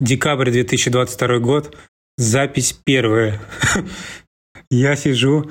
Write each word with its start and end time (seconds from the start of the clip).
Декабрь 0.00 0.50
2022 0.50 1.38
год. 1.40 1.76
Запись 2.16 2.72
первая. 2.72 3.38
Я 4.70 4.96
сижу 4.96 5.50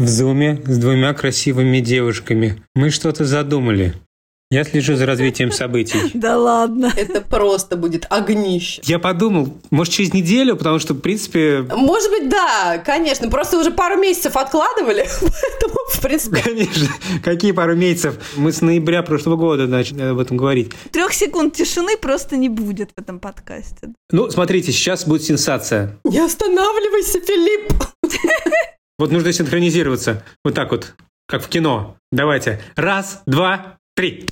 в 0.00 0.08
зуме 0.08 0.60
с 0.66 0.78
двумя 0.78 1.14
красивыми 1.14 1.78
девушками. 1.78 2.60
Мы 2.74 2.90
что-то 2.90 3.24
задумали. 3.24 3.94
Я 4.50 4.64
слежу 4.64 4.94
за 4.94 5.06
развитием 5.06 5.50
событий. 5.50 5.98
Да 6.14 6.38
ладно. 6.38 6.92
Это 6.96 7.20
просто 7.20 7.76
будет 7.76 8.06
огнище. 8.08 8.80
Я 8.84 8.98
подумал, 8.98 9.58
может, 9.70 9.92
через 9.92 10.12
неделю, 10.12 10.56
потому 10.56 10.78
что, 10.78 10.94
в 10.94 11.00
принципе... 11.00 11.62
Может 11.62 12.10
быть, 12.10 12.28
да, 12.28 12.78
конечно. 12.78 13.28
Просто 13.28 13.58
уже 13.58 13.70
пару 13.70 13.96
месяцев 13.98 14.36
откладывали, 14.36 15.08
поэтому, 15.20 15.74
в 15.90 16.00
принципе... 16.00 16.42
Конечно. 16.42 16.88
Какие 17.22 17.52
пару 17.52 17.74
месяцев? 17.74 18.16
Мы 18.36 18.52
с 18.52 18.60
ноября 18.60 19.02
прошлого 19.02 19.36
года 19.36 19.66
начали 19.66 20.02
об 20.02 20.18
этом 20.18 20.36
говорить. 20.36 20.72
Трех 20.92 21.12
секунд 21.12 21.54
тишины 21.54 21.96
просто 21.96 22.36
не 22.36 22.48
будет 22.48 22.90
в 22.96 23.00
этом 23.00 23.18
подкасте. 23.18 23.92
Ну, 24.10 24.30
смотрите, 24.30 24.72
сейчас 24.72 25.06
будет 25.06 25.22
сенсация. 25.22 25.98
Не 26.04 26.20
останавливайся, 26.20 27.20
Филипп! 27.20 27.72
Вот 28.98 29.10
нужно 29.10 29.32
синхронизироваться. 29.32 30.22
Вот 30.44 30.54
так 30.54 30.70
вот, 30.70 30.94
как 31.26 31.42
в 31.42 31.48
кино. 31.48 31.96
Давайте. 32.12 32.60
Раз, 32.76 33.22
два, 33.26 33.78
три. 33.94 34.26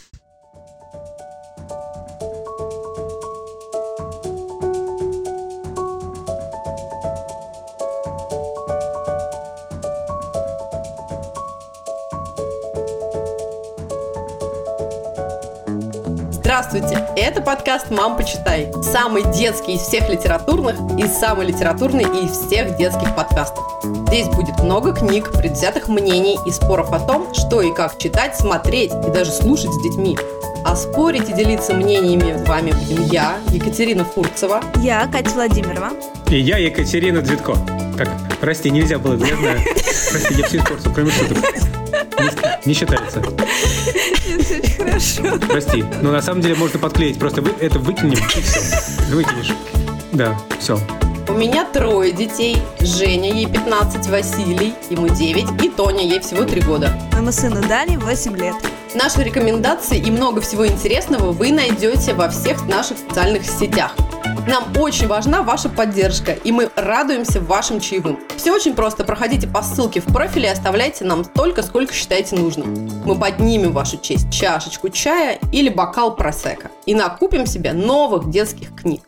Здравствуйте! 16.33 17.09
Это 17.17 17.41
подкаст 17.41 17.91
«Мам, 17.91 18.17
почитай». 18.17 18.71
Самый 18.83 19.23
детский 19.33 19.75
из 19.75 19.83
всех 19.83 20.09
литературных 20.09 20.77
и 20.99 21.07
самый 21.07 21.47
литературный 21.47 22.05
из 22.05 22.33
всех 22.33 22.77
детских 22.77 23.15
подкастов. 23.15 23.65
Здесь 24.13 24.29
будет 24.29 24.59
много 24.63 24.93
книг, 24.93 25.33
предвзятых 25.33 25.89
мнений 25.89 26.39
и 26.45 26.51
споров 26.51 26.93
о 26.93 27.01
том, 27.01 27.33
что 27.33 27.63
и 27.63 27.73
как 27.73 27.97
читать, 27.97 28.37
смотреть 28.37 28.93
и 29.09 29.11
даже 29.11 29.31
слушать 29.31 29.73
с 29.73 29.83
детьми. 29.83 30.19
А 30.67 30.77
спорить 30.77 31.31
и 31.31 31.33
делиться 31.33 31.73
мнениями 31.73 32.37
с 32.37 32.47
вами 32.47 32.73
будем 32.73 33.07
я, 33.07 33.39
Екатерина 33.49 34.05
Фурцева. 34.05 34.61
Я, 34.83 35.07
Катя 35.07 35.31
Владимирова. 35.31 35.93
И 36.29 36.39
я, 36.39 36.59
Екатерина 36.59 37.23
Дзитко. 37.23 37.57
Так, 37.97 38.11
прости, 38.39 38.71
нельзя 38.71 38.99
было, 38.99 39.15
я 39.15 39.35
знаю. 39.35 39.61
Прости, 40.11 40.35
я 40.35 40.47
все 40.47 40.59
испортил, 40.59 40.93
кроме 40.93 41.11
шуток. 41.11 41.39
Не, 41.39 42.67
не 42.67 42.75
считается. 42.75 43.23
Нет, 44.29 44.77
хорошо. 44.77 45.39
Прости. 45.49 45.85
Но 46.03 46.13
на 46.13 46.21
самом 46.21 46.43
деле 46.43 46.55
можно 46.57 46.79
подклеить. 46.79 47.19
Просто 47.19 47.41
вы, 47.41 47.55
это 47.59 47.79
выкинем, 47.79 48.13
и 48.13 48.41
все. 48.43 48.61
Выкинешь. 49.09 49.55
Да, 50.13 50.37
все. 50.61 50.79
У 51.33 51.35
меня 51.35 51.65
трое 51.65 52.13
детей. 52.13 52.59
Женя, 52.79 53.33
ей 53.33 53.47
15, 53.47 54.07
Василий, 54.09 54.75
ему 54.91 55.09
9, 55.09 55.65
и 55.65 55.71
Тоня, 55.71 56.03
ей 56.03 56.21
всего 56.21 56.45
3 56.45 56.61
года. 56.61 56.93
Моему 57.13 57.33
сыну 57.33 57.67
Дани 57.67 57.97
8 57.97 58.37
лет. 58.37 58.55
Наши 58.95 59.23
рекомендации 59.23 59.97
и 59.97 60.11
много 60.11 60.43
всего 60.43 60.67
интересного 60.67 61.33
вы 61.33 61.51
найдете 61.51 62.13
во 62.13 62.29
всех 62.29 62.69
наших 62.69 62.99
социальных 62.99 63.47
сетях. 63.47 63.97
Нам 64.47 64.65
очень 64.77 65.07
важна 65.07 65.43
ваша 65.43 65.71
поддержка, 65.71 66.33
и 66.33 66.53
мы 66.53 66.69
радуемся 66.77 67.41
вашим 67.41 67.81
чаевым. 67.81 68.21
Все 68.37 68.53
очень 68.53 68.75
просто. 68.75 69.03
Проходите 69.03 69.49
по 69.49 69.63
ссылке 69.63 70.01
в 70.01 70.13
профиле 70.13 70.51
и 70.51 70.53
оставляйте 70.53 71.07
нам 71.07 71.25
столько, 71.25 71.63
сколько 71.63 71.95
считаете 71.95 72.37
нужным. 72.37 72.75
Мы 73.07 73.19
поднимем 73.19 73.73
вашу 73.73 73.97
честь 73.97 74.31
чашечку 74.31 74.91
чая 74.91 75.39
или 75.51 75.71
бокал 75.71 76.15
просека 76.15 76.71
и 76.85 76.95
накупим 76.95 77.47
себе 77.47 77.73
новых 77.73 78.29
детских 78.29 78.75
книг. 78.75 79.01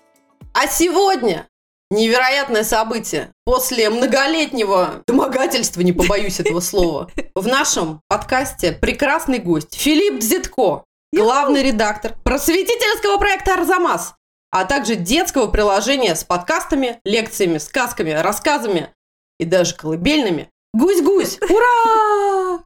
А 0.55 0.69
сегодня 0.69 1.47
невероятное 1.95 2.65
событие. 2.65 3.33
После 3.45 3.89
многолетнего 3.91 5.03
домогательства, 5.07 5.81
не 5.81 5.93
побоюсь 5.93 6.41
этого 6.41 6.61
слова, 6.61 7.11
в 7.35 7.47
нашем 7.47 8.01
подкасте 8.09 8.73
прекрасный 8.73 9.39
гость 9.39 9.75
Филипп 9.75 10.21
Дзитко, 10.21 10.85
главный 11.13 11.63
редактор 11.63 12.15
просветительского 12.25 13.19
проекта 13.19 13.55
«Арзамас», 13.55 14.15
а 14.51 14.65
также 14.65 14.97
детского 14.97 15.49
приложения 15.49 16.15
с 16.15 16.25
подкастами, 16.25 17.01
лекциями, 17.05 17.59
сказками, 17.59 18.11
рассказами 18.11 18.91
и 19.39 19.45
даже 19.45 19.75
колыбельными. 19.75 20.51
Гусь-гусь! 20.75 21.39
Ура! 21.49 22.63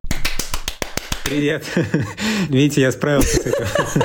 Привет. 1.24 1.64
Видите, 2.48 2.80
я 2.80 2.92
справился 2.92 3.36
с 3.36 3.46
этим. 3.46 4.02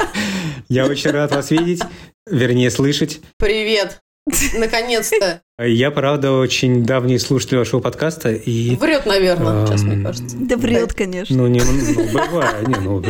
Я 0.67 0.85
очень 0.85 1.11
рад 1.11 1.31
вас 1.31 1.51
видеть, 1.51 1.81
вернее, 2.25 2.69
слышать. 2.69 3.21
Привет! 3.37 4.01
Наконец-то. 4.57 5.41
Я, 5.59 5.91
правда, 5.91 6.31
очень 6.31 6.83
давний 6.83 7.19
слушатель 7.19 7.57
вашего 7.57 7.79
подкаста. 7.79 8.31
И, 8.31 8.75
Врет, 8.75 9.05
наверное, 9.05 9.65
сейчас, 9.65 9.83
мне 9.83 10.03
кажется. 10.03 10.37
Да 10.39 10.57
врет, 10.57 10.93
конечно. 10.93 11.35
ну, 11.35 11.47
не, 11.47 11.61
ну, 11.61 12.03
бывает, 12.11 12.67
не, 12.67 12.75
ну, 12.75 13.01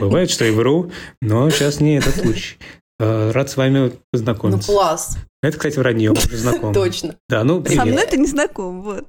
бывает, 0.00 0.30
что 0.30 0.44
и 0.44 0.50
вру, 0.50 0.90
но 1.20 1.50
сейчас 1.50 1.80
не 1.80 1.98
этот 1.98 2.16
случай. 2.16 2.56
Э, 3.00 3.32
Рад 3.32 3.50
с 3.50 3.56
вами 3.56 3.78
Ну, 3.78 3.92
познакомиться. 4.12 4.70
класс. 4.70 5.16
Это, 5.42 5.56
кстати, 5.56 5.76
вранье, 5.78 6.12
уже 6.12 6.28
знакомы. 6.36 6.72
Точно. 6.72 7.16
Да, 7.28 7.42
ну, 7.42 7.64
Со 7.64 7.72
мной 7.84 7.94
привет. 7.94 8.10
ты 8.10 8.18
не 8.18 8.26
знаком, 8.26 8.82
вот. 8.82 9.06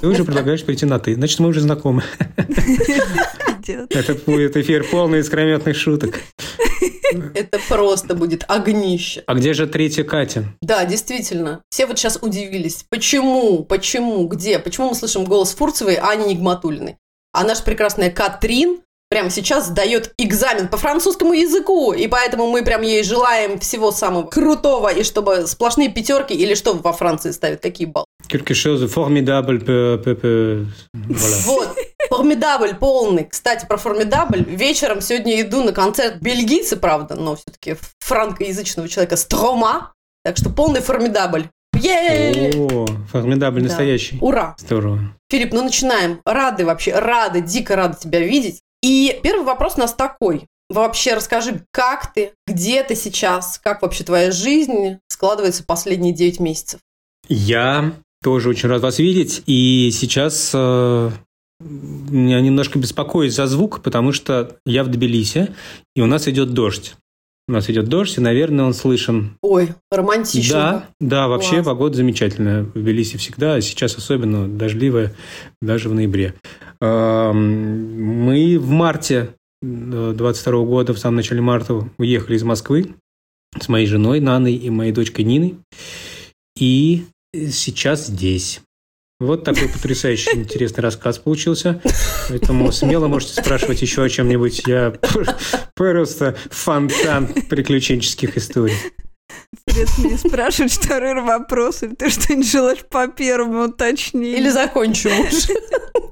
Ты 0.00 0.06
уже 0.06 0.24
предлагаешь 0.24 0.64
перейти 0.64 0.86
на 0.86 0.98
«ты». 0.98 1.14
Значит, 1.14 1.38
мы 1.40 1.48
уже 1.48 1.60
знакомы. 1.60 2.02
Идет. 3.68 3.94
Это 3.94 4.14
будет 4.14 4.56
эфир 4.56 4.84
полный 4.90 5.20
искрометных 5.20 5.76
шуток. 5.76 6.20
Это 7.34 7.58
просто 7.68 8.14
будет 8.14 8.44
огнище. 8.48 9.22
А 9.26 9.34
где 9.34 9.54
же 9.54 9.66
третья 9.66 10.04
Катя? 10.04 10.44
Да, 10.60 10.84
действительно. 10.84 11.62
Все 11.70 11.86
вот 11.86 11.98
сейчас 11.98 12.18
удивились. 12.20 12.84
Почему? 12.90 13.64
Почему? 13.64 14.26
Где? 14.26 14.58
Почему 14.58 14.90
мы 14.90 14.94
слышим 14.94 15.24
голос 15.24 15.54
Фурцевой, 15.54 15.94
а 15.96 16.14
не 16.16 16.34
Нигматулиной? 16.34 16.96
А 17.32 17.44
наша 17.44 17.62
прекрасная 17.62 18.10
Катрин 18.10 18.80
прямо 19.10 19.30
сейчас 19.30 19.68
сдает 19.68 20.12
экзамен 20.18 20.68
по 20.68 20.76
французскому 20.76 21.32
языку, 21.32 21.92
и 21.94 22.06
поэтому 22.08 22.50
мы 22.50 22.62
прям 22.62 22.82
ей 22.82 23.02
желаем 23.02 23.58
всего 23.58 23.90
самого 23.90 24.24
крутого, 24.26 24.88
и 24.92 25.02
чтобы 25.02 25.46
сплошные 25.46 25.88
пятерки, 25.90 26.34
или 26.34 26.54
что 26.54 26.74
во 26.74 26.92
Франции 26.92 27.30
ставят, 27.30 27.60
какие 27.60 27.86
баллы? 27.86 28.04
Quelque 28.28 28.52
chose 28.52 28.80
de 28.82 28.88
formidable 28.94 29.58
peut- 29.64 30.66
Voilà. 30.94 31.42
Вот, 31.46 31.76
Формидабль 32.10 32.74
полный. 32.74 33.24
Кстати, 33.24 33.66
про 33.66 33.76
Формидабль. 33.76 34.42
Вечером 34.44 35.00
сегодня 35.00 35.40
иду 35.40 35.62
на 35.62 35.72
концерт 35.72 36.20
бельгийца, 36.20 36.76
правда, 36.76 37.14
но 37.16 37.36
все-таки 37.36 37.76
франкоязычного 38.00 38.88
человека 38.88 39.16
Строма. 39.16 39.92
Так 40.24 40.36
что 40.36 40.50
полный 40.50 40.80
Формидабль. 40.80 41.48
Е 41.80 42.52
О, 42.56 42.86
формидабль 43.12 43.60
Да. 43.62 43.68
настоящий. 43.68 44.18
Ура! 44.20 44.56
Здорово. 44.58 44.98
Филипп, 45.30 45.52
ну 45.52 45.62
начинаем. 45.62 46.20
Рады 46.24 46.64
вообще, 46.64 46.92
рады, 46.98 47.40
дико 47.40 47.76
рады 47.76 47.96
тебя 48.00 48.20
видеть. 48.20 48.60
И 48.82 49.20
первый 49.22 49.44
вопрос 49.44 49.74
у 49.76 49.80
нас 49.80 49.92
такой. 49.94 50.46
Вообще 50.70 51.14
расскажи, 51.14 51.64
как 51.70 52.12
ты, 52.12 52.32
где 52.46 52.82
ты 52.82 52.94
сейчас, 52.94 53.58
как 53.62 53.82
вообще 53.82 54.04
твоя 54.04 54.30
жизнь 54.32 54.98
складывается 55.08 55.64
последние 55.64 56.12
9 56.12 56.40
месяцев? 56.40 56.80
Я 57.28 57.92
тоже 58.22 58.48
очень 58.50 58.68
рад 58.68 58.82
вас 58.82 58.98
видеть. 58.98 59.42
И 59.46 59.90
сейчас 59.92 60.50
э, 60.54 61.10
меня 61.60 62.40
немножко 62.40 62.78
беспокоит 62.78 63.32
за 63.32 63.46
звук, 63.46 63.82
потому 63.82 64.12
что 64.12 64.58
я 64.64 64.84
в 64.84 64.88
Тбилиси, 64.88 65.54
и 65.96 66.00
у 66.00 66.06
нас 66.06 66.28
идет 66.28 66.54
дождь. 66.54 66.94
У 67.48 67.52
нас 67.52 67.70
идет 67.70 67.88
дождь, 67.88 68.18
и, 68.18 68.20
наверное, 68.20 68.66
он 68.66 68.74
слышен. 68.74 69.38
Ой, 69.40 69.70
романтично. 69.90 70.54
Да, 70.54 70.88
да, 71.00 71.28
вообще 71.28 71.54
Класс. 71.54 71.66
погода 71.66 71.96
замечательная. 71.96 72.64
В 72.64 72.72
Тбилиси 72.74 73.16
всегда, 73.16 73.54
а 73.54 73.60
сейчас 73.62 73.96
особенно 73.96 74.46
дождливая, 74.46 75.14
даже 75.62 75.88
в 75.88 75.94
ноябре. 75.94 76.34
Мы 76.80 78.58
в 78.60 78.68
марте 78.68 79.30
22 79.62 80.64
года, 80.64 80.92
в 80.92 80.98
самом 80.98 81.16
начале 81.16 81.40
марта, 81.40 81.88
уехали 81.96 82.36
из 82.36 82.42
Москвы 82.44 82.94
с 83.58 83.68
моей 83.68 83.86
женой 83.86 84.20
Наной 84.20 84.52
и 84.52 84.68
моей 84.68 84.92
дочкой 84.92 85.24
Ниной. 85.24 85.56
И 86.54 87.06
сейчас 87.34 88.08
здесь. 88.08 88.60
Вот 89.20 89.42
такой 89.42 89.68
потрясающий 89.68 90.36
интересный 90.36 90.80
рассказ 90.80 91.18
получился. 91.18 91.82
Поэтому 92.28 92.70
смело 92.70 93.08
можете 93.08 93.40
спрашивать 93.40 93.82
еще 93.82 94.04
о 94.04 94.08
чем-нибудь. 94.08 94.62
Я 94.66 94.94
просто 95.74 96.36
фонтан 96.50 97.26
приключенческих 97.26 98.36
историй. 98.36 98.76
Интересно, 99.66 100.04
мне 100.04 100.18
спрашивать 100.18 100.72
второй 100.72 101.20
вопрос, 101.20 101.82
или 101.82 101.94
ты 101.94 102.10
что-нибудь 102.10 102.50
желаешь 102.50 102.84
по 102.88 103.08
первому 103.08 103.64
уточнить? 103.64 104.38
Или 104.38 104.50
закончу 104.50 105.08
уже. 105.08 105.54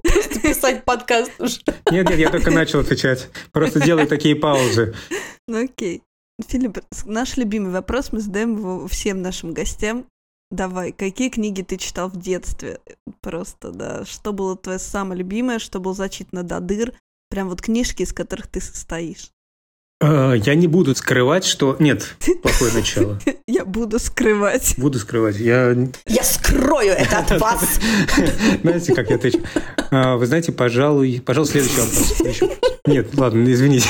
Просто 0.02 0.40
писать 0.40 0.84
подкаст 0.84 1.30
уже. 1.38 1.60
Нет, 1.92 2.08
нет, 2.08 2.18
я 2.18 2.30
только 2.30 2.50
начал 2.50 2.80
отвечать. 2.80 3.28
Просто 3.52 3.80
делаю 3.80 4.08
такие 4.08 4.34
паузы. 4.34 4.94
Ну 5.46 5.64
окей. 5.64 6.02
Филипп, 6.48 6.78
наш 7.04 7.36
любимый 7.36 7.70
вопрос, 7.70 8.10
мы 8.10 8.20
задаем 8.20 8.56
его 8.56 8.88
всем 8.88 9.22
нашим 9.22 9.52
гостям. 9.52 10.06
Давай, 10.50 10.92
какие 10.92 11.28
книги 11.28 11.62
ты 11.62 11.76
читал 11.76 12.08
в 12.08 12.16
детстве? 12.16 12.80
Просто, 13.20 13.70
да. 13.72 14.04
Что 14.04 14.32
было 14.32 14.56
твое 14.56 14.78
самое 14.78 15.18
любимое, 15.18 15.58
что 15.58 15.80
было 15.80 15.94
зачитано 15.94 16.42
до 16.44 16.60
дыр? 16.60 16.92
Прям 17.30 17.48
вот 17.48 17.60
книжки, 17.60 18.02
из 18.02 18.12
которых 18.12 18.46
ты 18.46 18.60
состоишь. 18.60 19.30
Э, 20.00 20.34
Я 20.36 20.54
не 20.54 20.68
буду 20.68 20.94
скрывать, 20.94 21.44
что... 21.44 21.76
Нет, 21.80 22.16
плохое 22.42 22.72
начало. 22.72 23.18
Я 23.48 23.64
буду 23.64 23.98
скрывать. 23.98 24.74
Буду 24.78 24.98
скрывать. 24.98 25.36
Я... 25.36 25.76
Я 26.06 26.22
скрою 26.46 26.92
это 26.92 27.18
от 27.18 27.40
вас. 27.40 27.80
Знаете, 28.62 28.94
как 28.94 29.10
я 29.10 29.16
отвечу? 29.16 29.40
А, 29.90 30.16
Вы 30.16 30.26
знаете, 30.26 30.52
пожалуй... 30.52 31.22
Пожалуй, 31.24 31.48
следующий 31.48 31.80
вопрос. 31.80 32.50
Нет, 32.86 33.08
ладно, 33.16 33.52
извините. 33.52 33.88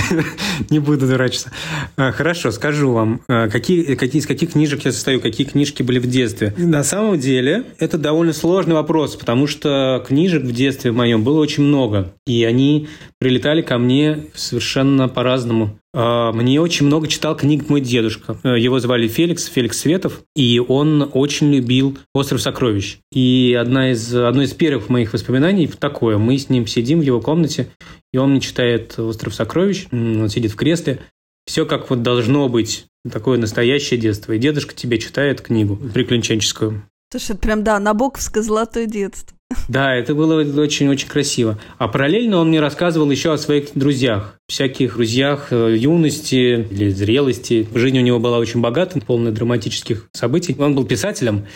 Не 0.70 0.78
буду 0.78 1.06
дурачиться. 1.06 1.50
А, 1.96 2.12
Хорошо, 2.12 2.52
скажу 2.52 2.92
вам, 2.92 3.22
а, 3.28 3.48
какие, 3.48 3.94
какие, 3.94 4.20
из 4.20 4.26
каких 4.26 4.52
книжек 4.52 4.84
я 4.84 4.92
состою, 4.92 5.20
какие 5.20 5.46
книжки 5.46 5.82
были 5.82 5.98
в 5.98 6.06
детстве. 6.06 6.54
На 6.56 6.84
самом 6.84 7.18
деле, 7.18 7.64
это 7.78 7.98
довольно 7.98 8.32
сложный 8.32 8.74
вопрос, 8.74 9.16
потому 9.16 9.46
что 9.46 10.04
книжек 10.06 10.42
в 10.42 10.52
детстве 10.52 10.92
моем 10.92 11.24
было 11.24 11.40
очень 11.40 11.64
много. 11.64 12.12
И 12.26 12.44
они 12.44 12.88
прилетали 13.18 13.62
ко 13.62 13.78
мне 13.78 14.26
совершенно 14.34 15.08
по-разному. 15.08 15.76
А, 15.92 16.32
Мне 16.32 16.60
очень 16.60 16.86
много 16.86 17.08
читал 17.08 17.36
книг 17.36 17.68
мой 17.68 17.80
дедушка. 17.80 18.38
Э, 18.44 18.58
Его 18.58 18.78
звали 18.78 19.08
Феликс, 19.08 19.46
Феликс 19.46 19.78
Светов, 19.78 20.22
и 20.36 20.60
он 20.60 21.10
очень 21.12 21.52
любил 21.52 21.98
«Остров 22.14 22.40
сокровищ». 22.40 22.98
И 23.12 23.56
одна 23.60 23.90
из, 23.92 24.14
одно 24.14 24.42
из 24.42 24.52
первых 24.52 24.88
моих 24.88 25.12
воспоминаний 25.12 25.66
такое. 25.66 26.18
Мы 26.18 26.38
с 26.38 26.48
ним 26.48 26.66
сидим 26.66 27.00
в 27.00 27.02
его 27.02 27.20
комнате, 27.20 27.70
и 28.12 28.18
он 28.18 28.30
мне 28.30 28.40
читает 28.40 28.98
«Остров 28.98 29.34
сокровищ», 29.34 29.86
он 29.90 30.28
сидит 30.28 30.52
в 30.52 30.56
кресле. 30.56 31.00
Все 31.46 31.66
как 31.66 31.90
вот 31.90 32.02
должно 32.02 32.48
быть. 32.48 32.86
Такое 33.10 33.38
настоящее 33.38 33.98
детство. 33.98 34.32
И 34.32 34.38
дедушка 34.38 34.74
тебе 34.74 34.98
читает 34.98 35.40
книгу 35.40 35.74
приключенческую. 35.76 36.84
Слушай, 37.10 37.32
это 37.32 37.40
прям, 37.40 37.64
да, 37.64 37.80
набоковское 37.80 38.42
золотое 38.42 38.86
детство. 38.86 39.36
Да, 39.68 39.94
это 39.94 40.14
было 40.14 40.42
очень-очень 40.60 41.08
красиво. 41.08 41.58
А 41.78 41.88
параллельно 41.88 42.38
он 42.38 42.48
мне 42.48 42.60
рассказывал 42.60 43.10
еще 43.10 43.32
о 43.32 43.38
своих 43.38 43.68
друзьях. 43.74 44.36
Всяких 44.48 44.94
друзьях 44.94 45.48
э, 45.52 45.76
юности 45.76 46.66
или 46.70 46.90
зрелости. 46.90 47.68
Жизнь 47.74 47.98
у 47.98 48.02
него 48.02 48.18
была 48.18 48.38
очень 48.38 48.60
богата, 48.60 49.00
полная 49.00 49.32
драматических 49.32 50.08
событий. 50.12 50.56
Он 50.58 50.74
был 50.74 50.84
писателем 50.84 51.46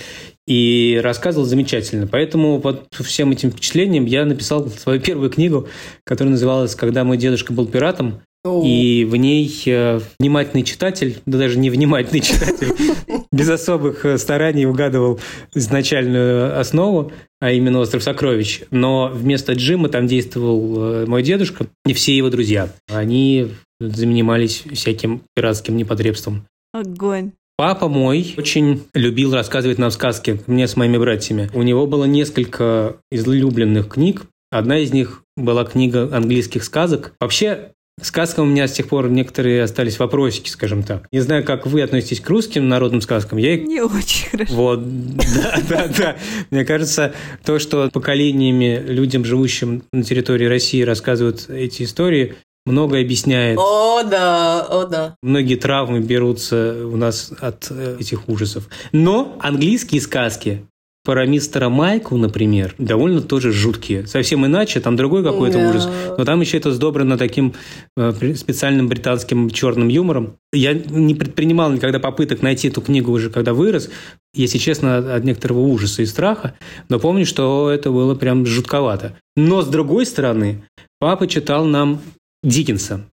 и 0.46 1.00
рассказывал 1.02 1.46
замечательно. 1.46 2.06
Поэтому 2.06 2.60
под 2.60 2.86
всем 2.92 3.32
этим 3.32 3.50
впечатлением 3.50 4.04
я 4.04 4.24
написал 4.24 4.68
свою 4.68 5.00
первую 5.00 5.30
книгу, 5.30 5.68
которая 6.04 6.32
называлась 6.32 6.74
«Когда 6.74 7.04
мой 7.04 7.16
дедушка 7.16 7.52
был 7.52 7.66
пиратом». 7.66 8.20
И 8.46 9.06
в 9.08 9.16
ней 9.16 9.50
э, 9.64 10.00
внимательный 10.18 10.64
читатель, 10.64 11.16
да 11.24 11.38
даже 11.38 11.58
не 11.58 11.70
внимательный 11.70 12.20
читатель, 12.20 12.74
без 13.34 13.48
особых 13.48 14.04
э, 14.04 14.16
стараний 14.18 14.64
угадывал 14.64 15.18
изначальную 15.54 16.58
основу, 16.58 17.12
а 17.40 17.50
именно 17.50 17.80
«Остров 17.80 18.02
сокровищ». 18.02 18.62
Но 18.70 19.10
вместо 19.12 19.54
Джима 19.54 19.88
там 19.88 20.06
действовал 20.06 20.76
э, 20.78 21.06
мой 21.06 21.22
дедушка 21.22 21.66
и 21.84 21.92
все 21.92 22.16
его 22.16 22.30
друзья. 22.30 22.68
Они 22.88 23.48
занимались 23.80 24.64
всяким 24.72 25.22
пиратским 25.34 25.76
непотребством. 25.76 26.46
Огонь. 26.72 27.32
Папа 27.56 27.88
мой 27.88 28.34
очень 28.36 28.84
любил 28.94 29.32
рассказывать 29.32 29.78
нам 29.78 29.90
сказки, 29.90 30.40
мне 30.46 30.66
с 30.66 30.76
моими 30.76 30.98
братьями. 30.98 31.50
У 31.54 31.62
него 31.62 31.86
было 31.86 32.04
несколько 32.04 32.96
излюбленных 33.10 33.88
книг. 33.88 34.26
Одна 34.50 34.78
из 34.78 34.92
них 34.92 35.22
была 35.36 35.64
книга 35.64 36.08
английских 36.14 36.64
сказок. 36.64 37.14
Вообще, 37.20 37.72
сказкам 38.00 38.48
у 38.48 38.50
меня 38.50 38.66
с 38.68 38.72
тех 38.72 38.88
пор 38.88 39.08
некоторые 39.08 39.62
остались 39.62 39.98
вопросики, 39.98 40.48
скажем 40.48 40.82
так. 40.82 41.06
Не 41.12 41.20
знаю, 41.20 41.44
как 41.44 41.66
вы 41.66 41.82
относитесь 41.82 42.20
к 42.20 42.28
русским 42.28 42.68
народным 42.68 43.00
сказкам. 43.00 43.38
Я 43.38 43.54
их 43.54 43.64
Не 43.66 43.82
очень 43.82 44.30
хорошо. 44.30 44.54
вот, 44.54 45.16
да, 45.16 45.60
да, 45.68 45.88
да. 45.96 46.16
Мне 46.50 46.64
кажется, 46.64 47.14
то, 47.44 47.58
что 47.58 47.90
поколениями 47.92 48.82
людям, 48.86 49.24
живущим 49.24 49.82
на 49.92 50.02
территории 50.02 50.46
России, 50.46 50.82
рассказывают 50.82 51.48
эти 51.48 51.84
истории, 51.84 52.34
многое 52.66 53.02
объясняет. 53.02 53.58
О, 53.58 54.02
да, 54.02 54.62
о, 54.62 54.86
да. 54.86 55.16
Многие 55.22 55.56
травмы 55.56 56.00
берутся 56.00 56.86
у 56.86 56.96
нас 56.96 57.32
от 57.40 57.68
э, 57.70 57.96
этих 58.00 58.28
ужасов. 58.28 58.68
Но 58.92 59.36
английские 59.40 60.00
сказки 60.00 60.66
про 61.04 61.26
мистера 61.26 61.68
Майку, 61.68 62.16
например, 62.16 62.74
довольно 62.78 63.20
тоже 63.20 63.52
жуткие. 63.52 64.06
Совсем 64.06 64.46
иначе, 64.46 64.80
там 64.80 64.96
другой 64.96 65.22
какой-то 65.22 65.58
Да. 65.58 65.68
ужас. 65.68 65.88
Но 66.16 66.24
там 66.24 66.40
еще 66.40 66.56
это 66.56 66.72
сдобрено 66.72 67.18
таким 67.18 67.52
э, 67.96 68.34
специальным 68.34 68.88
британским 68.88 69.50
черным 69.50 69.88
юмором. 69.88 70.36
Я 70.52 70.72
не 70.72 71.14
предпринимал 71.14 71.70
никогда 71.70 71.98
попыток 71.98 72.40
найти 72.40 72.68
эту 72.68 72.80
книгу 72.80 73.12
уже, 73.12 73.28
когда 73.28 73.52
вырос. 73.52 73.90
Если 74.34 74.56
честно, 74.58 75.14
от 75.14 75.24
некоторого 75.24 75.60
ужаса 75.60 76.02
и 76.02 76.06
страха. 76.06 76.54
Но 76.88 76.98
помню, 76.98 77.26
что 77.26 77.70
это 77.70 77.90
было 77.90 78.14
прям 78.14 78.46
жутковато. 78.46 79.16
Но, 79.36 79.60
с 79.60 79.66
другой 79.68 80.06
стороны, 80.06 80.64
папа 80.98 81.26
читал 81.26 81.66
нам 81.66 82.00
Диккенса. 82.42 83.04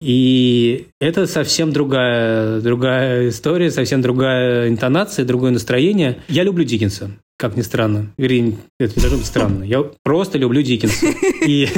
И 0.00 0.86
это 1.00 1.26
совсем 1.26 1.72
другая, 1.72 2.60
другая 2.60 3.30
история, 3.30 3.70
совсем 3.70 4.00
другая 4.00 4.68
интонация, 4.68 5.24
другое 5.24 5.50
настроение. 5.50 6.18
Я 6.28 6.44
люблю 6.44 6.64
Диккенса, 6.64 7.10
как 7.36 7.56
ни 7.56 7.62
странно. 7.62 8.12
Вернее, 8.16 8.58
это 8.78 8.94
не 8.94 9.00
должно 9.00 9.18
быть 9.18 9.26
странно. 9.26 9.64
Я 9.64 9.84
просто 10.04 10.38
люблю 10.38 10.62
Диккенса. 10.62 11.06
И, 11.46 11.68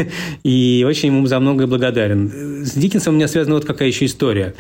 и 0.43 0.85
очень 0.87 1.09
ему 1.09 1.27
за 1.27 1.39
многое 1.41 1.67
благодарен. 1.67 2.65
С 2.65 2.73
Диккенсом 2.73 3.15
у 3.15 3.17
меня 3.17 3.29
связана 3.29 3.55
вот 3.55 3.65
какая 3.65 3.89
еще 3.89 4.05
история. 4.05 4.55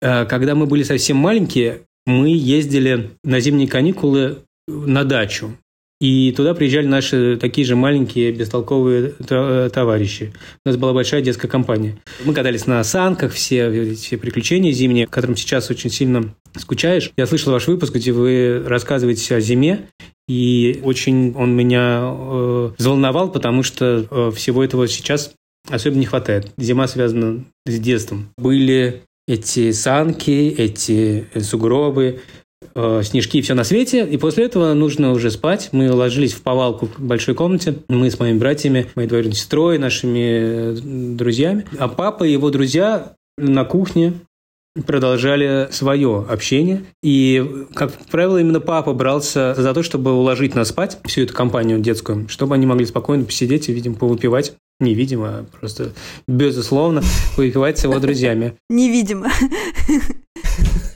Э, 0.00 0.24
Когда 0.24 0.54
мы 0.54 0.66
были 0.66 0.82
совсем 0.82 1.16
маленькие, 1.16 1.82
мы 2.06 2.30
ездили 2.30 3.10
на 3.22 3.40
зимние 3.40 3.68
каникулы 3.68 4.38
на 4.68 5.04
дачу. 5.04 5.56
И 5.98 6.32
туда 6.36 6.52
приезжали 6.52 6.86
наши 6.86 7.38
такие 7.38 7.66
же 7.66 7.74
маленькие 7.74 8.30
бестолковые 8.32 9.14
та- 9.26 9.70
товарищи. 9.70 10.34
У 10.64 10.68
нас 10.68 10.76
была 10.76 10.92
большая 10.92 11.22
детская 11.22 11.48
компания. 11.48 11.96
Мы 12.24 12.34
катались 12.34 12.66
на 12.66 12.84
санках, 12.84 13.32
все, 13.32 13.94
все 13.94 14.18
приключения 14.18 14.72
зимние, 14.72 15.06
которым 15.06 15.36
сейчас 15.36 15.70
очень 15.70 15.88
сильно 15.90 16.34
скучаешь. 16.54 17.12
Я 17.16 17.26
слышал 17.26 17.52
ваш 17.52 17.66
выпуск, 17.66 17.94
где 17.94 18.12
вы 18.12 18.62
рассказываете 18.66 19.36
о 19.36 19.40
зиме, 19.40 19.88
и 20.28 20.80
очень 20.82 21.32
он 21.34 21.56
меня 21.56 22.00
э, 22.02 22.70
взволновал, 22.76 23.30
потому 23.30 23.62
что 23.62 24.06
э, 24.10 24.30
всего 24.36 24.62
этого 24.62 24.88
сейчас 24.88 25.32
особенно 25.70 26.00
не 26.00 26.06
хватает. 26.06 26.52
Зима 26.58 26.88
связана 26.88 27.44
с 27.64 27.78
детством. 27.78 28.28
Были 28.36 29.02
эти 29.26 29.72
санки, 29.72 30.54
эти 30.58 31.26
э, 31.32 31.40
сугробы, 31.40 32.20
э, 32.74 33.02
снежки 33.04 33.38
и 33.38 33.42
все 33.42 33.54
на 33.54 33.64
свете. 33.64 34.06
И 34.06 34.16
после 34.16 34.44
этого 34.44 34.74
нужно 34.74 35.12
уже 35.12 35.30
спать. 35.30 35.70
Мы 35.72 35.92
ложились 35.92 36.32
в 36.32 36.42
повалку 36.42 36.86
в 36.86 37.00
большой 37.00 37.34
комнате. 37.34 37.78
Мы 37.88 38.10
с 38.10 38.18
моими 38.18 38.38
братьями, 38.38 38.86
моей 38.94 39.08
двоюродной 39.08 39.36
сестрой, 39.36 39.78
нашими 39.78 40.74
э, 40.74 40.76
друзьями. 41.16 41.66
А 41.78 41.88
папа 41.88 42.24
и 42.24 42.32
его 42.32 42.50
друзья 42.50 43.12
на 43.38 43.64
кухне 43.64 44.14
продолжали 44.86 45.68
свое 45.70 46.24
общение. 46.28 46.84
И, 47.02 47.66
как 47.74 47.92
правило, 48.10 48.38
именно 48.38 48.60
папа 48.60 48.92
брался 48.92 49.54
за 49.56 49.72
то, 49.72 49.82
чтобы 49.82 50.12
уложить 50.12 50.54
нас 50.54 50.68
спать, 50.68 50.98
всю 51.04 51.22
эту 51.22 51.34
компанию 51.34 51.78
детскую, 51.78 52.28
чтобы 52.28 52.54
они 52.54 52.66
могли 52.66 52.86
спокойно 52.86 53.24
посидеть 53.24 53.68
и, 53.68 53.72
видимо, 53.72 53.96
повыпивать. 53.96 54.54
Не 54.78 54.94
видимо, 54.94 55.28
а 55.28 55.46
просто 55.58 55.92
безусловно 56.28 57.02
повыпивать 57.34 57.78
с 57.78 57.84
его 57.84 57.98
друзьями. 57.98 58.56
Невидимо. 58.68 59.30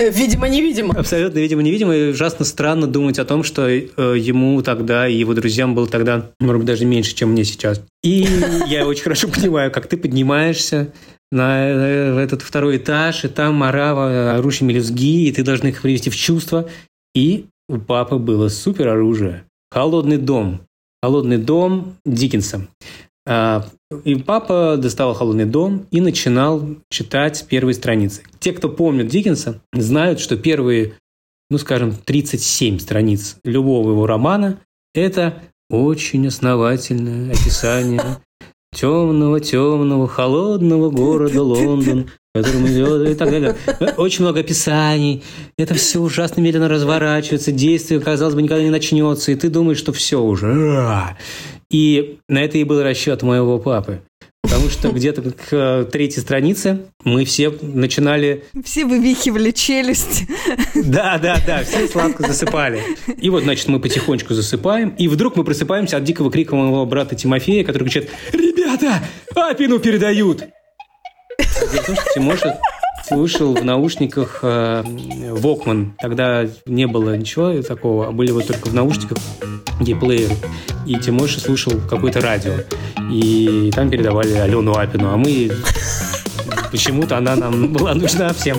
Видимо, 0.12 0.49
невидимо. 0.49 0.95
Абсолютно, 0.95 1.38
видимо, 1.38 1.62
невидимо. 1.62 1.95
И 1.95 2.11
ужасно 2.11 2.45
странно 2.45 2.87
думать 2.87 3.19
о 3.19 3.25
том, 3.25 3.42
что 3.42 3.69
э, 3.69 3.85
ему 4.16 4.62
тогда 4.62 5.07
и 5.07 5.14
его 5.14 5.35
друзьям 5.35 5.75
было 5.75 5.87
тогда, 5.87 6.30
может 6.40 6.61
быть, 6.61 6.66
даже 6.66 6.87
меньше, 6.87 7.14
чем 7.14 7.33
мне 7.33 7.45
сейчас. 7.45 7.83
И 8.02 8.26
я 8.66 8.87
очень 8.87 9.02
хорошо 9.02 9.28
понимаю, 9.28 9.71
как 9.71 9.88
ты 9.88 9.97
поднимаешься 9.97 10.92
на 11.30 11.71
этот 12.23 12.42
второй 12.42 12.78
этаж, 12.78 13.25
и 13.25 13.28
там 13.28 13.54
Марава, 13.54 14.37
орущие 14.37 14.66
мелюзги, 14.66 15.28
и 15.28 15.33
ты 15.33 15.45
должен 15.45 15.69
их 15.69 15.83
привести 15.83 16.11
в 16.11 16.16
чувство. 16.16 16.69
И 17.14 17.47
у 17.69 17.78
папы 17.78 18.16
было 18.16 18.49
супер 18.49 18.88
оружие. 18.88 19.45
Холодный 19.71 20.16
дом. 20.16 20.62
Холодный 21.02 21.38
дом 21.38 21.97
Диккенса. 22.04 22.66
А, 23.27 23.67
И 24.05 24.15
папа 24.17 24.77
доставал 24.79 25.15
«Холодный 25.15 25.45
дом» 25.45 25.87
и 25.91 26.00
начинал 26.00 26.62
читать 26.91 27.45
первые 27.49 27.75
страницы. 27.75 28.23
Те, 28.39 28.53
кто 28.53 28.69
помнит 28.69 29.09
Диккенса, 29.09 29.61
знают, 29.73 30.21
что 30.21 30.37
первые, 30.37 30.95
ну, 31.50 31.59
скажем, 31.59 31.93
37 31.93 32.79
страниц 32.79 33.37
любого 33.45 33.91
его 33.91 34.07
романа– 34.07 34.61
это 34.95 35.43
очень 35.69 36.27
основательное 36.27 37.33
описание 37.33 38.21
темного-темного, 38.75 40.07
холодного 40.07 40.91
города 40.91 41.43
Лондон, 41.43 42.11
в 42.33 42.39
котором 42.39 42.67
идет 42.69 43.09
и 43.09 43.15
так 43.15 43.31
далее. 43.31 43.57
Очень 43.97 44.25
много 44.25 44.41
описаний. 44.41 45.23
Это 45.59 45.75
все 45.75 45.99
ужасно 46.00 46.41
медленно 46.41 46.69
разворачивается, 46.69 47.53
действие, 47.53 48.00
казалось 48.00 48.35
бы, 48.35 48.43
никогда 48.43 48.62
не 48.62 48.71
начнется, 48.71 49.33
и 49.33 49.35
ты 49.35 49.50
думаешь, 49.50 49.79
что 49.79 49.93
все 49.93 50.23
уже. 50.23 51.17
И 51.71 52.19
на 52.29 52.43
это 52.43 52.59
и 52.59 52.65
был 52.65 52.83
расчет 52.83 53.23
моего 53.23 53.59
папы. 53.59 54.03
Потому 54.43 54.69
что 54.69 54.89
где-то 54.93 55.23
к 55.23 55.53
э, 55.53 55.87
третьей 55.91 56.21
странице 56.21 56.87
мы 57.05 57.25
все 57.25 57.53
начинали... 57.62 58.45
Все 58.65 58.85
вывихивали 58.85 59.50
челюсть. 59.50 60.25
Да, 60.75 61.19
да, 61.19 61.37
да, 61.47 61.62
все 61.62 61.87
сладко 61.87 62.27
засыпали. 62.27 62.83
И 63.21 63.29
вот, 63.29 63.43
значит, 63.43 63.69
мы 63.69 63.81
потихонечку 63.81 64.35
засыпаем, 64.35 64.91
и 64.91 65.09
вдруг 65.09 65.37
мы 65.37 65.45
просыпаемся 65.45 65.97
от 65.97 66.05
дикого 66.05 66.31
крика 66.31 66.57
моего 66.57 66.85
брата 66.87 67.15
Тимофея, 67.15 67.65
который 67.65 67.85
кричит 67.85 68.11
«Ребята, 68.33 69.03
Апину 69.35 69.79
передают!» 69.79 70.39
Дело 71.39 71.83
в 71.83 71.87
том, 71.87 71.97
что 71.97 72.05
Тимоша 72.15 72.61
слушал 73.11 73.55
в 73.55 73.64
наушниках 73.64 74.38
э, 74.43 74.83
Walkman. 74.85 75.90
Тогда 75.99 76.47
не 76.64 76.87
было 76.87 77.17
ничего 77.17 77.61
такого, 77.62 78.07
а 78.07 78.12
были 78.12 78.31
вот 78.31 78.47
только 78.47 78.69
в 78.69 78.75
наушниках 78.75 79.19
гейплееры. 79.81 80.35
И 80.87 80.95
Тимоша 80.95 81.40
слушал 81.40 81.73
какое-то 81.88 82.21
радио. 82.21 82.52
И 83.11 83.73
там 83.75 83.90
передавали 83.90 84.35
Алену 84.35 84.76
Апину. 84.76 85.12
А 85.12 85.17
мы 85.17 85.50
почему-то 86.71 87.17
она 87.17 87.35
нам 87.35 87.73
была 87.73 87.95
нужна 87.95 88.33
всем. 88.33 88.59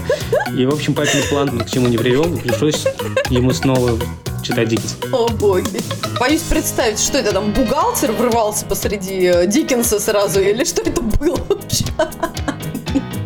И, 0.58 0.66
в 0.66 0.74
общем, 0.74 0.94
папин 0.94 1.22
план 1.30 1.60
к 1.60 1.70
чему 1.70 1.88
не 1.88 1.98
привел. 1.98 2.26
Пришлось 2.38 2.86
ему 3.30 3.52
снова 3.54 3.98
читать 4.44 4.68
Диккенса. 4.68 4.96
О, 5.14 5.30
боги. 5.30 5.80
Боюсь 6.20 6.42
представить, 6.42 7.00
что 7.00 7.20
это 7.20 7.32
там, 7.32 7.54
бухгалтер 7.54 8.12
врывался 8.12 8.66
посреди 8.66 9.28
э, 9.28 9.48
Диккенса 9.48 10.00
сразу, 10.00 10.42
или 10.42 10.66
что 10.66 10.82
это 10.82 11.02
было 11.02 11.38
вообще? 11.48 11.86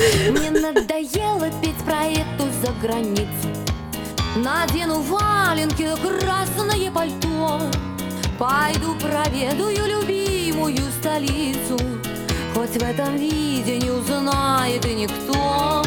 Мне 0.06 0.52
надоело 0.52 1.50
петь 1.64 1.84
про 1.84 2.06
эту 2.06 2.46
заграницу. 2.62 3.50
Надену 4.36 5.02
валенки 5.02 5.90
красное 6.00 6.92
пальто. 6.92 7.60
Пойду 8.38 8.94
проведаю 9.02 9.88
любимую 9.88 10.92
столицу. 11.00 11.80
Хоть 12.54 12.78
в 12.80 12.84
этом 12.84 13.18
виде 13.18 13.78
не 13.78 13.90
узнает 13.90 14.86
и 14.86 14.94
никто. 14.94 15.84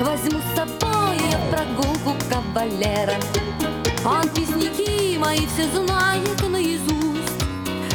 Возьму 0.00 0.38
с 0.38 0.56
собой 0.56 1.16
я 1.30 1.38
прогулку 1.50 2.14
кавалера 2.30 3.18
Он 4.04 4.28
песняки 4.28 5.18
мои 5.18 5.44
все 5.46 5.68
знает 5.74 6.48
наизусть. 6.48 7.44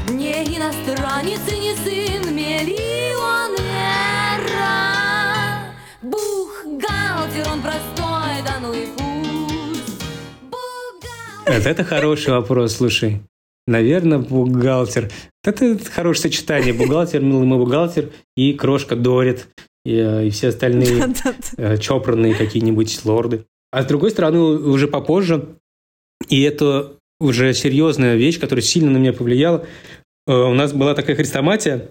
Не 0.09 0.43
иностранец 0.57 1.39
и 1.47 1.59
не 1.59 1.75
сын 1.75 2.35
миллионера 2.35 3.05
Бухгалтер, 6.85 7.51
он 7.51 7.61
простой, 7.61 8.43
да 8.45 8.59
ну 8.61 8.73
и 8.73 8.85
пусть 8.97 9.93
Бухгалтер 10.43 11.53
Вот 11.53 11.65
это 11.65 11.83
хороший 11.83 12.33
вопрос, 12.33 12.75
слушай. 12.75 13.21
Наверное, 13.67 14.19
бухгалтер. 14.19 15.11
Это 15.43 15.77
хорошее 15.91 16.31
сочетание. 16.31 16.73
Бухгалтер, 16.73 17.21
милый 17.21 17.45
мой 17.45 17.57
бухгалтер 17.57 18.11
и 18.35 18.53
крошка 18.53 18.95
Дорит. 18.95 19.47
И, 19.85 19.95
э, 19.95 20.27
и 20.27 20.29
все 20.29 20.49
остальные 20.49 21.13
э, 21.57 21.77
чопорные 21.77 22.35
какие-нибудь 22.35 23.03
лорды. 23.05 23.45
А 23.71 23.81
с 23.81 23.85
другой 23.85 24.11
стороны, 24.11 24.39
уже 24.39 24.87
попозже, 24.87 25.57
и 26.29 26.41
это 26.41 26.93
уже 27.19 27.53
серьезная 27.53 28.15
вещь, 28.15 28.39
которая 28.39 28.63
сильно 28.63 28.91
на 28.91 28.97
меня 28.97 29.13
повлияла, 29.13 29.65
э, 30.27 30.33
у 30.33 30.53
нас 30.53 30.73
была 30.73 30.93
такая 30.93 31.15
хрестоматия 31.15 31.89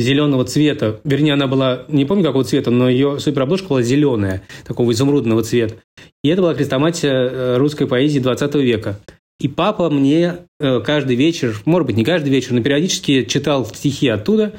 зеленого 0.00 0.44
цвета. 0.44 1.00
Вернее, 1.04 1.34
она 1.34 1.46
была, 1.46 1.84
не 1.88 2.04
помню 2.04 2.24
какого 2.24 2.44
цвета, 2.44 2.70
но 2.70 2.88
ее 2.88 3.18
суперобложка 3.18 3.68
была 3.68 3.82
зеленая, 3.82 4.42
такого 4.66 4.92
изумрудного 4.92 5.42
цвета. 5.42 5.76
И 6.22 6.28
это 6.28 6.42
была 6.42 6.54
хрестоматия 6.54 7.12
э, 7.12 7.56
русской 7.56 7.86
поэзии 7.86 8.20
20 8.20 8.54
века. 8.56 9.00
И 9.40 9.48
папа 9.48 9.90
мне 9.90 10.36
э, 10.60 10.80
каждый 10.80 11.16
вечер, 11.16 11.60
может 11.64 11.86
быть, 11.86 11.96
не 11.96 12.04
каждый 12.04 12.30
вечер, 12.30 12.52
но 12.52 12.62
периодически 12.62 13.24
читал 13.24 13.66
стихи 13.66 14.08
оттуда, 14.08 14.54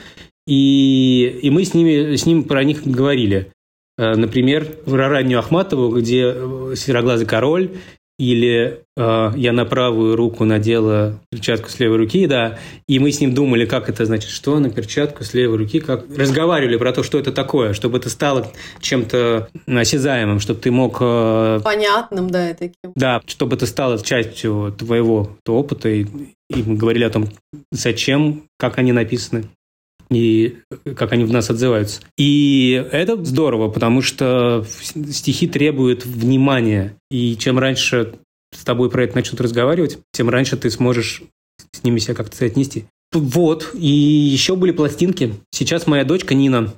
и, 0.45 1.39
и 1.41 1.49
мы 1.49 1.65
с, 1.65 1.73
ними, 1.73 2.15
с 2.15 2.25
ним 2.25 2.43
про 2.43 2.63
них 2.63 2.85
говорили. 2.85 3.51
Э, 3.97 4.15
Например, 4.15 4.65
про 4.85 5.09
раннюю 5.09 5.39
Ахматову, 5.39 5.89
где 5.97 6.35
«Сероглазый 6.75 7.25
король» 7.25 7.71
или 8.19 8.83
э, 8.95 9.31
«Я 9.35 9.53
на 9.53 9.65
правую 9.65 10.15
руку 10.15 10.43
надела 10.43 11.19
перчатку 11.29 11.69
с 11.69 11.79
левой 11.79 11.97
руки», 11.97 12.25
да, 12.25 12.57
и 12.87 12.97
мы 12.99 13.11
с 13.11 13.19
ним 13.19 13.33
думали, 13.33 13.65
как 13.65 13.89
это 13.89 14.05
значит, 14.05 14.29
что 14.31 14.59
на 14.59 14.69
перчатку 14.69 15.23
с 15.23 15.33
левой 15.33 15.57
руки, 15.57 15.79
как 15.79 16.05
разговаривали 16.17 16.77
про 16.77 16.91
то, 16.93 17.03
что 17.03 17.19
это 17.19 17.31
такое, 17.31 17.73
чтобы 17.73 17.99
это 17.99 18.09
стало 18.09 18.51
чем-то 18.79 19.49
осязаемым, 19.67 20.39
чтобы 20.39 20.59
ты 20.59 20.71
мог 20.71 20.97
э, 20.99 21.59
Понятным, 21.63 22.29
да, 22.29 22.49
и 22.49 22.53
таким. 22.53 22.93
да, 22.95 23.21
чтобы 23.27 23.55
это 23.55 23.65
стало 23.65 24.01
частью 24.03 24.73
твоего 24.77 25.37
опыта, 25.47 25.89
и, 25.89 26.05
и 26.49 26.63
мы 26.63 26.75
говорили 26.75 27.03
о 27.03 27.09
том, 27.09 27.29
зачем, 27.71 28.43
как 28.57 28.79
они 28.79 28.93
написаны 28.93 29.45
и 30.09 30.59
как 30.95 31.11
они 31.11 31.25
в 31.25 31.31
нас 31.31 31.49
отзываются. 31.49 32.01
И 32.17 32.85
это 32.91 33.23
здорово, 33.23 33.69
потому 33.69 34.01
что 34.01 34.65
стихи 35.11 35.47
требуют 35.47 36.05
внимания, 36.05 36.95
и 37.11 37.35
чем 37.35 37.59
раньше 37.59 38.15
с 38.53 38.63
тобой 38.63 38.89
про 38.89 39.03
это 39.03 39.15
начнут 39.15 39.41
разговаривать, 39.41 39.99
тем 40.13 40.29
раньше 40.29 40.57
ты 40.57 40.69
сможешь 40.69 41.23
с 41.73 41.83
ними 41.83 41.99
себя 41.99 42.15
как-то 42.15 42.45
отнести. 42.45 42.85
Вот, 43.11 43.71
и 43.73 43.87
еще 43.87 44.55
были 44.55 44.71
пластинки. 44.71 45.33
Сейчас 45.51 45.87
моя 45.87 46.03
дочка 46.03 46.33
Нина 46.33 46.73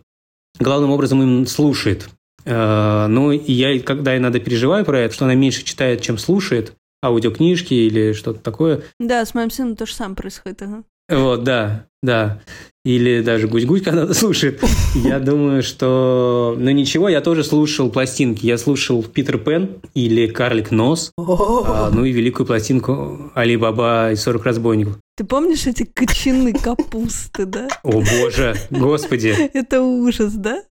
главным 0.60 0.92
образом 0.92 1.22
им 1.22 1.48
слушает. 1.48 2.10
Э, 2.46 3.08
Ну, 3.08 3.32
и 3.32 3.52
я, 3.52 3.80
когда 3.80 4.18
иногда 4.18 4.40
переживаю 4.40 4.86
про 4.86 5.00
это, 5.02 5.14
что 5.14 5.26
она 5.26 5.36
меньше 5.36 5.64
читает, 5.64 6.02
чем 6.02 6.18
слушает, 6.18 6.74
аудиокнижки 7.04 7.74
или 7.74 8.14
что-то 8.14 8.40
такое. 8.40 8.82
Да, 9.00 9.26
с 9.26 9.34
моим 9.34 9.50
сыном 9.50 9.76
то 9.76 9.86
же 9.86 9.94
самое 9.94 10.16
происходит. 10.16 10.62
ага. 10.62 10.84
Вот, 11.10 11.44
да, 11.44 11.88
да. 12.02 12.40
Или 12.86 13.22
даже 13.22 13.48
гусь-гусь, 13.48 13.82
когда 13.82 14.04
она 14.04 14.14
слушает. 14.16 14.64
Я 14.96 15.20
думаю, 15.20 15.62
что... 15.64 16.56
Ну, 16.58 16.72
ничего, 16.72 17.10
я 17.10 17.20
тоже 17.22 17.44
слушал 17.44 17.90
пластинки. 17.90 18.46
Я 18.46 18.58
слушал 18.58 19.04
Питер 19.04 19.38
Пен 19.38 19.78
или 19.94 20.28
Карлик 20.28 20.72
Нос, 20.72 21.12
а, 21.18 21.92
ну 21.94 22.06
и 22.06 22.12
великую 22.12 22.48
пластинку 22.48 23.32
Али 23.36 23.58
Баба 23.58 24.12
и 24.12 24.16
40 24.16 24.46
разбойников. 24.46 24.98
Ты 25.18 25.26
помнишь 25.26 25.68
эти 25.68 25.84
кочаны 25.84 26.54
капусты, 26.54 27.44
да? 27.46 27.68
О, 27.84 27.92
боже, 27.92 28.56
господи, 28.70 29.36
Это 29.54 29.82
ужас, 29.82 30.32
да? 30.32 30.62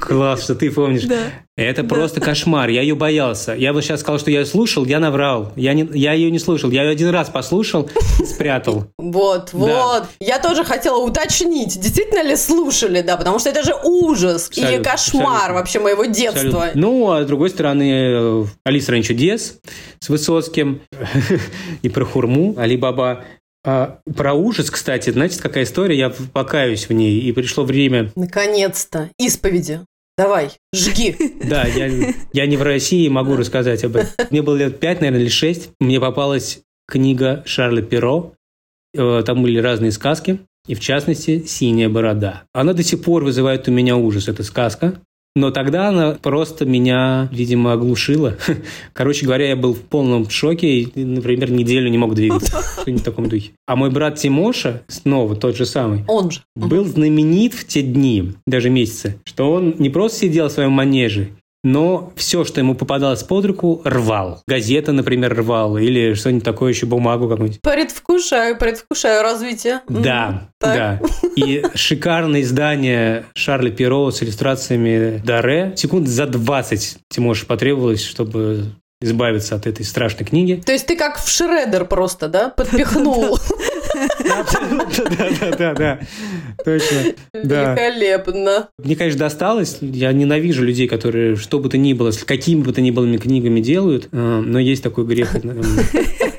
класс, 0.00 0.44
что 0.44 0.54
ты 0.54 0.70
помнишь. 0.70 1.04
Да. 1.04 1.18
Это 1.58 1.82
Да. 1.82 1.88
просто 1.94 2.18
кошмар. 2.22 2.70
Я 2.70 2.80
ее 2.80 2.94
боялся. 2.94 3.52
Я 3.54 3.74
вот 3.74 3.84
сейчас 3.84 4.00
сказал, 4.00 4.18
что 4.18 4.30
я 4.30 4.40
ее 4.40 4.46
слушал, 4.46 4.86
я 4.86 4.98
наврал. 5.00 5.52
Я, 5.56 5.74
не, 5.74 5.86
я 5.92 6.14
ее 6.14 6.30
не 6.30 6.38
слушал. 6.38 6.70
Я 6.70 6.84
ее 6.84 6.90
один 6.92 7.10
раз 7.10 7.28
послушал 7.28 7.90
и 8.18 8.24
спрятал. 8.24 8.86
Вот, 8.96 9.50
вот. 9.52 9.68
Да. 9.68 10.08
Я 10.20 10.38
тоже 10.38 10.64
хотела 10.64 10.77
уточнить, 10.86 11.78
действительно 11.80 12.22
ли 12.22 12.36
слушали, 12.36 13.00
да, 13.02 13.16
потому 13.16 13.38
что 13.38 13.50
это 13.50 13.62
же 13.62 13.74
ужас 13.84 14.50
и 14.54 14.60
Абсолютно, 14.62 14.90
кошмар 14.90 15.26
абсолютно. 15.26 15.54
вообще 15.54 15.80
моего 15.80 16.04
детства. 16.04 16.48
Абсолютно. 16.64 16.80
Ну, 16.80 17.10
а 17.10 17.22
с 17.22 17.26
другой 17.26 17.50
стороны, 17.50 18.46
Алиса 18.64 18.92
Ранчо 18.92 19.08
Чудес 19.08 19.58
с 20.00 20.08
Высоцким 20.08 20.80
и 21.82 21.88
про 21.88 22.04
Хурму, 22.04 22.54
Али 22.58 22.76
Баба. 22.76 23.24
А 23.66 23.98
про 24.16 24.34
ужас, 24.34 24.70
кстати, 24.70 25.10
знаете, 25.10 25.40
какая 25.42 25.64
история? 25.64 25.98
Я 25.98 26.10
покаюсь 26.32 26.88
в 26.88 26.92
ней, 26.92 27.18
и 27.20 27.32
пришло 27.32 27.64
время... 27.64 28.10
Наконец-то. 28.14 29.10
Исповеди. 29.18 29.80
Давай, 30.16 30.50
жги. 30.74 31.16
Да, 31.44 31.64
я, 31.64 31.88
я 32.32 32.46
не 32.46 32.56
в 32.56 32.62
России, 32.62 33.08
могу 33.08 33.36
рассказать 33.36 33.84
об 33.84 33.96
этом. 33.96 34.10
Мне 34.30 34.42
было 34.42 34.56
лет 34.56 34.80
пять, 34.80 35.00
наверное, 35.00 35.22
или 35.22 35.28
шесть. 35.28 35.70
Мне 35.80 36.00
попалась 36.00 36.60
книга 36.86 37.42
Шарля 37.46 37.82
Перо. 37.82 38.32
Э, 38.94 39.22
Там 39.24 39.42
были 39.42 39.58
разные 39.58 39.92
сказки, 39.92 40.40
и 40.68 40.74
в 40.74 40.80
частности 40.80 41.42
«Синяя 41.44 41.88
борода». 41.88 42.44
Она 42.52 42.74
до 42.74 42.84
сих 42.84 43.02
пор 43.02 43.24
вызывает 43.24 43.66
у 43.66 43.72
меня 43.72 43.96
ужас, 43.96 44.28
эта 44.28 44.44
сказка. 44.44 45.00
Но 45.34 45.50
тогда 45.50 45.88
она 45.88 46.16
просто 46.20 46.64
меня, 46.64 47.28
видимо, 47.30 47.72
оглушила. 47.72 48.36
Короче 48.92 49.24
говоря, 49.24 49.48
я 49.48 49.56
был 49.56 49.72
в 49.72 49.80
полном 49.82 50.28
шоке 50.28 50.80
и, 50.80 51.04
например, 51.04 51.50
неделю 51.52 51.88
не 51.90 51.98
мог 51.98 52.14
двигаться. 52.14 52.60
Что-нибудь 52.80 53.02
в 53.02 53.04
таком 53.04 53.28
духе. 53.28 53.52
А 53.66 53.76
мой 53.76 53.90
брат 53.90 54.16
Тимоша, 54.16 54.82
снова 54.88 55.36
тот 55.36 55.56
же 55.56 55.64
самый, 55.64 56.04
Он 56.08 56.30
же. 56.30 56.40
был 56.56 56.84
знаменит 56.84 57.54
в 57.54 57.66
те 57.66 57.82
дни, 57.82 58.32
даже 58.46 58.68
месяцы, 58.68 59.20
что 59.24 59.52
он 59.52 59.76
не 59.78 59.90
просто 59.90 60.20
сидел 60.20 60.48
в 60.48 60.52
своем 60.52 60.72
манеже, 60.72 61.28
но 61.64 62.12
все, 62.16 62.44
что 62.44 62.60
ему 62.60 62.74
попадалось 62.74 63.22
под 63.22 63.44
руку, 63.44 63.80
рвал. 63.84 64.42
Газета, 64.46 64.92
например, 64.92 65.34
рвал, 65.34 65.76
или 65.76 66.14
что-нибудь 66.14 66.44
такое 66.44 66.72
еще, 66.72 66.86
бумагу 66.86 67.28
какую-нибудь. 67.28 67.60
Предвкушаю, 67.62 68.56
предвкушаю 68.56 69.22
развитие. 69.22 69.80
Да, 69.88 70.48
Так. 70.60 70.74
да. 70.74 71.00
И 71.36 71.64
шикарное 71.74 72.42
издание 72.42 73.26
Шарля 73.34 73.70
Перо 73.70 74.10
с 74.10 74.22
иллюстрациями 74.22 75.20
Даре. 75.24 75.72
Секунд 75.76 76.08
за 76.08 76.26
20 76.26 76.98
Тимоше 77.08 77.46
потребовалось, 77.46 78.04
чтобы 78.04 78.66
избавиться 79.00 79.54
от 79.54 79.66
этой 79.66 79.84
страшной 79.84 80.26
книги. 80.26 80.60
То 80.64 80.72
есть 80.72 80.86
ты 80.86 80.96
как 80.96 81.18
в 81.18 81.28
Шредер 81.28 81.84
просто, 81.84 82.28
да, 82.28 82.48
подпихнул. 82.48 83.38
Да, 84.24 84.44
да, 85.40 85.56
да, 85.56 85.74
да. 85.74 86.00
Точно. 86.64 87.14
Да. 87.32 87.74
Великолепно. 87.74 88.68
Мне, 88.78 88.96
конечно, 88.96 89.20
досталось. 89.20 89.78
Я 89.80 90.12
ненавижу 90.12 90.64
людей, 90.64 90.88
которые 90.88 91.36
что 91.36 91.58
бы 91.58 91.68
то 91.68 91.78
ни 91.78 91.92
было, 91.92 92.10
с 92.10 92.24
какими 92.24 92.62
бы 92.62 92.72
то 92.72 92.80
ни 92.80 92.90
было 92.90 93.18
книгами 93.18 93.60
делают, 93.60 94.08
э, 94.12 94.42
но 94.44 94.58
есть 94.58 94.82
такой 94.82 95.04
грех. 95.06 95.34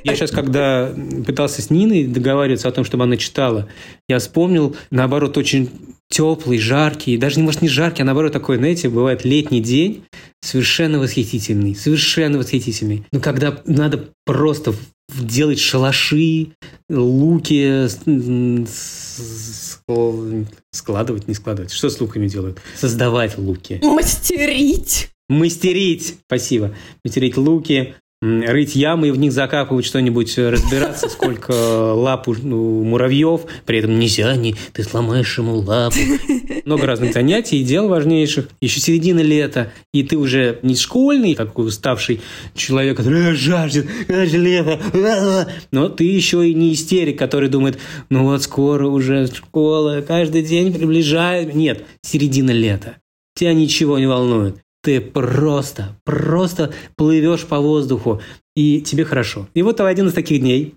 Я 0.03 0.15
сейчас, 0.15 0.31
когда 0.31 0.93
пытался 1.25 1.61
с 1.61 1.69
Ниной 1.69 2.05
договариваться 2.05 2.67
о 2.67 2.71
том, 2.71 2.85
чтобы 2.85 3.03
она 3.03 3.17
читала, 3.17 3.67
я 4.07 4.19
вспомнил, 4.19 4.75
наоборот, 4.91 5.37
очень 5.37 5.69
теплый, 6.09 6.57
жаркий, 6.57 7.17
даже, 7.17 7.39
может, 7.39 7.61
не 7.61 7.69
жаркий, 7.69 8.01
а 8.01 8.05
наоборот 8.05 8.33
такой, 8.33 8.57
знаете, 8.57 8.89
бывает 8.89 9.25
летний 9.25 9.61
день, 9.61 10.03
совершенно 10.41 10.99
восхитительный, 10.99 11.75
совершенно 11.75 12.37
восхитительный. 12.39 13.05
Но 13.11 13.19
когда 13.19 13.61
надо 13.65 14.09
просто 14.25 14.73
делать 15.13 15.59
шалаши, 15.59 16.49
луки, 16.89 17.87
складывать, 20.71 21.27
не 21.27 21.33
складывать. 21.33 21.71
Что 21.71 21.89
с 21.89 21.99
луками 21.99 22.27
делают? 22.27 22.59
Создавать 22.75 23.37
луки. 23.37 23.79
Мастерить. 23.83 25.09
Мастерить, 25.29 26.17
спасибо. 26.25 26.75
Мастерить 27.05 27.37
луки, 27.37 27.93
рыть 28.21 28.75
ямы 28.75 29.07
и 29.07 29.11
в 29.11 29.17
них 29.17 29.31
закапывать 29.31 29.85
что-нибудь, 29.85 30.37
э, 30.37 30.49
разбираться, 30.49 31.07
сколько 31.09 31.51
лап 31.51 32.27
у 32.27 32.35
ну, 32.35 32.83
муравьев. 32.83 33.41
При 33.65 33.79
этом 33.79 33.97
нельзя, 33.97 34.35
не, 34.35 34.55
ты 34.73 34.83
сломаешь 34.83 35.37
ему 35.37 35.55
лапу. 35.55 35.95
Много 36.65 36.85
разных 36.85 37.13
занятий 37.13 37.61
и 37.61 37.63
дел 37.63 37.87
важнейших. 37.87 38.49
Еще 38.61 38.79
середина 38.81 39.21
лета, 39.21 39.71
и 39.93 40.03
ты 40.03 40.17
уже 40.17 40.59
не 40.63 40.75
школьный, 40.75 41.35
такой 41.35 41.67
уставший 41.67 42.21
человек, 42.55 42.97
который 42.97 43.31
«А, 43.31 43.35
жаждет, 43.35 43.87
а, 44.09 44.25
лето, 44.25 44.79
а, 44.93 45.41
а». 45.41 45.47
но 45.71 45.87
ты 45.89 46.03
еще 46.03 46.47
и 46.47 46.53
не 46.53 46.73
истерик, 46.73 47.17
который 47.17 47.49
думает, 47.49 47.79
ну 48.09 48.25
вот 48.25 48.43
скоро 48.43 48.87
уже 48.87 49.27
школа, 49.27 50.03
каждый 50.05 50.43
день 50.43 50.73
приближает. 50.73 51.55
Нет, 51.55 51.85
середина 52.01 52.51
лета. 52.51 52.97
Тебя 53.35 53.53
ничего 53.53 53.97
не 53.97 54.07
волнует. 54.07 54.57
Ты 54.81 55.01
просто, 55.01 55.97
просто 56.05 56.73
плывешь 56.95 57.45
по 57.45 57.59
воздуху, 57.59 58.21
и 58.55 58.81
тебе 58.81 59.03
хорошо. 59.03 59.47
И 59.53 59.61
вот 59.61 59.81
один 59.81 60.07
из 60.07 60.13
таких 60.13 60.39
дней, 60.39 60.75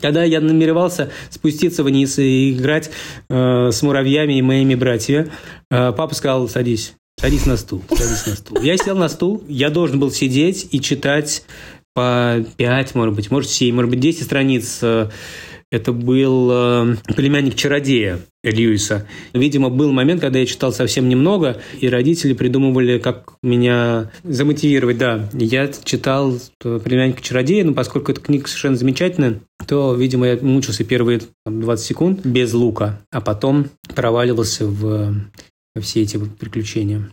когда 0.00 0.24
я 0.24 0.40
намеревался 0.40 1.10
спуститься 1.30 1.82
вниз 1.82 2.18
и 2.18 2.52
играть 2.52 2.90
э, 3.28 3.70
с 3.70 3.82
муравьями 3.82 4.38
и 4.38 4.42
моими 4.42 4.74
братьями, 4.74 5.30
э, 5.70 5.92
папа 5.92 6.14
сказал, 6.14 6.48
садись, 6.48 6.94
садись 7.20 7.44
на 7.44 7.56
стул, 7.56 7.82
садись 7.90 8.26
на 8.26 8.36
стул. 8.36 8.62
Я 8.62 8.76
сел 8.78 8.96
на 8.96 9.08
стул, 9.08 9.44
я 9.46 9.68
должен 9.68 10.00
был 10.00 10.10
сидеть 10.10 10.68
и 10.70 10.80
читать 10.80 11.44
по 11.94 12.44
5, 12.56 12.94
может 12.94 13.14
быть, 13.14 13.30
может 13.30 13.50
7, 13.50 13.74
может 13.74 13.90
быть 13.90 14.00
10 14.00 14.22
страниц. 14.22 14.78
э, 14.82 15.10
Это 15.70 15.92
был 15.92 16.48
э, 16.50 16.96
племянник 17.14 17.54
чародея 17.54 18.20
Льюиса. 18.42 19.06
Видимо, 19.34 19.68
был 19.68 19.92
момент, 19.92 20.22
когда 20.22 20.38
я 20.38 20.46
читал 20.46 20.72
совсем 20.72 21.10
немного, 21.10 21.60
и 21.78 21.88
родители 21.90 22.32
придумывали, 22.32 22.98
как 22.98 23.34
меня 23.42 24.10
замотивировать. 24.24 24.96
Да, 24.96 25.28
я 25.34 25.70
читал 25.84 26.38
э, 26.64 26.80
племянника 26.82 27.20
чародея, 27.20 27.64
но 27.64 27.74
поскольку 27.74 28.12
эта 28.12 28.20
книга 28.22 28.46
совершенно 28.46 28.76
замечательная, 28.76 29.40
то, 29.66 29.94
видимо, 29.94 30.26
я 30.26 30.38
мучился 30.40 30.84
первые 30.84 31.20
там, 31.44 31.60
20 31.60 31.86
секунд 31.86 32.24
без 32.24 32.54
лука, 32.54 33.02
а 33.10 33.20
потом 33.20 33.66
проваливался 33.94 34.66
в, 34.66 35.14
все 35.78 36.00
эти 36.00 36.16
приключения. 36.16 37.10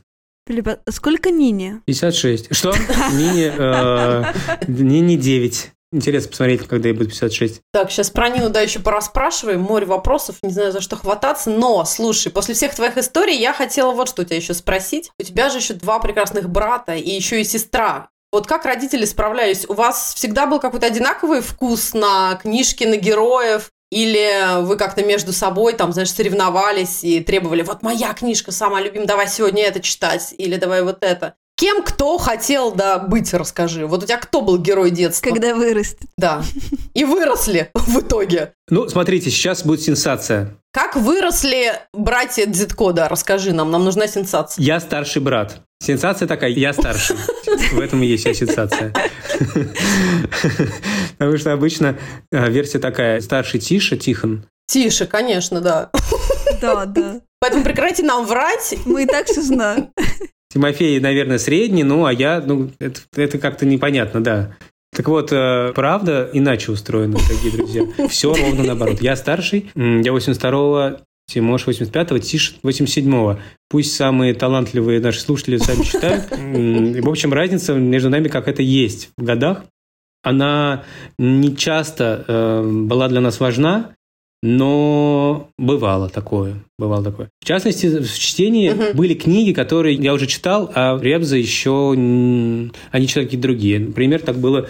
Филипп, 0.47 0.67
сколько 0.89 1.31
Нине? 1.31 1.81
56. 1.85 2.55
Что? 2.55 2.73
Нине, 3.13 3.51
э, 3.57 4.23
Нине 4.67 5.17
9. 5.17 5.71
Интересно 5.95 6.29
посмотреть, 6.29 6.67
когда 6.67 6.89
ей 6.89 6.93
будет 6.93 7.11
56. 7.11 7.61
Так, 7.71 7.89
сейчас 7.89 8.09
про 8.09 8.27
Нину, 8.27 8.49
да, 8.49 8.59
еще 8.59 8.79
пораспрашиваем. 8.79 9.61
Море 9.61 9.85
вопросов, 9.85 10.35
не 10.41 10.51
знаю, 10.51 10.73
за 10.73 10.81
что 10.81 10.97
хвататься. 10.97 11.49
Но, 11.49 11.85
слушай, 11.85 12.33
после 12.33 12.53
всех 12.53 12.75
твоих 12.75 12.97
историй 12.97 13.37
я 13.37 13.53
хотела 13.53 13.93
вот 13.93 14.09
что 14.09 14.23
у 14.23 14.25
тебя 14.25 14.35
еще 14.35 14.53
спросить. 14.53 15.11
У 15.17 15.23
тебя 15.23 15.49
же 15.49 15.59
еще 15.59 15.73
два 15.73 15.99
прекрасных 15.99 16.49
брата 16.49 16.95
и 16.95 17.09
еще 17.09 17.39
и 17.39 17.45
сестра. 17.45 18.09
Вот 18.33 18.45
как 18.45 18.65
родители 18.65 19.05
справлялись? 19.05 19.65
У 19.69 19.73
вас 19.73 20.13
всегда 20.15 20.47
был 20.47 20.59
какой-то 20.59 20.85
одинаковый 20.85 21.39
вкус 21.39 21.93
на 21.93 22.35
книжки, 22.41 22.83
на 22.83 22.97
героев? 22.97 23.71
Или 23.89 24.63
вы 24.63 24.75
как-то 24.75 25.05
между 25.05 25.31
собой, 25.31 25.71
там, 25.75 25.93
знаешь, 25.93 26.11
соревновались 26.11 27.05
и 27.05 27.21
требовали, 27.21 27.61
вот 27.61 27.83
моя 27.83 28.13
книжка 28.13 28.51
самая 28.51 28.83
любимая, 28.83 29.07
давай 29.07 29.29
сегодня 29.29 29.63
это 29.63 29.79
читать, 29.79 30.33
или 30.37 30.57
давай 30.57 30.81
вот 30.81 30.97
это. 31.01 31.35
Кем 31.57 31.83
кто 31.83 32.17
хотел, 32.17 32.73
да, 32.73 32.99
быть, 32.99 33.33
расскажи. 33.33 33.85
Вот 33.87 34.03
у 34.03 34.05
тебя 34.05 34.17
кто 34.17 34.41
был 34.41 34.57
герой 34.57 34.91
детства? 34.91 35.29
Когда 35.29 35.55
вырастет. 35.55 36.01
Да. 36.17 36.43
И 36.93 37.05
выросли 37.05 37.71
в 37.73 37.99
итоге. 37.99 38.53
Ну, 38.69 38.89
смотрите, 38.89 39.29
сейчас 39.29 39.63
будет 39.63 39.81
сенсация. 39.81 40.57
Как 40.73 40.97
выросли 40.97 41.71
братья 41.93 42.45
Дзитко, 42.45 42.91
расскажи 43.07 43.53
нам, 43.53 43.71
нам 43.71 43.85
нужна 43.85 44.07
сенсация. 44.07 44.61
Я 44.61 44.81
старший 44.81 45.21
брат. 45.21 45.61
Сенсация 45.81 46.27
такая, 46.27 46.49
я 46.49 46.73
старший. 46.73 47.15
В 47.71 47.79
этом 47.79 48.03
и 48.03 48.07
есть 48.07 48.23
вся 48.23 48.33
сенсация. 48.33 48.93
Потому 51.17 51.37
что 51.37 51.53
обычно 51.53 51.97
э, 52.31 52.49
версия 52.49 52.79
такая, 52.79 53.21
старший 53.21 53.61
Тиша, 53.61 53.95
Тихон, 53.95 54.45
Тише, 54.67 55.05
конечно, 55.05 55.61
да. 55.61 55.89
Да, 56.61 56.85
да. 56.85 57.21
Поэтому 57.45 57.63
прекрати 57.63 58.01
нам 58.01 58.25
врать. 58.25 58.75
Мы 58.87 59.03
и 59.03 59.05
так 59.05 59.27
все 59.27 59.39
знаем. 59.43 59.89
Тимофей, 60.51 60.99
наверное, 60.99 61.37
средний, 61.37 61.83
ну, 61.83 62.05
а 62.05 62.11
я, 62.11 62.41
ну, 62.43 62.71
это, 62.79 63.01
это 63.15 63.37
как-то 63.37 63.67
непонятно, 63.67 64.23
да. 64.23 64.55
Так 64.91 65.07
вот, 65.07 65.31
э, 65.31 65.71
правда 65.75 66.27
иначе 66.33 66.71
устроена, 66.71 67.19
дорогие 67.19 67.51
друзья. 67.51 68.07
Все 68.09 68.33
ровно 68.33 68.63
наоборот. 68.63 68.99
Я 68.99 69.15
старший, 69.15 69.69
я 69.75 70.11
82-го, 70.11 71.01
Тимош 71.27 71.67
85-го, 71.67 72.17
Тиш 72.17 72.55
87-го. 72.63 73.37
Пусть 73.69 73.95
самые 73.95 74.33
талантливые 74.33 74.99
наши 74.99 75.21
слушатели 75.21 75.57
сами 75.57 75.83
считают. 75.83 76.31
И, 76.31 76.99
В 76.99 77.07
общем, 77.07 77.31
разница 77.31 77.75
между 77.75 78.09
нами 78.09 78.27
какая-то 78.27 78.63
есть 78.63 79.09
в 79.19 79.23
годах. 79.23 79.65
Она 80.23 80.83
не 81.19 81.55
часто 81.55 82.25
э, 82.27 82.63
была 82.65 83.07
для 83.07 83.21
нас 83.21 83.39
важна, 83.39 83.94
но 84.45 85.49
бывало 85.57 86.07
такое, 86.07 86.55
бывало 86.77 87.03
такое. 87.03 87.29
В 87.41 87.45
частности, 87.45 87.87
в 87.87 88.17
чтении 88.17 88.69
Мгм. 88.69 88.95
были 88.95 89.15
книги, 89.15 89.53
которые 89.53 89.95
я 89.95 90.13
уже 90.13 90.27
читал, 90.27 90.71
а 90.75 90.99
Ребза 91.01 91.35
еще 91.35 91.93
они 91.93 93.07
читали 93.07 93.25
какие-то 93.25 93.47
другие. 93.47 93.79
Например, 93.79 94.21
так 94.21 94.37
было 94.37 94.67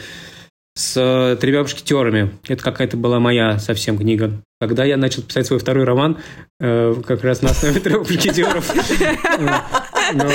с 0.78 0.96
э, 0.98 1.36
«Тремя 1.40 1.62
мушкетерами». 1.62 2.32
Это 2.48 2.64
какая-то 2.64 2.96
была 2.96 3.20
моя 3.20 3.60
совсем 3.60 3.98
книга. 3.98 4.42
Когда 4.62 4.86
я 4.86 4.96
начал 4.96 5.22
писать 5.24 5.46
свой 5.46 5.60
второй 5.60 5.84
роман, 5.84 6.18
э, 6.62 6.96
как 7.06 7.24
раз 7.26 7.42
на 7.42 7.50
основе 7.50 7.80
«Трех 7.82 8.10
мушкетеров», 8.10 8.74
но 10.14 10.30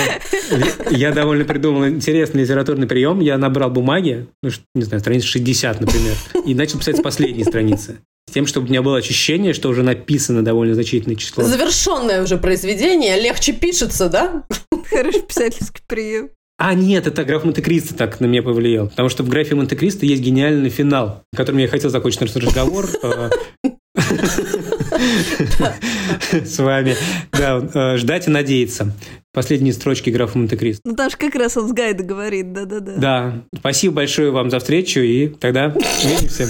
я 0.91 1.13
довольно 1.13 1.45
придумал 1.45 1.87
интересный 1.89 2.43
литературный 2.43 2.87
прием. 2.87 3.21
Я 3.21 3.39
набрал 3.39 3.71
бумаги, 3.71 4.27
ну, 4.43 4.51
не 4.75 4.83
знаю, 4.83 5.01
страниц 5.01 5.25
60, 5.25 5.81
например, 5.81 6.15
и 6.47 6.55
начал 6.55 6.79
писать 6.79 6.99
с 6.99 7.03
последней 7.03 7.45
страницы. 7.45 8.01
С 8.31 8.33
тем, 8.33 8.47
чтобы 8.47 8.69
у 8.69 8.71
меня 8.71 8.81
было 8.81 8.97
ощущение, 8.97 9.53
что 9.53 9.69
уже 9.69 9.83
написано 9.83 10.45
довольно 10.45 10.75
значительное 10.75 11.17
число. 11.17 11.43
Завершенное 11.43 12.23
уже 12.23 12.37
произведение, 12.37 13.21
легче 13.21 13.53
пишется, 13.53 14.09
да? 14.09 14.45
Хороший 14.89 15.23
писательский 15.23 15.83
прием. 15.89 16.31
А 16.57 16.75
нет, 16.75 17.09
это 17.09 17.25
граф 17.25 17.43
Монте-Кристо 17.43 17.95
так 17.95 18.21
на 18.21 18.27
меня 18.27 18.45
повлиял. 18.45 18.89
Потому 18.89 19.09
что 19.09 19.25
в 19.25 19.29
графе 19.29 19.57
Монте-Кристо 19.57 20.07
есть 20.07 20.23
гениальный 20.23 20.71
финал, 20.71 21.25
которым 21.35 21.59
я 21.59 21.67
хотел 21.67 21.91
закончить 21.91 22.21
наш 22.21 22.37
разговор. 22.37 22.89
С 26.33 26.59
вами. 26.59 26.97
Да, 27.33 27.63
э, 27.75 27.97
ждать 27.97 28.29
и 28.29 28.31
надеяться. 28.31 28.93
Последние 29.33 29.73
строчки 29.73 30.11
графа 30.11 30.37
Монте-Кристо. 30.37 30.83
Ну 30.85 30.97
там 30.97 31.09
же 31.09 31.17
как 31.17 31.37
раз 31.37 31.57
он 31.57 31.69
с 31.69 31.73
Гайда 31.73 32.03
говорит, 32.03 32.53
да-да-да. 32.53 32.95
Да, 32.97 33.43
спасибо 33.57 33.95
большое 33.97 34.33
вам 34.33 34.51
за 34.51 34.59
встречу, 34.59 34.99
и 35.01 35.29
тогда 35.29 35.73
увидимся. 35.73 36.49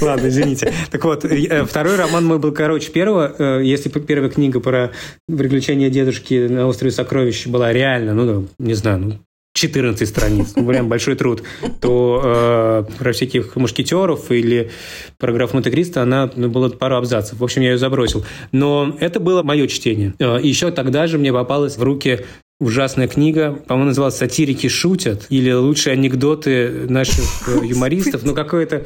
Ладно, 0.00 0.28
извините. 0.28 0.72
Так 0.90 1.04
вот, 1.04 1.26
э, 1.26 1.64
второй 1.66 1.96
роман 1.96 2.24
мой 2.24 2.38
был 2.38 2.52
короче 2.52 2.90
первого. 2.90 3.34
Э, 3.38 3.60
Если 3.62 3.90
первая 3.90 4.30
книга 4.30 4.60
про 4.60 4.92
приключения 5.28 5.90
дедушки 5.90 6.46
на 6.48 6.66
острове 6.66 6.92
Сокровищ 6.92 7.46
была 7.46 7.72
реально, 7.72 8.14
ну, 8.14 8.48
не 8.58 8.74
знаю, 8.74 8.98
ну, 8.98 9.18
14 9.54 10.08
страниц, 10.08 10.52
ну, 10.56 10.66
прям 10.66 10.88
большой 10.88 11.14
труд, 11.14 11.42
то 11.80 12.20
э, 12.24 12.84
про 12.98 13.12
всяких 13.12 13.54
мушкетеров 13.56 14.30
или 14.30 14.70
про 15.18 15.32
графа 15.32 15.54
Монте-Кристо 15.54 16.02
она 16.02 16.30
ну, 16.34 16.48
было 16.48 16.70
пару 16.70 16.96
абзацев. 16.96 17.38
В 17.38 17.44
общем, 17.44 17.62
я 17.62 17.72
ее 17.72 17.78
забросил. 17.78 18.24
Но 18.50 18.96
это 18.98 19.20
было 19.20 19.42
мое 19.42 19.66
чтение. 19.66 20.14
Э, 20.18 20.38
еще 20.42 20.70
тогда 20.70 21.06
же 21.06 21.18
мне 21.18 21.32
попалась 21.32 21.76
в 21.76 21.82
руки 21.82 22.24
ужасная 22.62 23.08
книга, 23.08 23.60
по-моему, 23.66 23.88
называлась 23.88 24.16
«Сатирики 24.16 24.68
шутят» 24.68 25.26
или 25.28 25.52
«Лучшие 25.52 25.94
анекдоты 25.94 26.86
наших 26.88 27.48
э, 27.48 27.66
юмористов». 27.66 28.22
Ну, 28.22 28.34
какой-то, 28.34 28.84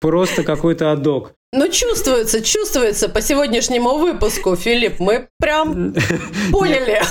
просто 0.00 0.42
какой-то 0.42 0.92
адок. 0.92 1.32
Ну, 1.52 1.70
чувствуется, 1.70 2.42
чувствуется 2.42 3.08
по 3.08 3.20
сегодняшнему 3.20 3.98
выпуску, 3.98 4.56
Филипп. 4.56 4.98
Мы 4.98 5.28
прям 5.38 5.94
поняли. 6.52 7.02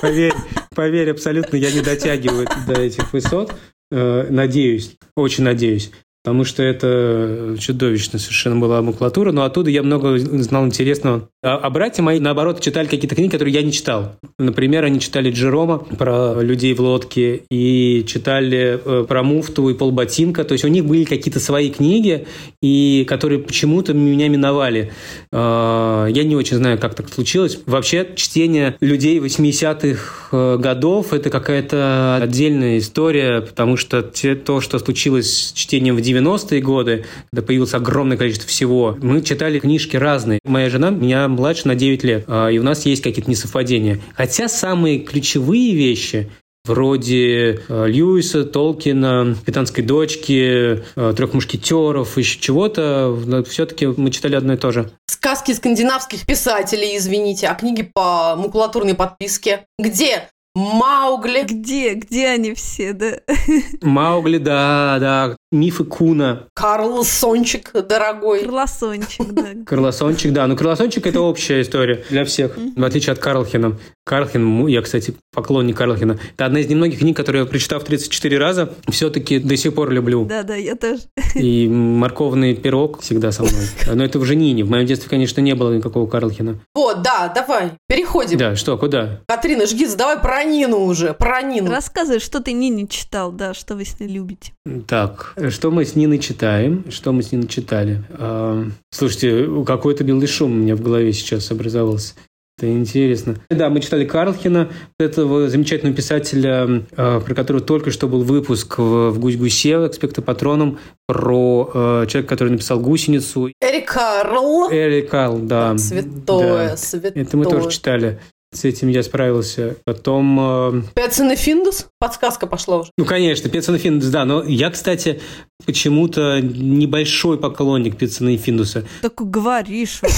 Поверь, 0.00 0.32
поверь, 0.74 1.10
абсолютно 1.10 1.56
я 1.56 1.72
не 1.72 1.80
дотягиваю 1.80 2.46
до 2.66 2.80
этих 2.80 3.12
высот. 3.12 3.54
Э, 3.90 4.26
Надеюсь, 4.30 4.96
очень 5.16 5.44
надеюсь. 5.44 5.90
Потому 6.24 6.44
что 6.44 6.62
это 6.62 7.54
чудовищно 7.60 8.18
совершенно 8.18 8.56
была 8.56 8.80
макулатура, 8.80 9.30
но 9.30 9.44
оттуда 9.44 9.68
я 9.68 9.82
много 9.82 10.18
знал 10.18 10.64
интересного. 10.64 11.28
А, 11.42 11.56
а 11.56 11.68
братья 11.68 12.02
мои, 12.02 12.18
наоборот, 12.18 12.62
читали 12.62 12.86
какие-то 12.86 13.14
книги, 13.14 13.30
которые 13.30 13.52
я 13.52 13.62
не 13.62 13.70
читал. 13.70 14.16
Например, 14.38 14.84
они 14.84 15.00
читали 15.00 15.30
Джерома 15.30 15.76
про 15.76 16.40
людей 16.40 16.72
в 16.72 16.80
лодке 16.80 17.42
и 17.50 18.06
читали 18.06 18.80
э, 18.82 19.04
про 19.06 19.22
Муфту 19.22 19.68
и 19.68 19.74
Полботинка, 19.74 20.44
то 20.44 20.52
есть 20.52 20.64
у 20.64 20.68
них 20.68 20.86
были 20.86 21.04
какие-то 21.04 21.40
свои 21.40 21.70
книги, 21.70 22.26
и 22.62 23.04
которые 23.06 23.40
почему-то 23.40 23.92
меня 23.92 24.28
миновали. 24.30 24.92
Э, 25.30 26.06
я 26.08 26.24
не 26.24 26.36
очень 26.36 26.56
знаю, 26.56 26.78
как 26.78 26.94
так 26.94 27.10
случилось. 27.10 27.58
Вообще, 27.66 28.08
чтение 28.16 28.76
людей 28.80 29.18
80-х 29.18 30.28
э, 30.32 30.56
годов– 30.56 31.12
это 31.12 31.28
какая-то 31.28 32.18
отдельная 32.22 32.78
история, 32.78 33.42
потому 33.42 33.76
что 33.76 34.00
те, 34.00 34.34
то, 34.34 34.62
что 34.62 34.78
случилось 34.78 35.48
с 35.48 35.52
чтением 35.52 35.96
в 35.96 36.00
90-е 36.14 36.60
годы, 36.60 37.04
когда 37.30 37.46
появилось 37.46 37.74
огромное 37.74 38.16
количество 38.16 38.48
всего, 38.48 38.96
мы 39.00 39.22
читали 39.22 39.58
книжки 39.58 39.96
разные. 39.96 40.38
Моя 40.44 40.70
жена 40.70 40.90
меня 40.90 41.28
младше 41.28 41.68
на 41.68 41.74
9 41.74 42.04
лет, 42.04 42.24
а, 42.26 42.48
и 42.48 42.58
у 42.58 42.62
нас 42.62 42.86
есть 42.86 43.02
какие-то 43.02 43.30
несовпадения. 43.30 44.00
Хотя 44.14 44.48
самые 44.48 45.00
ключевые 45.00 45.74
вещи 45.74 46.30
вроде 46.64 47.60
э, 47.68 47.86
Льюиса, 47.86 48.44
Толкина, 48.44 49.36
«Капитанской 49.40 49.84
дочки», 49.84 50.82
э, 50.96 51.14
«Трех 51.14 51.34
мушкетеров», 51.34 52.16
еще 52.16 52.40
чего-то, 52.40 53.44
все-таки 53.48 53.86
мы 53.86 54.10
читали 54.10 54.34
одно 54.34 54.54
и 54.54 54.56
то 54.56 54.72
же. 54.72 54.90
Сказки 55.06 55.52
скандинавских 55.52 56.24
писателей, 56.26 56.96
извините, 56.96 57.48
а 57.48 57.54
книги 57.54 57.82
по 57.82 58.34
макулатурной 58.36 58.94
подписке. 58.94 59.66
Где 59.78 60.28
Маугли. 60.54 61.42
Где? 61.42 61.94
Где 61.94 62.28
они 62.28 62.54
все, 62.54 62.92
да? 62.92 63.18
Маугли, 63.82 64.38
да, 64.38 64.98
да. 65.00 65.36
Мифы 65.50 65.84
Куна. 65.84 66.46
Карлсончик 66.54 67.72
дорогой. 67.72 68.40
Карлосончик, 68.42 69.32
да. 69.32 69.46
Карлосончик, 69.66 70.32
да. 70.32 70.46
Ну, 70.46 70.56
Карлосончик– 70.56 71.06
это 71.08 71.20
общая 71.20 71.62
история 71.62 72.04
для 72.08 72.24
всех, 72.24 72.56
в 72.56 72.84
отличие 72.84 73.12
от 73.12 73.18
Карлхина. 73.18 73.78
Карлхин, 74.04 74.66
я, 74.66 74.82
кстати, 74.82 75.14
поклонник 75.32 75.76
Карлхина. 75.76 76.18
Это 76.34 76.46
одна 76.46 76.60
из 76.60 76.68
немногих 76.68 76.98
книг, 77.00 77.16
которые 77.16 77.42
я, 77.42 77.46
прочитав 77.46 77.84
34 77.84 78.38
раза, 78.38 78.74
все-таки 78.88 79.38
до 79.38 79.56
сих 79.56 79.74
пор 79.74 79.90
люблю. 79.90 80.24
Да, 80.24 80.42
да, 80.42 80.54
я 80.54 80.76
тоже. 80.76 81.02
И 81.34 81.66
морковный 81.68 82.54
пирог 82.54 83.00
всегда 83.00 83.32
со 83.32 83.42
мной. 83.42 83.66
Но 83.92 84.04
это 84.04 84.18
уже 84.18 84.36
Нине. 84.36 84.62
В 84.62 84.70
моем 84.70 84.86
детстве, 84.86 85.08
конечно, 85.08 85.40
не 85.40 85.54
было 85.54 85.74
никакого 85.74 86.06
Карлхина. 86.06 86.60
Вот, 86.74 87.02
да, 87.02 87.32
давай, 87.34 87.72
переходим. 87.88 88.38
Да, 88.38 88.56
что, 88.56 88.76
куда? 88.76 89.20
Катрина 89.26 89.66
Жгиц, 89.66 89.94
давай 89.94 90.18
про 90.18 90.43
Нину 90.44 90.84
уже, 90.84 91.14
про 91.14 91.42
Нину. 91.42 91.70
Рассказывай, 91.70 92.20
что 92.20 92.40
ты 92.40 92.52
Нине 92.52 92.86
читал, 92.86 93.32
да, 93.32 93.54
что 93.54 93.74
вы 93.74 93.84
с 93.84 93.98
ней 94.00 94.08
любите. 94.08 94.52
Так, 94.86 95.34
что 95.50 95.70
мы 95.70 95.84
с 95.84 95.94
Ниной 95.96 96.18
читаем? 96.18 96.84
Что 96.90 97.12
мы 97.12 97.22
с 97.22 97.32
Ниной 97.32 97.48
читали? 97.48 98.02
А, 98.10 98.64
слушайте, 98.90 99.48
какой-то 99.66 100.04
белый 100.04 100.26
шум 100.26 100.52
у 100.52 100.54
меня 100.56 100.76
в 100.76 100.80
голове 100.82 101.12
сейчас 101.12 101.50
образовался. 101.50 102.14
Это 102.56 102.70
интересно. 102.70 103.34
Да, 103.50 103.68
мы 103.68 103.80
читали 103.80 104.04
Карлхина, 104.04 104.70
этого 105.00 105.48
замечательного 105.48 105.96
писателя, 105.96 106.84
э, 106.96 107.20
про 107.20 107.34
которого 107.34 107.60
только 107.60 107.90
что 107.90 108.06
был 108.06 108.22
выпуск 108.22 108.78
в, 108.78 109.10
в 109.10 109.18
«Гусь-гусе», 109.18 109.88
«Экспекто 109.88 110.22
Патроном», 110.22 110.78
про 111.08 111.68
э, 111.74 112.06
человека, 112.08 112.28
который 112.28 112.50
написал 112.50 112.78
«Гусеницу». 112.78 113.50
Эрик 113.60 113.92
Карл. 113.92 114.70
Эрик 114.70 115.10
Карл, 115.10 115.38
да. 115.38 115.76
Святое, 115.78 116.68
Да. 116.68 116.76
святое. 116.76 117.24
Это 117.24 117.36
мы 117.36 117.44
тоже 117.46 117.70
читали. 117.70 118.20
С 118.54 118.64
этим 118.64 118.88
я 118.88 119.02
справился. 119.02 119.76
Потом... 119.84 120.82
э, 120.94 121.36
Финдус? 121.36 121.88
Подсказка 121.98 122.46
пошла 122.46 122.78
уже. 122.78 122.90
Ну, 122.96 123.04
конечно, 123.04 123.50
Петсон 123.50 123.74
и 123.74 123.78
Финдус, 123.78 124.08
да. 124.08 124.24
Но 124.24 124.44
я, 124.44 124.70
кстати, 124.70 125.20
почему-то 125.66 126.40
небольшой 126.40 127.36
поклонник 127.38 127.96
Петсона 127.96 128.30
и 128.30 128.36
Финдуса. 128.36 128.84
Так 129.02 129.14
говоришь, 129.16 130.00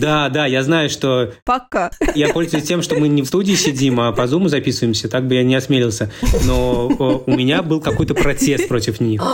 Да, 0.00 0.28
да, 0.28 0.46
я 0.46 0.62
знаю, 0.62 0.88
что 0.88 1.32
пока. 1.44 1.90
я 2.14 2.32
пользуюсь 2.32 2.64
тем, 2.64 2.82
что 2.82 2.96
мы 2.96 3.06
не 3.08 3.22
в 3.22 3.26
студии 3.26 3.54
сидим, 3.54 4.00
а 4.00 4.12
по 4.12 4.26
зуму 4.26 4.48
записываемся, 4.48 5.08
так 5.08 5.26
бы 5.26 5.34
я 5.34 5.44
не 5.44 5.54
осмелился. 5.54 6.10
Но 6.46 6.88
о, 6.98 7.22
у 7.26 7.36
меня 7.36 7.62
был 7.62 7.80
какой-то 7.80 8.14
протест 8.14 8.68
против 8.68 9.00
них. 9.00 9.22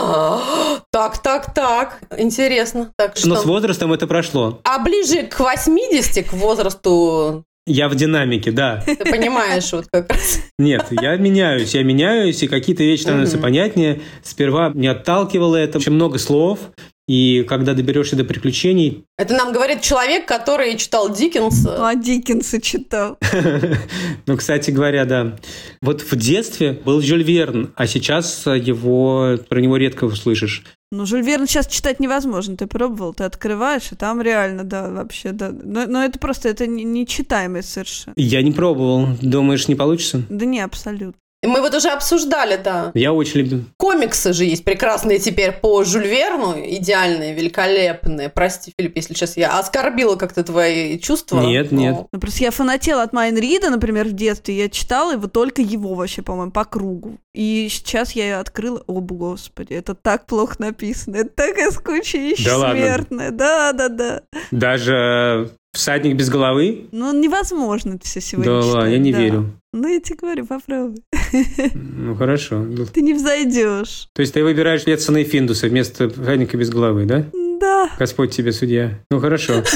Так, 0.91 1.21
так, 1.21 1.53
так. 1.53 1.99
Интересно. 2.17 2.93
Так 2.95 3.17
что... 3.17 3.27
Но 3.27 3.35
с 3.35 3.43
возрастом 3.43 3.91
это 3.91 4.07
прошло. 4.07 4.61
А 4.63 4.79
ближе 4.79 5.23
к 5.23 5.41
80, 5.41 6.29
к 6.29 6.31
возрасту, 6.31 7.43
Я 7.67 7.89
в 7.89 7.95
динамике, 7.95 8.51
да. 8.51 8.83
ты 8.85 8.95
понимаешь, 8.97 9.71
вот 9.71 9.87
как 9.91 10.11
раз. 10.11 10.39
Нет, 10.59 10.85
я 10.91 11.15
меняюсь, 11.15 11.73
я 11.73 11.83
меняюсь, 11.83 12.43
и 12.43 12.47
какие-то 12.47 12.83
вещи 12.83 13.01
становятся 13.01 13.39
понятнее. 13.39 14.01
Сперва 14.23 14.71
не 14.75 14.87
отталкивало 14.87 15.55
это, 15.55 15.79
очень 15.79 15.93
много 15.93 16.19
слов, 16.19 16.59
и 17.07 17.43
когда 17.47 17.73
доберешься 17.73 18.15
до 18.15 18.23
приключений, 18.23 19.05
Это 19.17 19.33
нам 19.35 19.51
говорит 19.51 19.81
человек, 19.81 20.27
который 20.27 20.75
читал 20.77 21.13
Диккенса. 21.13 21.87
А 21.87 21.95
Диккенса 21.95 22.61
читал. 22.61 23.17
Ну, 24.27 24.37
кстати 24.37 24.71
говоря, 24.71 25.05
да. 25.05 25.37
Вот 25.81 26.01
в 26.01 26.15
детстве 26.15 26.73
был 26.73 27.01
Жюль 27.01 27.23
Верн, 27.23 27.71
а 27.75 27.85
сейчас 27.85 28.45
его, 28.47 29.37
про 29.47 29.59
него 29.59 29.77
редко 29.77 30.05
услышишь. 30.05 30.63
Ну, 30.95 31.05
Жюль 31.05 31.21
Верн 31.23 31.45
сейчас 31.47 31.67
читать 31.67 31.99
невозможно. 31.99 32.55
Ты 32.55 32.67
пробовал, 32.67 33.13
ты 33.13 33.23
открываешь, 33.25 33.91
и 33.91 33.95
там 33.95 34.21
реально, 34.21 34.63
да, 34.63 34.89
вообще, 34.89 35.31
да. 35.31 35.51
Но, 35.51 35.85
но 35.87 36.03
это 36.03 36.19
просто, 36.19 36.47
это 36.49 36.67
не- 36.67 36.83
нечитаемое 36.85 37.61
совершенно. 37.63 38.13
Я 38.15 38.41
не 38.41 38.51
пробовал. 38.53 39.07
Думаешь, 39.21 39.67
не 39.67 39.75
получится? 39.75 40.23
Да 40.29 40.45
не, 40.45 40.61
абсолютно. 40.61 41.19
Мы 41.45 41.61
вот 41.61 41.73
уже 41.73 41.89
обсуждали, 41.89 42.59
да. 42.61 42.91
Я 42.93 43.13
очень 43.13 43.41
люблю. 43.41 43.65
Комиксы 43.77 44.33
же 44.33 44.45
есть 44.45 44.63
прекрасные 44.63 45.19
теперь 45.19 45.51
по 45.51 45.83
Жюль 45.83 46.07
Верну, 46.07 46.55
идеальные, 46.57 47.33
великолепные. 47.33 48.29
Прости, 48.29 48.73
Филипп, 48.77 48.95
если 48.95 49.13
сейчас 49.13 49.37
я 49.37 49.57
оскорбила 49.59 50.15
как-то 50.15 50.43
твои 50.43 50.97
чувства. 50.99 51.41
Нет, 51.41 51.71
но- 51.71 51.79
нет. 51.79 51.95
Ну, 52.11 52.19
просто 52.19 52.43
я 52.43 52.51
фанатела 52.51 53.03
от 53.03 53.13
Майн 53.13 53.37
Рида, 53.37 53.69
например, 53.69 54.07
в 54.07 54.13
детстве. 54.13 54.57
Я 54.57 54.69
читала 54.69 55.11
его 55.13 55.27
только 55.27 55.61
его 55.61 55.93
вообще, 55.93 56.21
по-моему, 56.21 56.51
по 56.51 56.65
кругу. 56.65 57.17
И 57.33 57.67
сейчас 57.69 58.11
я 58.13 58.23
ее 58.25 58.35
открыла. 58.37 58.83
О, 58.87 58.99
господи, 59.01 59.73
это 59.73 59.95
так 59.95 60.25
плохо 60.25 60.55
написано. 60.59 61.17
Это 61.17 61.29
такая 61.29 61.71
скучища 61.71 62.45
Да 62.49 62.57
ладно? 62.57 62.81
смертная. 62.81 63.31
Да, 63.31 63.73
да, 63.73 63.89
да. 63.89 64.21
Даже 64.51 65.51
«Всадник 65.73 66.15
без 66.15 66.29
головы»? 66.29 66.87
Ну, 66.91 67.13
невозможно 67.13 67.95
это 67.95 68.05
все 68.05 68.21
сегодня 68.21 68.49
да 68.51 68.57
ладно, 68.59 68.71
читать, 68.71 68.91
я 68.93 68.97
не 68.99 69.11
да. 69.11 69.19
верю. 69.19 69.51
Ну, 69.77 69.89
я 69.89 69.99
тебе 69.99 70.15
говорю, 70.21 70.45
попробуй. 70.45 71.03
Ну, 71.73 72.15
хорошо. 72.15 72.65
Ты 72.93 73.01
не 73.01 73.13
взойдешь. 73.13 74.07
То 74.13 74.21
есть 74.21 74.33
ты 74.33 74.41
выбираешь 74.41 74.85
Петсона 74.85 75.17
и 75.17 75.23
Финдуса 75.25 75.67
вместо 75.67 76.09
«Всадника 76.09 76.55
без 76.55 76.69
головы», 76.69 77.05
да? 77.05 77.25
Да. 77.59 77.89
Господь 77.99 78.31
тебе 78.31 78.53
судья. 78.53 78.99
Ну, 79.11 79.19
хорошо. 79.19 79.63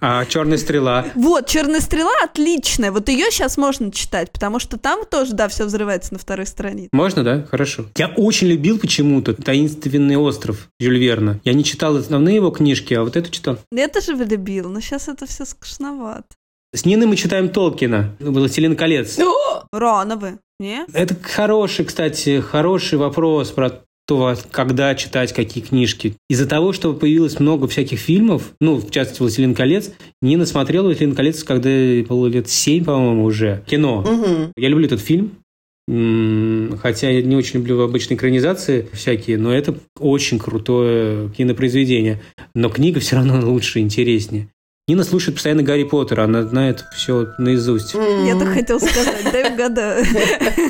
А 0.00 0.24
«Черная 0.26 0.58
стрела»? 0.58 1.06
Вот, 1.14 1.46
Черная 1.46 1.80
стрела 1.80 2.12
отличная. 2.22 2.92
Вот 2.92 3.08
ее 3.08 3.30
сейчас 3.30 3.56
можно 3.56 3.90
читать, 3.90 4.30
потому 4.32 4.58
что 4.58 4.76
там 4.78 5.06
тоже, 5.10 5.32
да, 5.32 5.48
все 5.48 5.64
взрывается 5.64 6.12
на 6.12 6.18
второй 6.18 6.46
странице. 6.46 6.90
Можно, 6.92 7.24
да? 7.24 7.46
Хорошо. 7.50 7.86
Я 7.96 8.08
очень 8.16 8.48
любил 8.48 8.78
почему-то 8.78 9.32
«Таинственный 9.32 10.16
остров» 10.16 10.68
Жюль 10.78 10.98
Верна. 10.98 11.40
Я 11.44 11.54
не 11.54 11.64
читал 11.64 11.96
основные 11.96 12.36
его 12.36 12.50
книжки, 12.50 12.92
а 12.92 13.02
вот 13.02 13.16
эту 13.16 13.30
читал. 13.30 13.58
Я 13.72 13.88
тоже 13.88 14.12
любил, 14.12 14.68
но 14.68 14.80
сейчас 14.80 15.08
это 15.08 15.24
все 15.26 15.46
скучновато. 15.46 16.26
С 16.76 16.84
Ниной 16.84 17.06
мы 17.06 17.16
читаем 17.16 17.48
Толкина, 17.48 18.14
«Властелин 18.20 18.76
колец». 18.76 19.18
Рано 19.72 20.16
вы, 20.16 20.38
не? 20.60 20.84
Это 20.92 21.16
хороший, 21.22 21.86
кстати, 21.86 22.40
хороший 22.40 22.98
вопрос 22.98 23.50
про 23.50 23.80
то, 24.06 24.36
когда 24.50 24.94
читать 24.94 25.32
какие 25.32 25.64
книжки. 25.64 26.16
Из-за 26.28 26.46
того, 26.46 26.74
что 26.74 26.92
появилось 26.92 27.40
много 27.40 27.66
всяких 27.66 27.98
фильмов, 27.98 28.52
ну, 28.60 28.76
в 28.76 28.90
частности, 28.90 29.22
«Властелин 29.22 29.54
колец», 29.54 29.90
Нина 30.20 30.44
смотрела 30.44 30.84
«Властелин 30.84 31.14
колец», 31.14 31.42
когда 31.44 31.70
было 32.06 32.26
лет 32.26 32.50
семь, 32.50 32.84
по-моему, 32.84 33.24
уже. 33.24 33.64
Кино. 33.66 34.02
мгм. 34.02 34.52
Я 34.54 34.68
люблю 34.68 34.84
этот 34.84 35.00
фильм. 35.00 35.32
Хотя 35.88 37.08
я 37.08 37.22
не 37.22 37.36
очень 37.36 37.60
люблю 37.60 37.80
обычные 37.80 38.18
экранизации 38.18 38.86
всякие, 38.92 39.38
но 39.38 39.50
это 39.50 39.76
очень 39.98 40.38
крутое 40.38 41.30
кинопроизведение. 41.30 42.20
Но 42.54 42.68
книга 42.68 43.00
все 43.00 43.16
равно 43.16 43.40
лучше, 43.48 43.78
интереснее. 43.78 44.48
Нина 44.88 45.02
слушает 45.02 45.34
постоянно 45.34 45.64
Гарри 45.64 45.82
Поттера, 45.82 46.22
она 46.22 46.44
знает 46.44 46.84
все 46.94 47.34
наизусть. 47.38 47.92
Я 47.94 48.38
так 48.38 48.50
хотел 48.50 48.78
сказать, 48.78 49.16
дай 49.32 49.52
угадаю. 49.52 50.06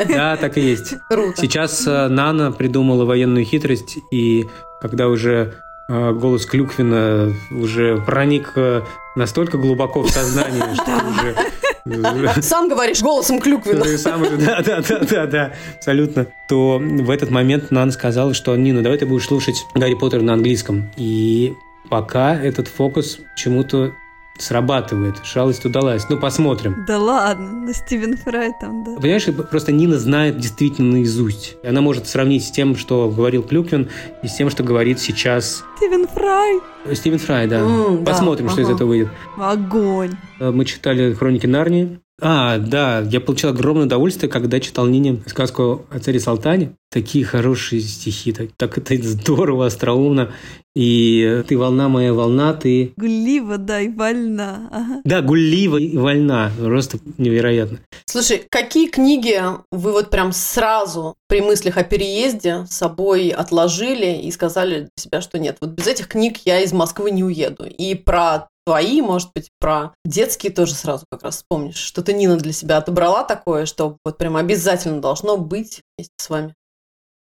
Да, 0.08 0.38
так 0.38 0.56
и 0.56 0.62
есть. 0.62 0.94
Круто. 1.10 1.38
Сейчас 1.38 1.86
э, 1.86 2.08
Нана 2.08 2.50
придумала 2.50 3.04
военную 3.04 3.44
хитрость, 3.44 3.98
и 4.10 4.46
когда 4.80 5.08
уже 5.08 5.56
э, 5.90 6.12
голос 6.12 6.46
Клюквина 6.46 7.34
уже 7.50 7.98
проник 8.06 8.52
э, 8.56 8.80
настолько 9.16 9.58
глубоко 9.58 10.00
в 10.00 10.08
сознание, 10.08 10.64
что 10.76 12.24
уже... 12.24 12.40
Сам 12.42 12.70
говоришь 12.70 13.02
голосом 13.02 13.38
Клюквина. 13.38 13.82
Ты 13.82 13.98
сам 13.98 14.22
уже- 14.22 14.38
да, 14.38 14.62
да, 14.62 14.80
да, 14.80 14.98
да, 15.00 15.26
да, 15.26 15.52
абсолютно. 15.76 16.26
То 16.48 16.78
в 16.82 17.10
этот 17.10 17.30
момент 17.30 17.70
Нана 17.70 17.92
сказала, 17.92 18.32
что 18.32 18.56
Нина, 18.56 18.82
давай 18.82 18.96
ты 18.96 19.04
будешь 19.04 19.26
слушать 19.26 19.66
Гарри 19.74 19.92
Поттер 19.92 20.22
на 20.22 20.32
английском. 20.32 20.90
И 20.96 21.52
пока 21.90 22.34
этот 22.34 22.68
фокус 22.68 23.18
почему-то 23.34 23.92
срабатывает, 24.38 25.16
шалость 25.24 25.64
удалась. 25.64 26.08
Ну, 26.08 26.18
посмотрим. 26.18 26.84
Да 26.86 26.98
ладно, 26.98 27.52
на 27.52 27.72
Стивен 27.74 28.16
Фрай 28.16 28.52
там, 28.60 28.84
да. 28.84 28.96
Понимаешь, 28.96 29.26
просто 29.50 29.72
Нина 29.72 29.98
знает 29.98 30.38
действительно 30.38 30.92
наизусть. 30.92 31.56
Она 31.64 31.80
может 31.80 32.06
сравнить 32.06 32.44
с 32.44 32.50
тем, 32.50 32.76
что 32.76 33.10
говорил 33.10 33.42
Клюквин, 33.42 33.88
и 34.22 34.28
с 34.28 34.34
тем, 34.34 34.50
что 34.50 34.62
говорит 34.62 34.98
сейчас 35.00 35.64
Стивен 35.76 36.06
Фрай. 36.08 36.60
Стивен 36.94 37.18
Фрай, 37.18 37.46
да. 37.46 37.62
Да, 37.64 38.04
Посмотрим, 38.12 38.48
что 38.48 38.60
из 38.60 38.66
ага. 38.66 38.76
этого 38.76 38.88
выйдет. 38.88 39.08
Огонь. 39.36 40.12
Э, 40.38 40.50
Мы 40.50 40.64
читали 40.64 41.12
«Хроники 41.14 41.46
Нарнии». 41.46 42.00
А, 42.20 42.58
да, 42.58 43.00
я 43.00 43.20
получил 43.20 43.50
огромное 43.50 43.84
удовольствие, 43.84 44.30
когда 44.30 44.58
читал 44.58 44.86
Нине 44.86 45.22
сказку 45.26 45.86
о 45.90 45.98
царе 45.98 46.18
Салтане. 46.18 46.72
Такие 46.90 47.24
хорошие 47.24 47.82
стихи, 47.82 48.32
так, 48.32 48.50
так 48.56 48.78
это 48.78 48.96
здорово, 49.02 49.66
остроумно. 49.66 50.32
И 50.74 51.42
«Ты 51.48 51.56
волна, 51.56 51.88
моя 51.88 52.12
волна, 52.14 52.52
ты...» 52.54 52.92
Гуллива, 52.96 53.58
да, 53.58 53.80
и 53.80 53.88
вольна. 53.88 54.68
Ага. 54.70 55.00
Да, 55.04 55.22
гуллива 55.22 55.78
и 55.78 55.96
вольна. 55.96 56.52
Просто 56.58 56.98
невероятно. 57.18 57.78
Слушай, 58.06 58.42
какие 58.50 58.88
книги 58.88 59.40
вы 59.70 59.92
вот 59.92 60.10
прям 60.10 60.32
сразу 60.32 61.16
при 61.28 61.40
мыслях 61.40 61.76
о 61.78 61.84
переезде 61.84 62.66
с 62.66 62.76
собой 62.76 63.28
отложили 63.30 64.22
и 64.22 64.30
сказали 64.30 64.80
для 64.80 64.90
себя, 64.96 65.20
что 65.20 65.38
нет, 65.38 65.56
вот 65.60 65.70
без 65.70 65.86
этих 65.86 66.08
книг 66.08 66.38
я 66.44 66.60
из 66.60 66.72
Москвы 66.72 67.10
не 67.10 67.24
уеду. 67.24 67.64
И 67.64 67.94
про 67.94 68.48
твои, 68.66 69.00
может 69.00 69.30
быть, 69.34 69.48
про 69.60 69.92
детские 70.04 70.52
тоже 70.52 70.74
сразу 70.74 71.04
как 71.10 71.22
раз 71.22 71.36
вспомнишь. 71.36 71.76
Что-то 71.76 72.12
Нина 72.12 72.36
для 72.36 72.52
себя 72.52 72.78
отобрала 72.78 73.22
такое, 73.22 73.64
что 73.64 73.96
вот 74.04 74.18
прям 74.18 74.36
обязательно 74.36 75.00
должно 75.00 75.36
быть 75.36 75.80
вместе 75.96 76.14
с 76.18 76.28
вами. 76.28 76.54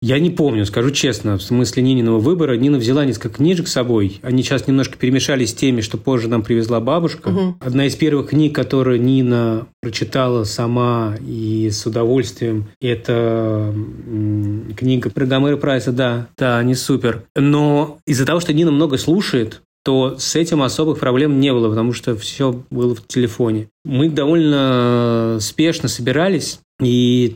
Я 0.06 0.20
не 0.20 0.30
помню, 0.30 0.66
скажу 0.66 0.92
честно, 0.92 1.38
в 1.38 1.42
смысле 1.42 1.82
Нининого 1.82 2.20
выбора. 2.20 2.58
Нина 2.58 2.78
взяла 2.78 3.06
несколько 3.06 3.38
книжек 3.38 3.70
с 3.70 3.72
собой. 3.72 4.20
Они 4.22 4.44
сейчас 4.44 4.68
немножко 4.68 4.98
перемешались 4.98 5.52
с 5.52 5.54
теми, 5.54 5.80
что 5.80 5.98
позже 5.98 6.28
нам 6.28 6.44
привезла 6.44 6.82
бабушка. 6.82 7.30
Мгм. 7.30 7.58
Одна 7.62 7.86
из 7.86 7.96
первых 7.96 8.32
книг, 8.32 8.54
которую 8.54 9.02
Нина 9.02 9.66
прочитала 9.82 10.44
сама 10.44 11.16
и 11.26 11.70
с 11.70 11.86
удовольствием, 11.86 12.68
это 12.82 13.74
книга 14.76 15.10
про 15.10 15.26
Гомера 15.26 15.56
Прайса, 15.56 15.94
да, 15.94 16.28
да, 16.38 16.58
они 16.58 16.76
супер. 16.76 17.24
Но 17.34 18.00
из-за 18.06 18.26
того, 18.26 18.42
что 18.42 18.52
Нина 18.52 18.72
много 18.72 18.98
слушает, 18.98 19.62
то 19.84 20.18
с 20.18 20.36
этим 20.36 20.62
особых 20.62 21.00
проблем 21.00 21.40
не 21.40 21.52
было, 21.52 21.70
потому 21.70 21.94
что 21.94 22.16
все 22.16 22.64
было 22.70 22.96
в 22.96 23.06
телефоне. 23.06 23.68
Мы 23.84 24.10
довольно 24.10 25.38
спешно 25.42 25.90
собирались, 25.90 26.60
и 26.82 27.36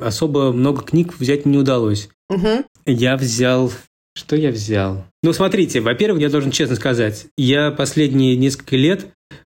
особо 0.00 0.52
много 0.52 0.82
книг 0.82 1.18
взять 1.18 1.44
не 1.44 1.58
удалось. 1.58 2.08
Мгм. 2.28 2.64
Я 2.86 3.16
взял... 3.16 3.72
Что 4.14 4.34
я 4.34 4.50
взял? 4.50 5.04
Ну, 5.22 5.32
смотрите, 5.32 5.80
во-первых, 5.80 6.20
я 6.22 6.28
должен 6.28 6.50
честно 6.50 6.76
сказать, 6.76 7.26
я 7.36 7.70
последние 7.70 8.36
несколько 8.36 8.76
лет 8.76 9.08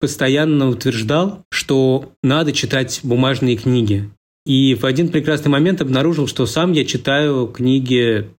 постоянно 0.00 0.68
утверждал, 0.68 1.44
что 1.50 2.12
надо 2.22 2.52
читать 2.52 3.00
бумажные 3.02 3.56
книги. 3.56 4.10
И 4.46 4.74
в 4.74 4.84
один 4.84 5.08
прекрасный 5.10 5.50
момент 5.50 5.80
обнаружил, 5.80 6.26
что 6.26 6.46
сам 6.46 6.72
я 6.72 6.84
читаю 6.84 7.48
книги 7.48 8.30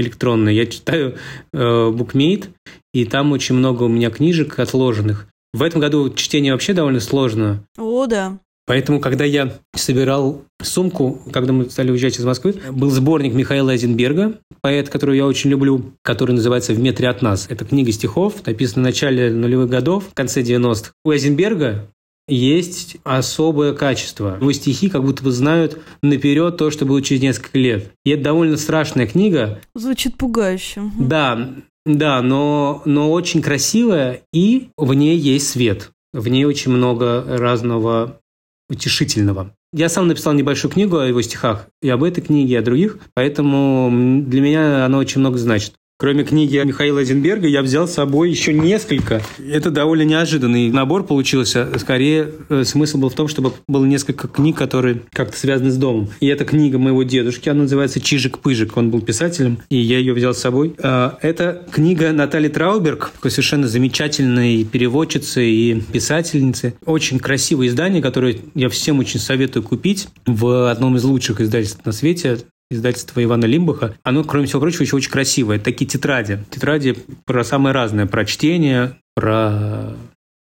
электронные. 0.00 0.56
Я 0.56 0.66
читаю 0.66 1.16
э, 1.52 1.58
BookMate, 1.58 2.48
и 2.94 3.04
там 3.04 3.32
очень 3.32 3.54
много 3.54 3.84
у 3.84 3.88
меня 3.88 4.10
книжек 4.10 4.58
отложенных. 4.58 5.28
В 5.52 5.62
этом 5.62 5.80
году 5.80 6.12
чтение 6.12 6.52
вообще 6.52 6.74
довольно 6.74 7.00
сложно. 7.00 7.64
О, 7.78 8.06
да. 8.06 8.38
Поэтому, 8.66 8.98
когда 8.98 9.24
я 9.24 9.54
собирал 9.76 10.42
сумку, 10.60 11.20
когда 11.32 11.52
мы 11.52 11.70
стали 11.70 11.92
уезжать 11.92 12.18
из 12.18 12.24
Москвы, 12.24 12.56
был 12.72 12.90
сборник 12.90 13.32
Михаила 13.32 13.70
Айзенберга, 13.70 14.40
поэт, 14.60 14.88
которого 14.88 15.14
я 15.14 15.24
очень 15.24 15.50
люблю, 15.50 15.92
который 16.02 16.32
называется 16.32 16.74
«В 16.74 16.80
метре 16.80 17.08
от 17.08 17.22
нас». 17.22 17.46
Это 17.48 17.64
книга 17.64 17.92
стихов, 17.92 18.44
написана 18.44 18.82
в 18.82 18.86
начале 18.86 19.30
нулевых 19.30 19.70
годов, 19.70 20.08
в 20.10 20.14
конце 20.14 20.42
90-х. 20.42 20.90
У 21.04 21.10
Айзенберга 21.10 21.88
есть 22.28 22.96
особое 23.04 23.72
качество. 23.72 24.36
Его 24.40 24.52
стихи 24.52 24.88
как 24.88 25.04
будто 25.04 25.22
бы 25.22 25.30
знают 25.30 25.78
наперед 26.02 26.56
то, 26.56 26.70
что 26.70 26.84
будет 26.84 27.04
через 27.04 27.22
несколько 27.22 27.58
лет. 27.58 27.92
И 28.04 28.10
это 28.10 28.24
довольно 28.24 28.56
страшная 28.56 29.06
книга. 29.06 29.60
Звучит 29.74 30.16
пугающе. 30.16 30.90
Да, 30.98 31.54
да, 31.84 32.20
но, 32.22 32.82
но 32.84 33.12
очень 33.12 33.42
красивая, 33.42 34.22
и 34.32 34.70
в 34.76 34.92
ней 34.92 35.16
есть 35.16 35.48
свет. 35.48 35.92
В 36.12 36.26
ней 36.28 36.44
очень 36.44 36.72
много 36.72 37.24
разного 37.26 38.20
утешительного. 38.68 39.54
Я 39.72 39.88
сам 39.88 40.08
написал 40.08 40.32
небольшую 40.32 40.72
книгу 40.72 40.96
о 40.96 41.06
его 41.06 41.22
стихах, 41.22 41.68
и 41.82 41.88
об 41.88 42.02
этой 42.02 42.22
книге, 42.22 42.54
и 42.54 42.56
о 42.56 42.62
других, 42.62 42.98
поэтому 43.14 44.22
для 44.22 44.40
меня 44.40 44.84
она 44.84 44.98
очень 44.98 45.20
много 45.20 45.38
значит. 45.38 45.74
Кроме 45.98 46.24
книги 46.24 46.62
Михаила 46.62 46.98
Эйзенберга, 46.98 47.48
я 47.48 47.62
взял 47.62 47.88
с 47.88 47.94
собой 47.94 48.28
еще 48.28 48.52
несколько. 48.52 49.22
Это 49.38 49.70
довольно 49.70 50.02
неожиданный 50.02 50.70
набор 50.70 51.04
получился. 51.04 51.70
Скорее, 51.78 52.32
э, 52.50 52.64
смысл 52.64 52.98
был 52.98 53.08
в 53.08 53.14
том, 53.14 53.28
чтобы 53.28 53.54
было 53.66 53.86
несколько 53.86 54.28
книг, 54.28 54.58
которые 54.58 55.04
как-то 55.10 55.38
связаны 55.38 55.70
с 55.70 55.78
домом. 55.78 56.10
И 56.20 56.26
это 56.26 56.44
книга 56.44 56.76
моего 56.76 57.02
дедушки, 57.02 57.48
она 57.48 57.62
называется 57.62 57.98
«Чижик-пыжик». 57.98 58.76
Он 58.76 58.90
был 58.90 59.00
писателем, 59.00 59.60
и 59.70 59.78
я 59.78 59.98
ее 59.98 60.12
взял 60.12 60.34
с 60.34 60.38
собой. 60.38 60.74
А, 60.82 61.18
Это 61.22 61.66
книга 61.72 62.12
Натальи 62.12 62.48
Трауберг, 62.48 63.12
такой 63.14 63.30
совершенно 63.30 63.66
замечательной 63.66 64.64
переводчицы 64.64 65.48
и 65.48 65.80
писательницы. 65.80 66.74
Очень 66.84 67.18
красивое 67.18 67.68
издание, 67.68 68.02
которое 68.02 68.36
я 68.54 68.68
всем 68.68 68.98
очень 68.98 69.18
советую 69.18 69.62
купить 69.62 70.08
в 70.26 70.70
одном 70.70 70.96
из 70.96 71.04
лучших 71.04 71.40
издательств 71.40 71.86
на 71.86 71.92
свете 71.92 72.40
издательство 72.70 73.22
Ивана 73.22 73.44
Лимбаха. 73.44 73.94
Оно, 74.02 74.24
кроме 74.24 74.46
всего 74.46 74.60
прочего, 74.60 74.82
еще 74.82 74.96
очень 74.96 75.10
красивое. 75.10 75.58
Такие 75.58 75.86
тетради. 75.86 76.40
Тетради 76.50 76.96
про 77.24 77.44
самое 77.44 77.74
разное. 77.74 78.06
Про 78.06 78.24
чтение, 78.24 78.96
про 79.14 79.94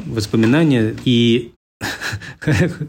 воспоминания. 0.04 0.94
И 1.04 1.52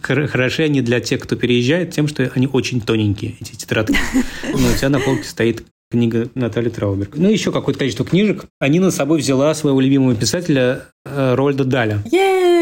хор- 0.01 0.27
хороши 0.27 0.63
они 0.63 0.81
для 0.81 0.99
тех, 0.99 1.21
кто 1.21 1.35
переезжает, 1.35 1.91
тем, 1.91 2.07
что 2.07 2.29
они 2.35 2.47
очень 2.47 2.81
тоненькие, 2.81 3.35
эти 3.39 3.55
тетрадки. 3.55 3.97
Но 4.43 4.67
у 4.67 4.73
тебя 4.77 4.89
на 4.89 4.99
полке 4.99 5.23
стоит 5.23 5.63
книга 5.89 6.29
Натальи 6.35 6.69
Трауберг. 6.69 7.11
Ну, 7.15 7.29
еще 7.29 7.51
какое-то 7.51 7.79
количество 7.79 8.05
книжек. 8.05 8.45
Анина 8.59 8.91
с 8.91 8.95
собой 8.95 9.19
взяла 9.19 9.53
своего 9.53 9.81
любимого 9.81 10.15
писателя 10.15 10.85
э, 11.05 11.35
Рольда 11.35 11.65
Даля. 11.65 12.01
Е-е-е! 12.11 12.60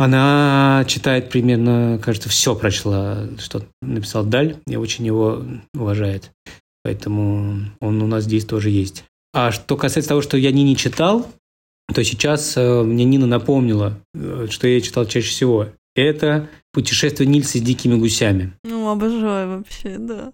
Она 0.00 0.82
читает 0.88 1.28
примерно, 1.28 2.00
кажется, 2.02 2.30
все 2.30 2.54
прочла, 2.54 3.28
что 3.38 3.66
написал 3.82 4.24
Даль, 4.24 4.56
и 4.66 4.76
очень 4.76 5.04
его 5.04 5.44
уважает. 5.74 6.32
Поэтому 6.82 7.66
он 7.80 8.00
у 8.00 8.06
нас 8.06 8.24
здесь 8.24 8.46
тоже 8.46 8.70
есть. 8.70 9.04
А 9.34 9.52
что 9.52 9.76
касается 9.76 10.08
того, 10.08 10.22
что 10.22 10.38
я 10.38 10.52
не 10.52 10.64
не 10.64 10.74
читал, 10.74 11.30
то 11.94 12.02
сейчас 12.02 12.56
э, 12.56 12.82
мне 12.82 13.04
Нина 13.04 13.26
напомнила, 13.26 14.00
э, 14.14 14.46
что 14.48 14.66
я 14.66 14.80
читал 14.80 15.04
чаще 15.04 15.28
всего. 15.28 15.66
Это 15.94 16.48
«Путешествие 16.72 17.28
Нильса 17.28 17.58
с 17.58 17.60
дикими 17.60 17.94
гусями» 17.96 18.54
Ну, 18.64 18.88
обожаю 18.88 19.58
вообще, 19.58 19.98
да. 19.98 20.32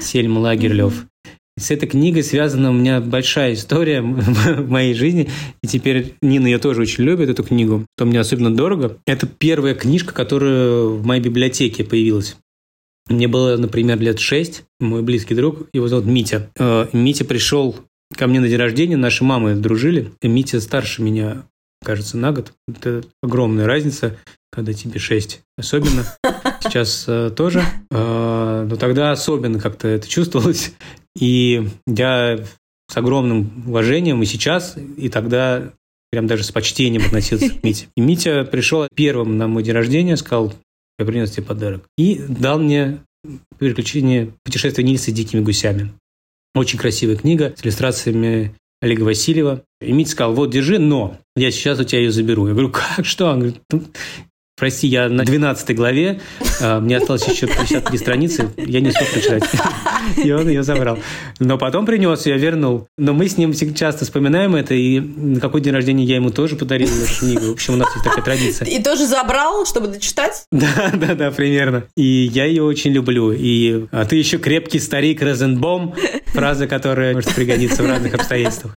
Сельма 0.00 0.38
Лагерлёв. 0.38 1.04
С 1.56 1.70
этой 1.70 1.88
книгой 1.88 2.24
связана 2.24 2.70
у 2.70 2.72
меня 2.72 3.00
большая 3.00 3.54
история 3.54 4.02
в 4.02 4.68
моей 4.68 4.94
жизни. 4.94 5.30
И 5.62 5.68
теперь 5.68 6.14
Нина 6.20 6.46
ее 6.46 6.58
тоже 6.58 6.82
очень 6.82 7.04
любит, 7.04 7.28
эту 7.28 7.44
книгу. 7.44 7.86
что 7.96 8.06
мне 8.06 8.18
особенно 8.18 8.54
дорого. 8.54 8.98
Это 9.06 9.26
первая 9.26 9.74
книжка, 9.74 10.12
которая 10.12 10.84
в 10.84 11.06
моей 11.06 11.22
библиотеке 11.22 11.84
появилась. 11.84 12.36
Мне 13.08 13.28
было, 13.28 13.56
например, 13.56 14.00
лет 14.00 14.18
шесть. 14.18 14.64
Мой 14.80 15.02
близкий 15.02 15.34
друг, 15.34 15.68
его 15.72 15.86
зовут 15.88 16.06
Митя. 16.06 16.50
Э, 16.58 16.88
Митя 16.92 17.24
пришел 17.24 17.76
ко 18.16 18.26
мне 18.26 18.40
на 18.40 18.48
день 18.48 18.58
рождения. 18.58 18.96
Наши 18.96 19.22
мамы 19.22 19.54
дружили. 19.54 20.10
И 20.22 20.28
Митя 20.28 20.60
старше 20.60 21.02
меня, 21.02 21.46
кажется, 21.84 22.16
на 22.16 22.32
год. 22.32 22.52
Это 22.66 23.04
огромная 23.22 23.66
разница, 23.66 24.16
когда 24.50 24.72
тебе 24.72 24.98
шесть. 24.98 25.42
Особенно. 25.56 26.04
Сейчас 26.62 27.04
э, 27.06 27.30
тоже. 27.30 27.62
Э, 27.90 28.66
но 28.68 28.76
тогда 28.76 29.12
особенно 29.12 29.60
как-то 29.60 29.86
это 29.86 30.08
чувствовалось. 30.08 30.72
И 31.20 31.68
я 31.86 32.44
с 32.88 32.96
огромным 32.96 33.64
уважением 33.66 34.22
и 34.22 34.26
сейчас, 34.26 34.76
и 34.96 35.08
тогда 35.08 35.72
прям 36.10 36.26
даже 36.26 36.44
с 36.44 36.52
почтением 36.52 37.04
относился 37.06 37.50
к 37.50 37.62
Мите. 37.64 37.88
И 37.96 38.00
Митя 38.00 38.44
пришел 38.44 38.86
первым 38.94 39.36
на 39.38 39.48
мой 39.48 39.62
день 39.62 39.74
рождения, 39.74 40.16
сказал, 40.16 40.52
я 40.98 41.04
принес 41.04 41.30
тебе 41.30 41.44
подарок. 41.44 41.84
И 41.96 42.22
дал 42.28 42.58
мне 42.58 43.00
приключение 43.58 44.32
путешествия 44.44 44.84
Нильса 44.84 45.10
с 45.10 45.14
дикими 45.14 45.40
гусями. 45.40 45.92
Очень 46.54 46.78
красивая 46.78 47.16
книга 47.16 47.52
с 47.56 47.64
иллюстрациями 47.64 48.54
Олега 48.80 49.02
Васильева. 49.02 49.64
И 49.80 49.92
Митя 49.92 50.10
сказал, 50.10 50.34
вот, 50.34 50.50
держи, 50.50 50.78
но 50.78 51.18
я 51.36 51.50
сейчас 51.50 51.80
у 51.80 51.84
тебя 51.84 52.00
ее 52.00 52.12
заберу. 52.12 52.46
Я 52.46 52.52
говорю, 52.52 52.70
как, 52.70 53.04
что? 53.04 53.26
Он 53.26 53.40
говорит, 53.40 53.60
«Ну, 53.70 53.82
Прости, 54.64 54.86
я 54.86 55.10
на 55.10 55.26
12 55.26 55.76
главе, 55.76 56.22
а, 56.62 56.80
мне 56.80 56.96
осталось 56.96 57.28
еще 57.28 57.46
53 57.46 57.98
страницы, 57.98 58.48
я 58.56 58.80
не 58.80 58.88
успел 58.88 59.06
прочитать. 59.08 59.42
И 60.24 60.32
он 60.32 60.48
ее 60.48 60.62
забрал. 60.62 60.98
Но 61.38 61.58
потом 61.58 61.84
принес, 61.84 62.24
я 62.24 62.38
вернул. 62.38 62.86
Но 62.96 63.12
мы 63.12 63.28
с 63.28 63.36
ним 63.36 63.52
всегда 63.52 63.74
часто 63.74 64.06
вспоминаем 64.06 64.56
это, 64.56 64.72
и 64.72 65.00
на 65.00 65.38
какой 65.38 65.60
день 65.60 65.74
рождения 65.74 66.04
я 66.04 66.16
ему 66.16 66.30
тоже 66.30 66.56
подарил 66.56 66.88
эту 66.88 67.14
книгу. 67.14 67.48
В 67.48 67.52
общем, 67.52 67.74
у 67.74 67.76
нас 67.76 67.92
есть 67.92 68.04
такая 68.06 68.24
традиция. 68.24 68.66
И 68.66 68.82
тоже 68.82 69.04
забрал, 69.06 69.66
чтобы 69.66 69.88
дочитать? 69.88 70.46
Да, 70.50 70.92
да, 70.94 71.14
да, 71.14 71.30
примерно. 71.30 71.84
И 71.94 72.30
я 72.32 72.46
ее 72.46 72.62
очень 72.62 72.92
люблю. 72.92 73.32
И 73.32 73.84
а 73.92 74.06
ты 74.06 74.16
еще 74.16 74.38
крепкий 74.38 74.78
старик 74.78 75.20
Розенбом, 75.20 75.94
фраза, 76.28 76.66
которая 76.66 77.12
может 77.12 77.34
пригодиться 77.34 77.82
в 77.82 77.86
разных 77.86 78.14
обстоятельствах. 78.14 78.74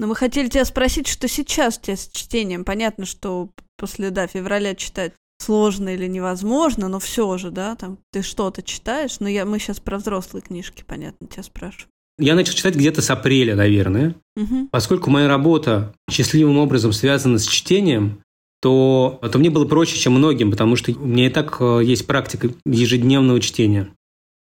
Но 0.00 0.08
мы 0.08 0.16
хотели 0.16 0.48
тебя 0.48 0.64
спросить, 0.64 1.06
что 1.06 1.28
сейчас 1.28 1.78
у 1.78 1.82
тебя 1.82 1.96
с 1.96 2.08
чтением. 2.12 2.64
Понятно, 2.64 3.06
что 3.06 3.50
после, 3.78 4.10
да, 4.10 4.26
февраля 4.26 4.74
читать 4.74 5.14
сложно 5.38 5.94
или 5.94 6.06
невозможно, 6.06 6.88
но 6.88 6.98
все 6.98 7.38
же, 7.38 7.50
да, 7.50 7.76
там 7.76 7.98
ты 8.12 8.22
что-то 8.22 8.62
читаешь. 8.62 9.20
Но 9.20 9.28
я, 9.28 9.46
мы 9.46 9.58
сейчас 9.58 9.80
про 9.80 9.98
взрослые 9.98 10.42
книжки, 10.42 10.84
понятно, 10.86 11.26
тебя 11.26 11.42
спрашиваю. 11.42 11.88
Я 12.18 12.34
начал 12.34 12.52
читать 12.52 12.74
где-то 12.74 13.00
с 13.00 13.10
апреля, 13.10 13.54
наверное. 13.54 14.16
Мгм. 14.36 14.68
Поскольку 14.72 15.08
моя 15.08 15.28
работа 15.28 15.94
счастливым 16.10 16.58
образом 16.58 16.92
связана 16.92 17.38
с 17.38 17.46
чтением, 17.46 18.22
то, 18.60 19.20
то 19.32 19.38
мне 19.38 19.50
было 19.50 19.64
проще, 19.64 19.96
чем 19.96 20.14
многим, 20.14 20.50
потому 20.50 20.74
что 20.74 20.90
у 20.92 21.06
меня 21.06 21.28
и 21.28 21.30
так 21.30 21.58
э, 21.60 21.80
есть 21.84 22.08
практика 22.08 22.50
ежедневного 22.66 23.40
чтения. 23.40 23.88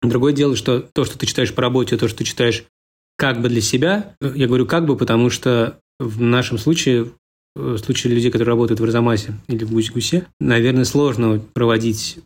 Другое 0.00 0.32
дело, 0.32 0.56
что 0.56 0.80
то, 0.80 1.04
что 1.04 1.18
ты 1.18 1.26
читаешь 1.26 1.54
по 1.54 1.60
работе, 1.60 1.98
то, 1.98 2.08
что 2.08 2.18
ты 2.18 2.24
читаешь 2.24 2.64
как 3.16 3.42
бы 3.42 3.50
для 3.50 3.60
себя, 3.60 4.14
э, 4.22 4.32
я 4.34 4.46
говорю 4.46 4.64
как 4.64 4.86
бы, 4.86 4.96
потому 4.96 5.28
что 5.28 5.78
в 5.98 6.22
нашем 6.22 6.56
случае, 6.56 7.10
в 7.54 7.78
случае 7.78 8.14
людей, 8.14 8.30
которые 8.30 8.48
работают 8.48 8.80
в 8.80 8.84
Арзамасе 8.84 9.34
или 9.48 9.64
в 9.64 9.72
Гусь-Гусе, 9.72 10.26
наверное, 10.40 10.84
сложно 10.84 11.40
проводить 11.54 12.18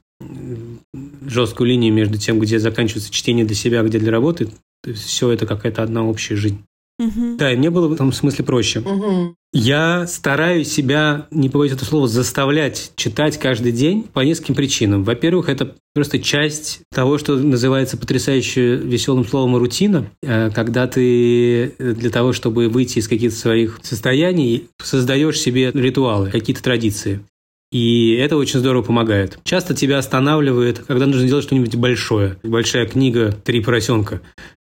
жесткую 1.26 1.68
линию 1.68 1.92
между 1.92 2.18
тем, 2.18 2.38
где 2.38 2.58
заканчивается 2.58 3.12
чтение 3.12 3.44
для 3.44 3.56
себя, 3.56 3.80
а 3.80 3.84
где 3.84 3.98
для 3.98 4.12
работы. 4.12 4.50
Все 4.94 5.30
это 5.30 5.46
какая-то 5.46 5.82
одна 5.82 6.04
общая 6.04 6.36
жизнь. 6.36 6.64
Мгм. 7.06 7.36
Да, 7.36 7.52
и 7.52 7.56
мне 7.56 7.70
было 7.70 7.88
в 7.88 7.92
этом 7.92 8.12
смысле 8.12 8.44
проще. 8.44 8.80
Мгм. 8.80 9.36
Я 9.54 10.06
стараюсь 10.06 10.72
себя, 10.72 11.26
не 11.30 11.50
побоюсь 11.50 11.72
этого 11.72 11.86
слова, 11.86 12.08
заставлять 12.08 12.92
читать 12.96 13.38
каждый 13.38 13.72
день 13.72 14.04
по 14.10 14.20
нескольким 14.20 14.54
причинам. 14.54 15.04
Во-первых, 15.04 15.50
это 15.50 15.74
просто 15.94 16.18
часть 16.18 16.80
того, 16.90 17.18
что 17.18 17.36
называется 17.36 17.98
потрясающе 17.98 18.76
веселым 18.76 19.26
словом 19.26 19.56
рутина, 19.56 20.06
Э, 20.22 20.50
когда 20.50 20.86
ты 20.86 21.74
э, 21.78 21.92
для 21.92 22.10
того, 22.10 22.32
чтобы 22.32 22.68
выйти 22.68 22.98
из 22.98 23.08
каких-то 23.08 23.36
своих 23.36 23.80
состояний, 23.82 24.68
создаешь 24.80 25.38
себе 25.38 25.70
ритуалы, 25.72 26.30
какие-то 26.30 26.62
традиции. 26.62 27.20
И 27.72 28.14
это 28.14 28.36
очень 28.36 28.60
здорово 28.60 28.82
помогает. 28.82 29.38
Часто 29.44 29.74
тебя 29.74 29.98
останавливает, 29.98 30.80
когда 30.80 31.06
нужно 31.06 31.26
делать 31.26 31.44
что-нибудь 31.44 31.74
большое. 31.76 32.36
Большая 32.42 32.86
книга 32.86 33.32
«Три 33.44 33.62
поросенка». 33.62 34.20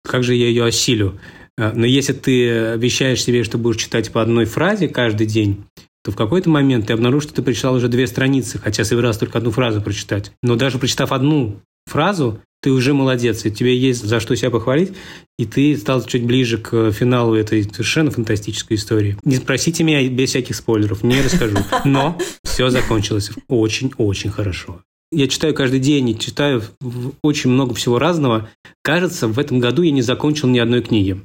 Как 0.04 0.24
же 0.24 0.34
я 0.34 0.48
ее 0.48 0.64
осилю? 0.64 1.18
А, 1.58 1.72
Но 1.74 1.86
если 1.86 2.12
ты 2.12 2.50
обещаешь 2.72 3.22
себе, 3.22 3.44
что 3.44 3.58
будешь 3.58 3.80
читать 3.80 4.12
по 4.12 4.22
одной 4.22 4.44
фразе 4.44 4.88
каждый 4.88 5.26
день, 5.26 5.64
то 6.04 6.12
в 6.12 6.16
какой-то 6.16 6.50
момент 6.50 6.86
ты 6.86 6.92
обнаружишь, 6.92 7.30
что 7.30 7.36
ты 7.36 7.42
прочитал 7.42 7.74
уже 7.74 7.88
две 7.88 8.06
страницы, 8.06 8.58
хотя 8.58 8.84
собирался 8.84 9.20
только 9.20 9.38
одну 9.38 9.50
фразу 9.50 9.80
прочитать. 9.80 10.32
Но 10.42 10.56
даже 10.56 10.78
прочитав 10.78 11.12
одну 11.12 11.60
фразу, 11.86 12.40
ты 12.62 12.70
уже 12.70 12.94
молодец, 12.94 13.44
и 13.44 13.50
тебе 13.50 13.76
есть 13.76 14.04
за 14.04 14.20
что 14.20 14.34
себя 14.36 14.50
похвалить, 14.50 14.92
и 15.38 15.46
ты 15.46 15.76
стал 15.76 16.04
чуть 16.04 16.24
ближе 16.24 16.58
к 16.58 16.90
финалу 16.92 17.34
этой 17.34 17.62
совершенно 17.64 18.10
фантастической 18.10 18.76
истории. 18.76 19.16
Не 19.24 19.36
спросите 19.36 19.84
меня 19.84 20.06
без 20.08 20.30
всяких 20.30 20.56
спойлеров, 20.56 21.02
не 21.02 21.20
расскажу. 21.20 21.58
Но 21.84 22.18
все 22.44 22.70
закончилось 22.70 23.30
очень-очень 23.48 24.30
хорошо. 24.30 24.82
Я 25.12 25.28
читаю 25.28 25.54
каждый 25.54 25.78
день 25.78 26.10
и 26.10 26.18
читаю 26.18 26.62
очень 27.22 27.50
много 27.50 27.74
всего 27.74 27.98
разного. 27.98 28.48
Кажется, 28.82 29.28
в 29.28 29.38
этом 29.38 29.60
году 29.60 29.82
я 29.82 29.92
не 29.92 30.02
закончил 30.02 30.48
ни 30.48 30.58
одной 30.58 30.82
книги. 30.82 31.20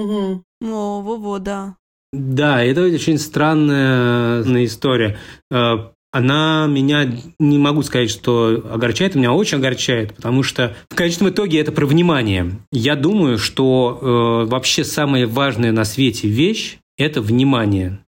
Мгм. 0.00 0.44
О, 0.62 1.02
во-во, 1.02 1.38
да. 1.38 1.76
Да, 2.12 2.62
это 2.62 2.82
очень 2.82 3.18
странная 3.18 4.42
история. 4.64 5.18
Э, 5.50 5.74
Она 6.12 6.66
меня, 6.68 7.08
не 7.38 7.58
могу 7.58 7.82
сказать, 7.82 8.10
что 8.10 8.64
огорчает, 8.72 9.14
меня 9.14 9.32
очень 9.32 9.58
огорчает, 9.58 10.16
потому 10.16 10.42
что 10.42 10.74
в 10.88 10.96
конечном 10.96 11.30
итоге 11.30 11.60
это 11.60 11.70
про 11.70 11.86
внимание. 11.86 12.58
Я 12.72 12.96
думаю, 12.96 13.38
что 13.38 13.98
э, 14.00 14.50
вообще 14.50 14.82
самая 14.84 15.28
важная 15.28 15.70
на 15.70 15.84
свете 15.84 16.26
вещь– 16.26 16.78
это 16.98 17.20
внимание. 17.20 18.00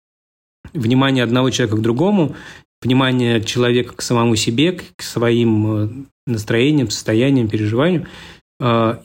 Внимание 0.73 1.23
одного 1.23 1.51
человека 1.51 1.77
к 1.77 1.81
другому, 1.81 2.35
внимание 2.81 3.43
человека 3.43 3.93
к 3.95 4.01
самому 4.01 4.35
себе, 4.35 4.71
к 4.71 5.03
своим 5.03 5.75
э, 5.75 5.89
настроениям, 6.25 6.89
состояниям, 6.89 7.49
переживаниям 7.49 8.07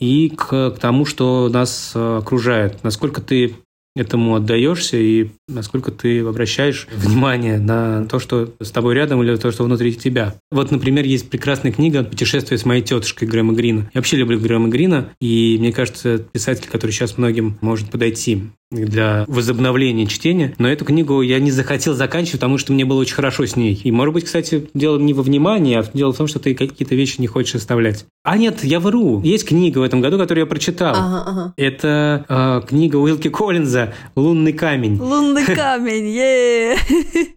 и 0.00 0.32
к, 0.36 0.70
к 0.70 0.78
тому, 0.78 1.06
что 1.06 1.48
нас 1.48 1.92
э, 1.94 2.18
окружает. 2.18 2.84
Насколько 2.84 3.22
ты 3.22 3.54
этому 3.96 4.36
отдаешься 4.36 4.98
и 4.98 5.30
насколько 5.48 5.90
ты 5.90 6.20
обращаешь 6.20 6.86
внимание 6.94 7.58
на 7.58 8.04
то, 8.04 8.18
что 8.18 8.52
с 8.60 8.70
тобой 8.70 8.94
рядом 8.94 9.22
или 9.22 9.34
то, 9.36 9.50
что 9.50 9.64
внутри 9.64 9.94
тебя. 9.94 10.34
Вот, 10.50 10.70
например, 10.70 11.04
есть 11.06 11.30
прекрасная 11.30 11.72
книга 11.72 12.04
«Путешествие 12.04 12.58
с 12.58 12.66
моей 12.66 12.82
тетушкой» 12.82 13.26
Грэма 13.26 13.54
Грина. 13.54 13.90
Я 13.94 14.00
вообще 14.00 14.18
люблю 14.18 14.38
Грэма 14.38 14.68
Грина, 14.68 15.08
и 15.20 15.56
мне 15.58 15.72
кажется, 15.72 16.18
писатель, 16.18 16.68
который 16.70 16.90
сейчас 16.90 17.16
многим 17.16 17.58
может 17.62 17.90
подойти 17.90 18.42
для 18.72 19.24
возобновления 19.28 20.06
чтения. 20.06 20.54
Но 20.58 20.68
эту 20.68 20.84
книгу 20.84 21.22
я 21.22 21.38
не 21.38 21.52
захотел 21.52 21.94
заканчивать, 21.94 22.40
потому 22.40 22.58
что 22.58 22.72
мне 22.72 22.84
было 22.84 23.00
очень 23.00 23.14
хорошо 23.14 23.46
с 23.46 23.54
ней. 23.54 23.80
И, 23.84 23.92
может 23.92 24.12
быть, 24.12 24.24
кстати, 24.24 24.68
дело 24.74 24.98
не 24.98 25.14
во 25.14 25.22
внимании, 25.22 25.76
а 25.76 25.84
дело 25.94 26.12
в 26.12 26.16
том, 26.16 26.26
что 26.26 26.40
ты 26.40 26.54
какие-то 26.54 26.94
вещи 26.96 27.20
не 27.20 27.28
хочешь 27.28 27.54
оставлять. 27.54 28.06
А 28.24 28.36
нет, 28.36 28.64
я 28.64 28.80
вру. 28.80 29.22
Есть 29.22 29.46
книга 29.46 29.78
в 29.78 29.82
этом 29.82 30.00
году, 30.00 30.18
которую 30.18 30.42
я 30.42 30.46
прочитал. 30.46 30.96
Ага, 30.96 31.22
ага. 31.26 31.54
Это 31.56 32.24
э, 32.28 32.66
книга 32.68 32.96
Уилки 32.96 33.28
Коллинза 33.28 33.94
«Лунный 34.16 34.52
камень». 34.52 35.00
Лунный 35.00 35.44
камень, 35.46 36.08
е 36.08 36.76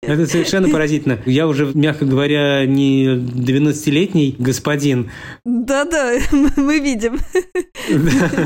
Это 0.02 0.26
совершенно 0.26 0.68
поразительно. 0.70 1.20
Я 1.28 1.48
уже, 1.48 1.70
мягко 1.76 2.06
говоря, 2.06 2.66
не 2.66 3.06
12-летний 3.06 4.36
господин. 4.40 5.12
Да-да, 5.46 6.14
мы 6.58 6.80
видим. 6.80 7.20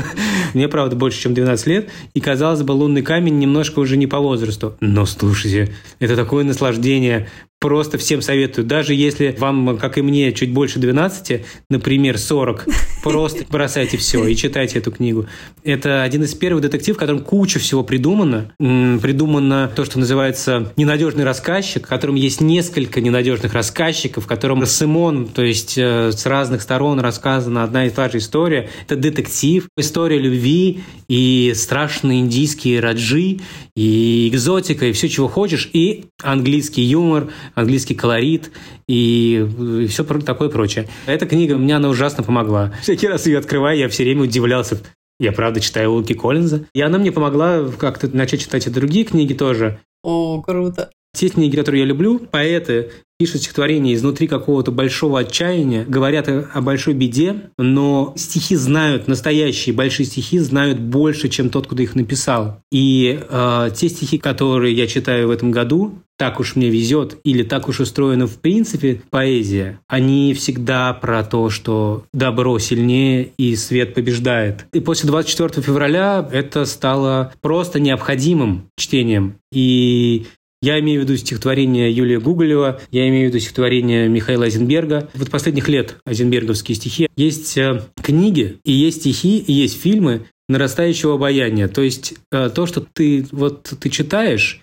Мне, 0.52 0.68
правда, 0.68 0.96
больше, 0.96 1.22
чем 1.22 1.32
12 1.32 1.66
лет. 1.66 1.88
И, 2.12 2.20
казалось 2.20 2.62
бы, 2.62 2.73
лунный 2.74 3.02
камень 3.02 3.38
немножко 3.38 3.78
уже 3.80 3.96
не 3.96 4.06
по 4.06 4.18
возрасту. 4.18 4.76
Но 4.80 5.06
слушайте, 5.06 5.74
это 5.98 6.16
такое 6.16 6.44
наслаждение. 6.44 7.28
Просто 7.64 7.96
всем 7.96 8.20
советую. 8.20 8.66
Даже 8.66 8.92
если 8.92 9.34
вам, 9.38 9.78
как 9.78 9.96
и 9.96 10.02
мне, 10.02 10.34
чуть 10.34 10.52
больше 10.52 10.78
12, 10.78 11.46
например, 11.70 12.18
40, 12.18 12.68
просто 13.02 13.46
бросайте 13.48 13.96
все 13.96 14.22
и 14.26 14.36
читайте 14.36 14.80
эту 14.80 14.92
книгу. 14.92 15.24
Это 15.62 16.02
один 16.02 16.24
из 16.24 16.34
первых 16.34 16.60
детективов, 16.60 16.98
в 16.98 17.00
котором 17.00 17.20
куча 17.20 17.58
всего 17.58 17.82
придумано. 17.82 18.52
Придумано 18.58 19.72
то, 19.74 19.86
что 19.86 19.98
называется 19.98 20.74
ненадежный 20.76 21.24
рассказчик, 21.24 21.86
в 21.86 21.88
котором 21.88 22.16
есть 22.16 22.42
несколько 22.42 23.00
ненадежных 23.00 23.54
рассказчиков, 23.54 24.24
в 24.24 24.26
котором 24.26 24.66
Симон, 24.66 25.28
то 25.28 25.42
есть 25.42 25.78
э, 25.78 26.12
с 26.12 26.26
разных 26.26 26.60
сторон 26.60 27.00
рассказана 27.00 27.64
одна 27.64 27.86
и 27.86 27.90
та 27.90 28.10
же 28.10 28.18
история. 28.18 28.68
Это 28.86 28.96
детектив, 28.96 29.68
история 29.78 30.18
любви 30.18 30.82
и 31.08 31.54
страшные 31.56 32.20
индийские 32.20 32.80
раджи, 32.80 33.38
и 33.76 34.28
экзотика, 34.30 34.86
и 34.86 34.92
все, 34.92 35.08
чего 35.08 35.28
хочешь, 35.28 35.68
и 35.72 36.04
английский 36.22 36.82
юмор, 36.82 37.28
английский 37.54 37.94
колорит, 37.94 38.50
и 38.88 39.86
все 39.88 40.04
такое 40.04 40.48
прочее. 40.48 40.88
Эта 41.06 41.26
книга 41.26 41.56
мне 41.56 41.76
она 41.76 41.88
ужасно 41.88 42.22
помогла. 42.22 42.72
Всякий 42.82 43.08
раз 43.08 43.26
ее 43.26 43.38
открывая, 43.38 43.76
я 43.76 43.88
все 43.88 44.04
время 44.04 44.22
удивлялся. 44.22 44.80
Я 45.20 45.32
правда 45.32 45.60
читаю 45.60 45.92
Луки 45.92 46.14
Коллинза. 46.14 46.66
И 46.74 46.80
она 46.80 46.98
мне 46.98 47.12
помогла 47.12 47.70
как-то 47.78 48.08
начать 48.14 48.40
читать 48.40 48.66
и 48.66 48.70
другие 48.70 49.04
книги 49.04 49.32
тоже. 49.32 49.78
О, 50.02 50.42
круто. 50.42 50.90
Те 51.14 51.28
книги, 51.28 51.54
которые 51.54 51.82
я 51.82 51.86
люблю, 51.86 52.18
поэты 52.18 52.90
пишут 53.16 53.42
стихотворения 53.42 53.94
изнутри 53.94 54.26
какого-то 54.26 54.72
большого 54.72 55.20
отчаяния, 55.20 55.84
говорят 55.84 56.28
о, 56.28 56.60
большой 56.60 56.94
беде, 56.94 57.50
но 57.56 58.12
стихи 58.16 58.56
знают, 58.56 59.06
настоящие 59.06 59.74
большие 59.74 60.06
стихи 60.06 60.40
знают 60.40 60.80
больше, 60.80 61.28
чем 61.28 61.50
тот, 61.50 61.68
кто 61.68 61.80
их 61.80 61.94
написал. 61.94 62.60
И 62.72 63.20
э, 63.28 63.70
те 63.74 63.88
стихи, 63.88 64.18
которые 64.18 64.74
я 64.74 64.88
читаю 64.88 65.28
в 65.28 65.30
этом 65.30 65.52
году, 65.52 66.00
так 66.16 66.40
уж 66.40 66.56
мне 66.56 66.68
везет, 66.70 67.18
или 67.24 67.44
так 67.44 67.68
уж 67.68 67.80
устроена 67.80 68.26
в 68.26 68.38
принципе 68.38 69.00
поэзия, 69.10 69.80
они 69.88 70.34
всегда 70.34 70.92
про 70.92 71.22
то, 71.22 71.50
что 71.50 72.04
добро 72.12 72.58
сильнее 72.58 73.30
и 73.38 73.54
свет 73.54 73.94
побеждает. 73.94 74.66
И 74.72 74.80
после 74.80 75.08
24 75.08 75.62
февраля 75.62 76.28
это 76.32 76.64
стало 76.66 77.32
просто 77.40 77.78
необходимым 77.78 78.66
чтением. 78.76 79.36
И 79.52 80.26
я 80.64 80.80
имею 80.80 81.02
в 81.02 81.04
виду 81.04 81.16
стихотворение 81.18 81.92
Юлия 81.92 82.18
Гуголева, 82.18 82.80
я 82.90 83.06
имею 83.08 83.26
в 83.26 83.28
виду 83.28 83.40
стихотворение 83.40 84.08
Михаила 84.08 84.44
Айзенберга. 84.44 85.10
Вот 85.14 85.30
последних 85.30 85.68
лет 85.68 85.96
айзенберговские 86.06 86.74
стихи. 86.74 87.08
Есть 87.16 87.58
э, 87.58 87.82
книги, 88.02 88.58
и 88.64 88.72
есть 88.72 89.00
стихи, 89.00 89.38
и 89.38 89.52
есть 89.52 89.78
фильмы 89.78 90.26
нарастающего 90.48 91.14
обаяния. 91.14 91.68
То 91.68 91.82
есть 91.82 92.14
э, 92.32 92.48
то, 92.48 92.64
что 92.66 92.80
ты 92.80 93.26
вот 93.30 93.74
ты 93.78 93.90
читаешь, 93.90 94.62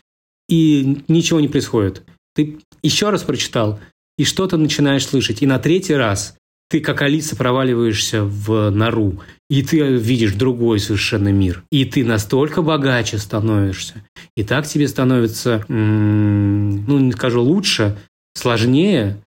и 0.49 0.97
ничего 1.07 1.39
не 1.39 1.47
происходит. 1.47 2.01
Ты 2.33 2.57
еще 2.81 3.11
раз 3.11 3.21
прочитал, 3.21 3.79
и 4.17 4.23
что-то 4.23 4.57
начинаешь 4.57 5.05
слышать. 5.05 5.43
И 5.43 5.45
на 5.45 5.59
третий 5.59 5.93
раз 5.93 6.35
ты 6.71 6.79
как 6.79 7.01
Алиса 7.01 7.35
проваливаешься 7.35 8.23
в 8.23 8.69
нору, 8.69 9.19
и 9.49 9.61
ты 9.61 9.79
видишь 9.97 10.33
другой 10.33 10.79
совершенно 10.79 11.27
мир. 11.27 11.63
И 11.69 11.83
ты 11.83 12.05
настолько 12.05 12.61
богаче 12.61 13.17
становишься. 13.17 14.05
И 14.37 14.43
так 14.45 14.65
тебе 14.65 14.87
становится, 14.87 15.65
ну, 15.67 16.99
не 16.99 17.11
скажу 17.11 17.41
лучше, 17.41 17.97
сложнее, 18.35 19.17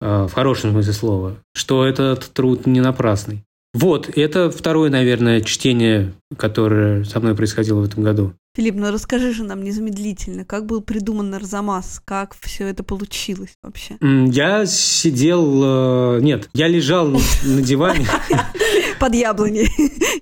э, 0.00 0.26
в 0.28 0.32
хорошем 0.32 0.72
смысле 0.72 0.92
слова, 0.92 1.36
что 1.54 1.86
этот 1.86 2.32
труд 2.32 2.66
не 2.66 2.80
напрасный. 2.80 3.44
Вот, 3.74 4.10
это 4.18 4.50
второе, 4.50 4.90
наверное, 4.90 5.40
чтение, 5.42 6.12
которое 6.36 7.04
со 7.04 7.20
мной 7.20 7.36
происходило 7.36 7.78
в 7.78 7.84
этом 7.84 8.02
году. 8.02 8.32
Филипп, 8.58 8.74
ну 8.74 8.90
расскажи 8.90 9.32
же 9.32 9.44
нам 9.44 9.62
незамедлительно, 9.62 10.44
как 10.44 10.66
был 10.66 10.80
придуман 10.80 11.32
Арзамас, 11.32 12.02
как 12.04 12.34
все 12.40 12.66
это 12.66 12.82
получилось 12.82 13.50
вообще? 13.62 13.98
Я 14.00 14.66
сидел... 14.66 16.16
э, 16.16 16.18
Нет, 16.22 16.50
я 16.54 16.66
лежал 16.66 17.06
на 17.06 17.62
диване. 17.62 18.04
Под 18.98 19.14
яблоней. 19.14 19.68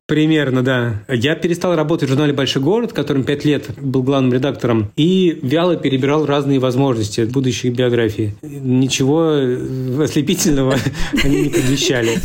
Примерно, 0.05 0.63
да. 0.63 1.03
Я 1.09 1.35
перестал 1.35 1.75
работать 1.75 2.09
в 2.09 2.13
журнале 2.13 2.35
«Большой 2.35 2.61
город», 2.61 2.93
которым 2.93 3.25
пять 3.25 3.47
лет 3.47 3.71
был 3.81 4.03
главным 4.03 4.35
редактором, 4.35 4.93
и 4.97 5.39
вяло 5.43 5.77
перебирал 5.77 6.27
разные 6.27 6.59
возможности 6.59 7.23
будущей 7.23 7.71
биографии. 7.71 8.37
Ничего 8.43 9.31
э, 9.33 10.03
ослепительного 10.05 10.77
они 11.25 11.45
не 11.45 11.49
предвещали. 11.49 12.19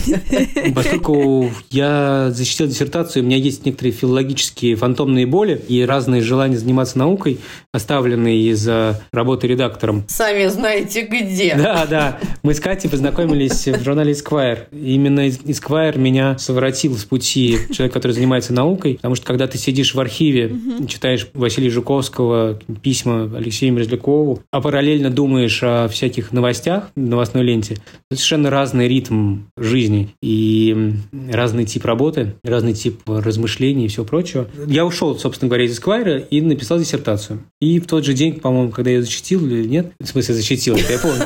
Поскольку 0.76 1.49
я 1.70 2.32
защитил 2.32 2.68
диссертацию, 2.68 3.24
у 3.24 3.26
меня 3.26 3.38
есть 3.38 3.66
некоторые 3.66 3.93
филологические 3.93 4.76
фантомные 4.76 5.26
боли 5.26 5.59
и 5.70 5.82
разные 6.02 6.22
желания 6.22 6.58
заниматься 6.58 6.97
наукой, 6.97 7.38
оставленные 7.72 8.49
из-за 8.49 8.99
работы 9.14 9.45
редактором. 9.45 10.04
Сами 10.08 10.47
знаете 10.47 11.04
где. 11.04 11.56
Да, 11.56 11.86
да. 11.86 12.20
Мы 12.41 12.56
с 12.56 12.60
Катей 12.60 12.89
познакомились 12.89 13.68
в 13.68 13.84
журнале 13.84 14.14
Esquire. 14.14 14.64
Именно 14.72 15.28
Esquire 15.28 15.99
меня 15.99 16.39
совратил 16.39 16.97
с 16.97 17.06
пути 17.06 17.60
человек, 17.72 17.93
который 17.93 18.14
занимается 18.14 18.52
наукой, 18.52 18.95
потому 18.95 19.14
что 19.14 19.28
когда 19.28 19.45
ты 19.45 19.60
сидишь 19.60 19.93
в 19.93 19.99
архиве, 19.99 20.52
читаешь 20.88 21.28
Василия 21.36 21.70
Жуковского, 21.70 22.60
письма 22.82 23.32
Алексею 23.36 23.74
Мерзлякову, 23.74 24.41
а 24.52 24.60
параллельно 24.60 25.12
думаешь 25.12 25.62
о 25.62 25.88
всяких 25.88 26.32
новостях, 26.32 26.89
новостной 26.95 27.43
ленте, 27.43 27.76
это 28.10 28.20
совершенно 28.20 28.49
разный 28.49 28.88
ритм 28.88 29.41
жизни 29.56 30.16
и 30.24 30.95
разный 31.32 31.66
тип 31.66 31.86
работы, 31.86 32.34
разный 32.43 32.74
тип 32.74 33.02
размышлений 33.06 33.86
и 33.86 33.88
всего 33.88 34.06
прочего. 34.06 34.47
Я 34.66 34.84
ушел, 34.84 35.16
собственно 35.20 35.49
говоря, 35.49 35.66
из 35.66 35.76
Esquire 35.82 36.28
и 36.30 36.42
написал 36.42 36.80
диссертацию. 36.80 37.40
И 37.60 37.80
в 37.80 37.88
тот 37.88 38.06
же 38.06 38.14
день, 38.14 38.40
по-моему, 38.40 38.72
когда 38.72 38.92
я 38.92 38.98
ее 38.98 39.04
защитил 39.04 39.46
или 39.46 39.68
нет, 39.68 39.92
в 40.00 40.08
смысле 40.08 40.36
защитил, 40.36 40.76
это 40.76 40.94
я 40.94 41.00
помню, 41.00 41.26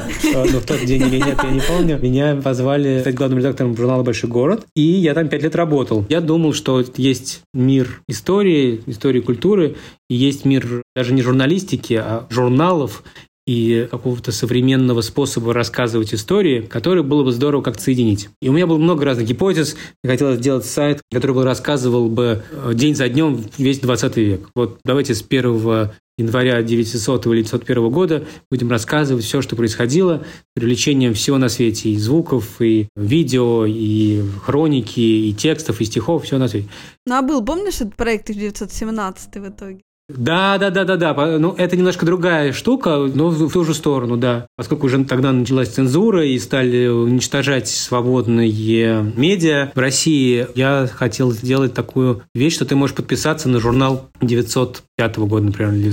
но 0.52 0.60
в 0.60 0.66
тот 0.66 0.84
день 0.86 1.02
или 1.02 1.18
нет, 1.18 1.38
я 1.44 1.52
не 1.52 1.62
помню, 1.62 2.00
меня 2.02 2.36
позвали 2.36 3.00
стать 3.02 3.16
главным 3.16 3.40
редактором 3.40 3.76
журнала 3.76 4.04
«Большой 4.04 4.30
город», 4.30 4.66
и 4.76 4.82
я 4.82 5.14
там 5.14 5.28
пять 5.28 5.44
лет 5.44 5.56
работал. 5.56 6.06
Я 6.10 6.22
думал, 6.22 6.54
что 6.54 6.84
есть 6.96 7.42
мир 7.54 8.02
истории, 8.08 8.82
истории 8.86 9.22
культуры, 9.22 9.76
и 10.10 10.16
есть 10.16 10.46
мир 10.46 10.84
даже 10.96 11.14
не 11.14 11.22
журналистики, 11.22 11.94
а 11.94 12.28
журналов, 12.30 13.04
и 13.48 13.88
какого-то 13.90 14.32
современного 14.32 15.02
способа 15.02 15.54
рассказывать 15.54 16.14
истории, 16.14 16.62
который 16.62 17.04
было 17.04 17.24
бы 17.24 17.32
здорово 17.32 17.62
как-то 17.62 17.84
соединить. 17.84 18.30
И 18.42 18.50
у 18.50 18.54
меня 18.54 18.66
было 18.66 18.78
много 18.78 19.06
разных 19.06 19.28
гипотез. 19.28 19.76
Я 20.04 20.10
хотел 20.10 20.34
сделать 20.36 20.66
сайт, 20.66 21.02
который 21.12 21.36
бы 21.36 21.44
рассказывал 21.44 22.10
бы 22.10 22.44
э, 22.52 22.72
день 22.74 22.96
за 22.96 23.08
днем 23.08 23.44
весь 23.58 23.80
20 23.80 24.18
век. 24.18 24.50
Вот 24.56 24.80
давайте 24.84 25.14
с 25.14 25.22
1 25.22 25.92
января 26.18 26.62
900 26.62 27.28
или 27.28 27.42
901 27.44 27.90
года 27.90 28.26
будем 28.50 28.70
рассказывать 28.70 29.26
все, 29.26 29.42
что 29.42 29.56
происходило, 29.56 30.24
с 30.24 30.60
привлечением 30.60 31.14
всего 31.14 31.38
на 31.38 31.50
свете, 31.50 31.90
и 31.90 31.98
звуков, 31.98 32.62
и 32.62 32.88
видео, 32.96 33.66
и 33.66 34.24
хроники, 34.44 35.00
и 35.00 35.34
текстов, 35.34 35.82
и 35.82 35.86
стихов, 35.86 36.24
все 36.24 36.38
на 36.38 36.48
свете. 36.48 36.70
Ну 37.06 37.16
а 37.16 37.22
был, 37.22 37.44
помнишь, 37.44 37.76
этот 37.76 37.96
проект 37.96 38.30
1917 38.30 39.36
в 39.36 39.50
итоге? 39.50 39.85
Да, 40.08 40.60
да, 40.60 40.70
да, 40.70 40.84
да, 40.84 40.98
да. 40.98 41.38
Ну, 41.40 41.54
это 41.58 41.76
немножко 41.76 42.06
другая 42.06 42.54
штука, 42.54 43.10
но 43.14 43.30
в 43.30 43.52
ту 43.52 43.64
же 43.64 43.74
сторону, 43.74 44.18
да. 44.18 44.46
Поскольку 44.56 44.86
уже 44.86 45.04
тогда 45.04 45.32
началась 45.32 45.70
цензура 45.70 46.24
и 46.24 46.38
стали 46.38 46.88
уничтожать 46.88 47.68
свободные 47.68 49.12
медиа 49.16 49.72
в 49.74 49.80
России, 49.80 50.48
я 50.54 50.88
хотел 50.92 51.32
сделать 51.32 51.74
такую 51.74 52.22
вещь, 52.36 52.54
что 52.54 52.66
ты 52.66 52.76
можешь 52.76 52.96
подписаться 52.96 53.50
на 53.50 53.60
журнал 53.60 54.10
905 54.22 55.18
года, 55.18 55.46
например, 55.48 55.74
или 55.74 55.92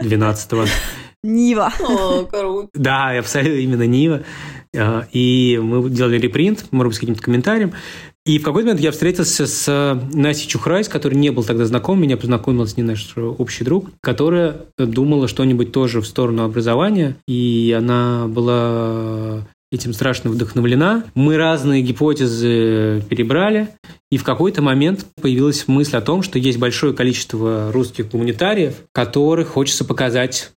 912. 0.00 0.70
Нива. 1.22 1.72
О, 1.80 2.24
круто. 2.24 2.68
Да, 2.72 3.10
абсолютно 3.18 3.58
именно 3.58 3.86
Нива. 3.86 4.22
А, 4.76 5.06
И 5.12 5.60
мы 5.62 5.90
делали 5.90 6.18
репринт, 6.18 6.66
может 6.70 6.90
быть, 6.90 6.96
с 6.96 7.00
каким-то 7.00 7.22
комментарием. 7.22 7.72
И 8.26 8.38
в 8.38 8.42
какой-то 8.42 8.66
момент 8.66 8.80
я 8.80 8.92
встретился 8.92 9.46
с 9.46 10.00
Настей 10.12 10.48
Чухрай, 10.48 10.84
с 10.84 10.88
которой 10.88 11.14
не 11.14 11.30
был 11.30 11.42
тогда 11.42 11.64
знаком, 11.64 12.00
меня 12.00 12.16
познакомил 12.16 12.66
с 12.66 12.76
ней 12.76 12.82
наш 12.82 13.16
общий 13.16 13.64
друг, 13.64 13.90
которая 14.02 14.66
думала 14.76 15.26
что-нибудь 15.26 15.72
тоже 15.72 16.00
в 16.00 16.06
сторону 16.06 16.44
образования, 16.44 17.16
и 17.26 17.74
она 17.76 18.26
была 18.28 19.46
этим 19.72 19.92
страшно 19.94 20.30
вдохновлена. 20.30 21.04
Мы 21.14 21.36
разные 21.36 21.82
гипотезы 21.82 23.02
перебрали, 23.08 23.68
и 24.10 24.18
в 24.18 24.24
какой-то 24.24 24.62
момент 24.62 25.06
появилась 25.20 25.68
мысль 25.68 25.96
о 25.96 26.00
том, 26.00 26.22
что 26.22 26.38
есть 26.38 26.58
большое 26.58 26.92
количество 26.92 27.70
русских 27.72 28.10
гуманитариев, 28.10 28.74
которых 28.92 29.48
хочется 29.48 29.84
показать 29.84 30.50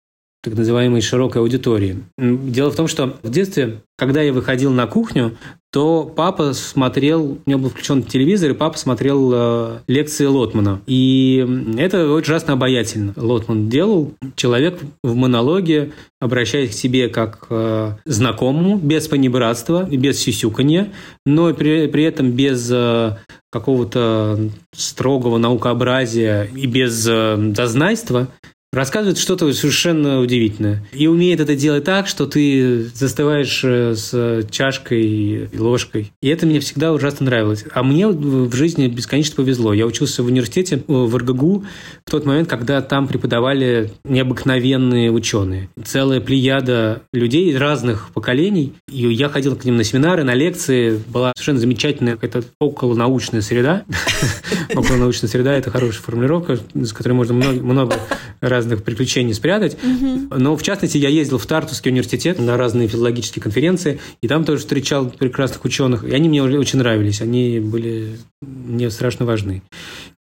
так 0.42 0.54
называемой 0.56 1.02
широкой 1.02 1.42
аудитории. 1.42 2.02
Дело 2.18 2.70
в 2.70 2.76
том, 2.76 2.88
что 2.88 3.18
в 3.22 3.30
детстве, 3.30 3.82
когда 3.98 4.22
я 4.22 4.32
выходил 4.32 4.72
на 4.72 4.86
кухню, 4.86 5.36
то 5.72 6.02
папа 6.04 6.52
смотрел, 6.52 7.38
у 7.44 7.50
него 7.50 7.60
был 7.60 7.70
включен 7.70 8.02
телевизор, 8.02 8.50
и 8.50 8.54
папа 8.54 8.76
смотрел 8.76 9.30
э, 9.32 9.78
лекции 9.86 10.24
Лотмана. 10.24 10.80
И 10.86 11.46
это 11.78 12.10
ужасно 12.10 12.54
обаятельно. 12.54 13.12
Лотман 13.16 13.68
делал. 13.68 14.12
Человек 14.34 14.80
в 15.04 15.14
монологе, 15.14 15.92
обращаясь 16.20 16.70
к 16.70 16.72
себе 16.72 17.08
как 17.08 17.46
э, 17.50 17.92
знакомому, 18.04 18.78
без 18.78 19.06
понебратства 19.06 19.88
без 20.00 20.18
сюсюканья, 20.18 20.92
но 21.24 21.52
при, 21.54 21.86
при 21.86 22.04
этом 22.04 22.32
без 22.32 22.68
э, 22.72 23.16
какого-то 23.52 24.50
строгого 24.74 25.38
наукообразия 25.38 26.44
и 26.44 26.66
без 26.66 27.06
э, 27.06 27.52
зазнайства, 27.54 28.28
рассказывает 28.72 29.18
что-то 29.18 29.52
совершенно 29.52 30.20
удивительное. 30.20 30.84
И 30.92 31.08
умеет 31.08 31.40
это 31.40 31.56
делать 31.56 31.84
так, 31.84 32.06
что 32.06 32.26
ты 32.26 32.84
застываешь 32.94 33.62
э, 33.64 33.96
с 33.96 34.46
чашкой 34.50 35.02
и 35.02 35.56
ложкой. 35.56 36.12
И 36.22 36.28
это 36.28 36.46
мне 36.46 36.60
всегда 36.60 36.92
ужасно 36.92 37.26
нравилось. 37.26 37.64
А 37.72 37.82
мне 37.82 38.06
в 38.06 38.54
жизни 38.54 38.86
бесконечно 38.86 39.34
повезло. 39.36 39.72
Я 39.72 39.86
учился 39.86 40.22
в 40.22 40.26
университете 40.26 40.76
э, 40.76 40.82
в 40.86 41.16
РГГУ 41.16 41.64
в 42.06 42.10
тот 42.10 42.24
момент, 42.26 42.48
когда 42.48 42.80
там 42.80 43.08
преподавали 43.08 43.90
необыкновенные 44.04 45.10
ученые. 45.10 45.68
Целая 45.84 46.20
плеяда 46.20 47.02
людей 47.12 47.56
разных 47.56 48.10
поколений. 48.14 48.74
И 48.88 49.12
я 49.12 49.28
ходил 49.28 49.56
к 49.56 49.64
ним 49.64 49.78
на 49.78 49.84
семинары, 49.84 50.22
на 50.22 50.34
лекции. 50.34 51.00
Была 51.08 51.32
совершенно 51.34 51.58
замечательная 51.58 52.14
какая-то 52.14 52.44
околонаучная 52.60 53.40
среда. 53.40 53.84
Околонаучная 54.74 55.28
среда– 55.28 55.54
это 55.56 55.70
хорошая 55.70 56.02
формулировка, 56.02 56.58
с 56.74 56.92
которой 56.92 57.14
можно 57.14 57.34
много, 57.34 57.62
много 57.62 57.96
разных 58.60 58.84
приключений 58.84 59.34
спрятать. 59.34 59.76
Но, 60.30 60.56
в 60.56 60.62
частности, 60.62 60.98
я 60.98 61.08
ездил 61.08 61.38
в 61.38 61.46
Тартусский 61.46 61.90
университет 61.90 62.38
на 62.38 62.56
разные 62.56 62.88
филологические 62.88 63.42
конференции, 63.42 64.00
и 64.22 64.28
там 64.28 64.44
тоже 64.44 64.60
встречал 64.60 65.10
прекрасных 65.10 65.64
ученых, 65.64 66.04
и 66.04 66.12
они 66.12 66.28
мне 66.28 66.42
очень 66.42 66.78
нравились, 66.78 67.20
они 67.20 67.60
были 67.60 68.16
мне 68.40 68.90
страшно 68.90 69.26
важны. 69.26 69.62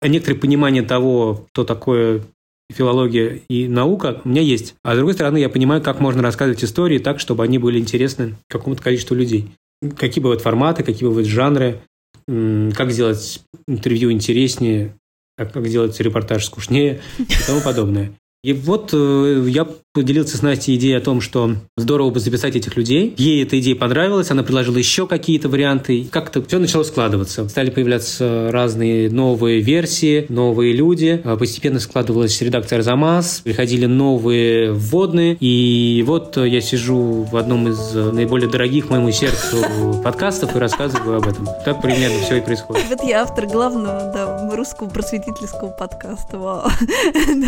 А 0.01 0.09
некоторое 0.09 0.37
понимание 0.37 0.83
того, 0.83 1.47
что 1.53 1.65
такое 1.65 2.23
филология 2.71 3.41
и 3.49 3.67
наука 3.67 4.21
у 4.25 4.29
меня 4.29 4.43
есть. 4.43 4.75
А 4.83 4.95
с 4.95 4.97
другой 4.97 5.15
стороны, 5.15 5.39
я 5.39 5.49
понимаю, 5.49 5.83
как 5.83 6.01
можно 6.01 6.23
рассказывать 6.23 6.63
истории 6.63 6.99
так, 6.99 7.21
чтобы 7.21 7.45
они 7.45 7.59
были 7.59 7.79
интересны 7.79 8.37
какому-то 8.49 8.83
количеству 8.83 9.15
людей. 9.15 9.51
Какие 9.97 10.23
бывают 10.23 10.43
форматы, 10.43 10.83
какие 10.83 11.09
бывают 11.09 11.29
жанры, 11.29 11.81
как 12.27 12.91
сделать 12.91 13.41
интервью 13.67 14.13
интереснее, 14.13 14.95
как, 15.37 15.53
как 15.53 15.67
сделать 15.67 15.99
репортаж 16.01 16.45
скучнее 16.45 17.01
и 17.19 17.47
тому 17.47 17.61
подобное. 17.63 18.13
И 18.45 18.53
вот 18.53 18.91
э, 18.93 19.45
я 19.49 19.67
поделился 19.93 20.37
с 20.37 20.43
Настей 20.43 20.77
идеей 20.77 20.95
о 20.95 21.01
том, 21.01 21.21
что 21.21 21.57
здорово 21.77 22.11
бы 22.11 22.21
записать 22.21 22.55
этих 22.55 22.77
людей. 22.77 23.13
Ей 23.17 23.43
эта 23.43 23.59
идея 23.59 23.75
понравилась, 23.75 24.31
она 24.31 24.45
предложила 24.45 24.77
еще 24.77 25.09
какие-то 25.09 25.49
варианты. 25.49 26.07
Как-то 26.09 26.41
все 26.45 26.61
начало 26.61 26.85
складываться. 26.85 27.49
Стали 27.49 27.71
появляться 27.71 28.51
разные 28.53 29.11
новые 29.11 29.61
версии, 29.61 30.27
новые 30.29 30.73
люди. 30.73 31.21
А 31.25 31.37
Постепенно 31.37 31.81
складывалась 31.81 32.41
редакция 32.41 32.77
«Арзамас», 32.77 33.41
приходили 33.43 33.87
новые 33.87 34.73
вводные. 34.73 35.37
И 35.41 36.05
вот 36.07 36.37
э, 36.37 36.49
я 36.49 36.61
сижу 36.61 37.27
в 37.29 37.37
одном 37.37 37.67
из 37.67 37.97
э, 37.97 38.13
наиболее 38.13 38.49
дорогих 38.49 38.91
моему 38.91 39.11
сердцу 39.11 39.57
подкастов 40.05 40.55
и 40.55 40.61
рассказываю 40.61 41.17
об 41.17 41.27
этом. 41.27 41.49
Так 41.65 41.83
примерно 41.83 42.21
все 42.21 42.37
и 42.37 42.41
происходит. 42.41 42.85
Вот 42.89 43.03
я 43.03 43.23
автор 43.23 43.49
главного, 43.49 44.13
да, 44.15 44.55
русского 44.55 44.89
просветительского 44.89 45.71
подкаста. 45.71 46.39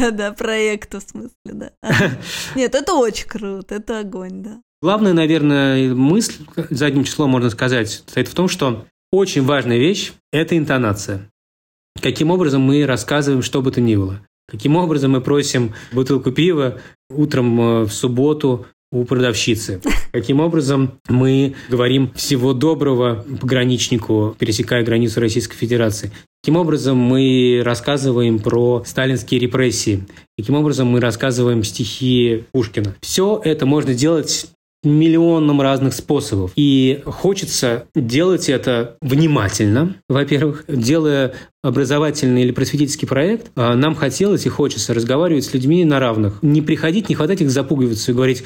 Да-да, 0.01 0.33
проекта 0.81 1.01
в 1.01 1.03
смысле, 1.03 1.33
да. 1.45 1.73
Нет, 2.55 2.75
это 2.75 2.95
очень 2.95 3.27
круто, 3.27 3.75
это 3.75 4.01
огонь, 4.01 4.43
да. 4.43 4.61
Главная, 4.83 5.13
наверное, 5.13 5.95
мысль, 5.95 6.45
задним 6.71 7.05
числом 7.05 7.31
можно 7.31 7.51
сказать, 7.51 7.91
состоит 7.91 8.29
в 8.29 8.35
том, 8.35 8.49
что 8.49 8.87
очень 9.13 9.43
важная 9.43 9.79
вещь– 9.79 10.13
это 10.33 10.57
интонация. 10.57 11.31
Каким 12.01 12.31
образом 12.31 12.63
мы 12.63 12.87
рассказываем, 12.87 13.43
что 13.43 13.61
бы 13.61 13.71
то 13.71 13.81
ни 13.81 13.97
было. 13.97 14.21
Каким 14.49 14.77
образом 14.77 15.13
мы 15.13 15.21
просим 15.21 15.75
бутылку 15.93 16.33
пива 16.33 16.81
утром 17.11 17.61
э, 17.61 17.83
в 17.83 17.93
субботу 17.93 18.67
у 18.91 19.05
продавщицы. 19.05 19.81
Каким 20.13 20.41
образом 20.41 20.99
мы 21.09 21.55
говорим 21.69 22.13
всего 22.15 22.55
доброго 22.55 23.25
пограничнику, 23.41 24.35
пересекая 24.39 24.85
границу 24.85 25.21
Российской 25.21 25.57
Федерации. 25.57 26.11
Каким 26.43 26.57
образом 26.57 26.97
мы 26.97 27.61
рассказываем 27.63 28.39
про 28.39 28.83
сталинские 28.87 29.39
репрессии? 29.41 30.07
Каким 30.39 30.55
образом 30.55 30.89
мы 30.89 30.99
рассказываем 30.99 31.63
стихи 31.63 32.45
Пушкина? 32.53 32.97
Все 33.03 33.43
это 33.45 33.67
можно 33.67 33.93
делать 33.93 34.47
миллионом 34.83 35.61
разных 35.61 35.93
способов. 35.93 36.53
И 36.57 37.03
хочется 37.05 37.85
делать 37.95 38.49
это 38.49 38.97
внимательно, 39.03 39.97
во-первых, 40.09 40.65
делая 40.67 41.35
образовательный 41.63 42.43
или 42.43 42.53
просветительский 42.53 43.07
проект, 43.07 43.51
а 43.55 43.75
нам 43.75 43.95
хотелось 43.95 44.47
и 44.47 44.49
хочется 44.49 44.95
разговаривать 44.95 45.45
с 45.45 45.53
людьми 45.53 45.85
на 45.85 46.01
равных. 46.01 46.39
Не 46.41 46.63
приходить, 46.63 47.11
не 47.11 47.15
хватать 47.15 47.43
их 47.43 47.51
запугиваться 47.51 48.13
и 48.13 48.15
говорить 48.15 48.45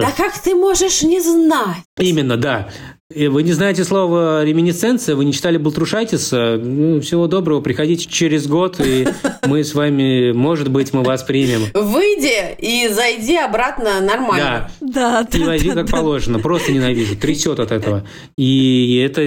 Да 0.00 0.10
как 0.16 0.40
ты 0.40 0.54
можешь 0.54 1.02
не 1.02 1.20
знать? 1.20 1.82
Именно, 1.98 2.38
да. 2.38 2.70
И 3.14 3.28
Вы 3.28 3.42
не 3.42 3.52
знаете 3.52 3.84
слова 3.84 4.44
реминесценция, 4.44 5.14
вы 5.16 5.24
не 5.24 5.32
читали 5.32 5.56
Балтрушайтиса. 5.56 6.58
Ну, 6.62 7.00
всего 7.00 7.26
доброго, 7.26 7.60
приходите 7.60 8.08
через 8.08 8.46
год, 8.46 8.80
и 8.80 9.06
мы 9.46 9.64
с 9.64 9.74
вами, 9.74 10.32
может 10.32 10.68
быть, 10.68 10.92
мы 10.92 11.02
вас 11.02 11.22
примем. 11.22 11.66
Выйди 11.74 12.54
и 12.58 12.88
зайди 12.88 13.36
обратно 13.36 14.00
нормально. 14.00 14.70
Да, 14.80 15.26
Да, 15.30 15.46
возьми 15.46 15.70
да, 15.70 15.74
как 15.76 15.86
да. 15.86 15.96
положено, 15.96 16.38
просто 16.38 16.72
ненавижу, 16.72 17.16
трясет 17.16 17.60
от 17.60 17.72
этого. 17.72 18.06
И 18.36 19.02
это 19.04 19.22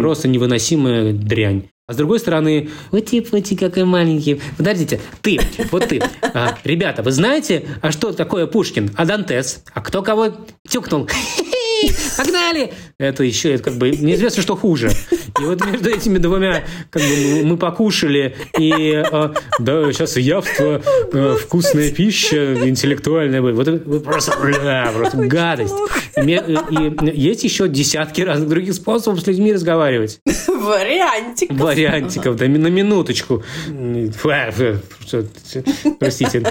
просто 0.00 0.28
невыносимая 0.28 1.12
дрянь. 1.12 1.64
А 1.88 1.94
с 1.94 1.96
другой 1.96 2.20
стороны, 2.20 2.70
вот 2.90 3.06
тип, 3.06 3.28
вот 3.32 3.40
тип, 3.40 3.58
какой 3.58 3.84
маленький. 3.84 4.40
Подождите, 4.56 5.00
ты, 5.20 5.40
вот 5.70 5.88
ты. 5.88 6.00
А, 6.22 6.56
ребята, 6.64 7.02
вы 7.02 7.10
знаете, 7.10 7.64
а 7.82 7.90
что 7.90 8.12
такое 8.12 8.46
Пушкин? 8.46 8.92
А 8.96 9.04
Дантес? 9.04 9.64
А 9.74 9.80
кто 9.80 10.02
кого 10.02 10.28
тюкнул? 10.68 11.08
Погнали! 12.16 12.72
Это 12.98 13.24
еще 13.24 13.52
это 13.54 13.64
как 13.64 13.74
бы 13.74 13.90
неизвестно, 13.90 14.42
что 14.42 14.56
хуже. 14.56 14.90
И 15.40 15.44
вот 15.44 15.64
между 15.64 15.90
этими 15.90 16.18
двумя 16.18 16.64
как 16.90 17.02
бы 17.02 17.44
мы, 17.44 17.56
покушали, 17.56 18.36
и 18.58 18.92
а, 18.94 19.34
да, 19.58 19.92
сейчас 19.92 20.16
явство, 20.16 20.82
а, 21.12 21.36
вкусная 21.36 21.90
пища, 21.90 22.54
интеллектуальная. 22.68 23.40
Вот 23.40 23.66
это 23.66 24.00
просто, 24.00 24.38
бля, 24.40 24.92
просто 24.94 25.16
гадость. 25.26 25.74
И, 26.16 26.20
ме- 26.20 26.44
и 26.70 27.18
есть 27.18 27.44
еще 27.44 27.68
десятки 27.68 28.20
разных 28.20 28.48
других 28.48 28.74
способов 28.74 29.20
с 29.20 29.26
людьми 29.26 29.52
разговаривать. 29.52 30.20
Вариантик. 30.46 31.50
Вариантиков, 31.52 32.36
да, 32.36 32.46
на 32.46 32.68
минуточку. 32.68 33.42
Простите. 35.98 36.42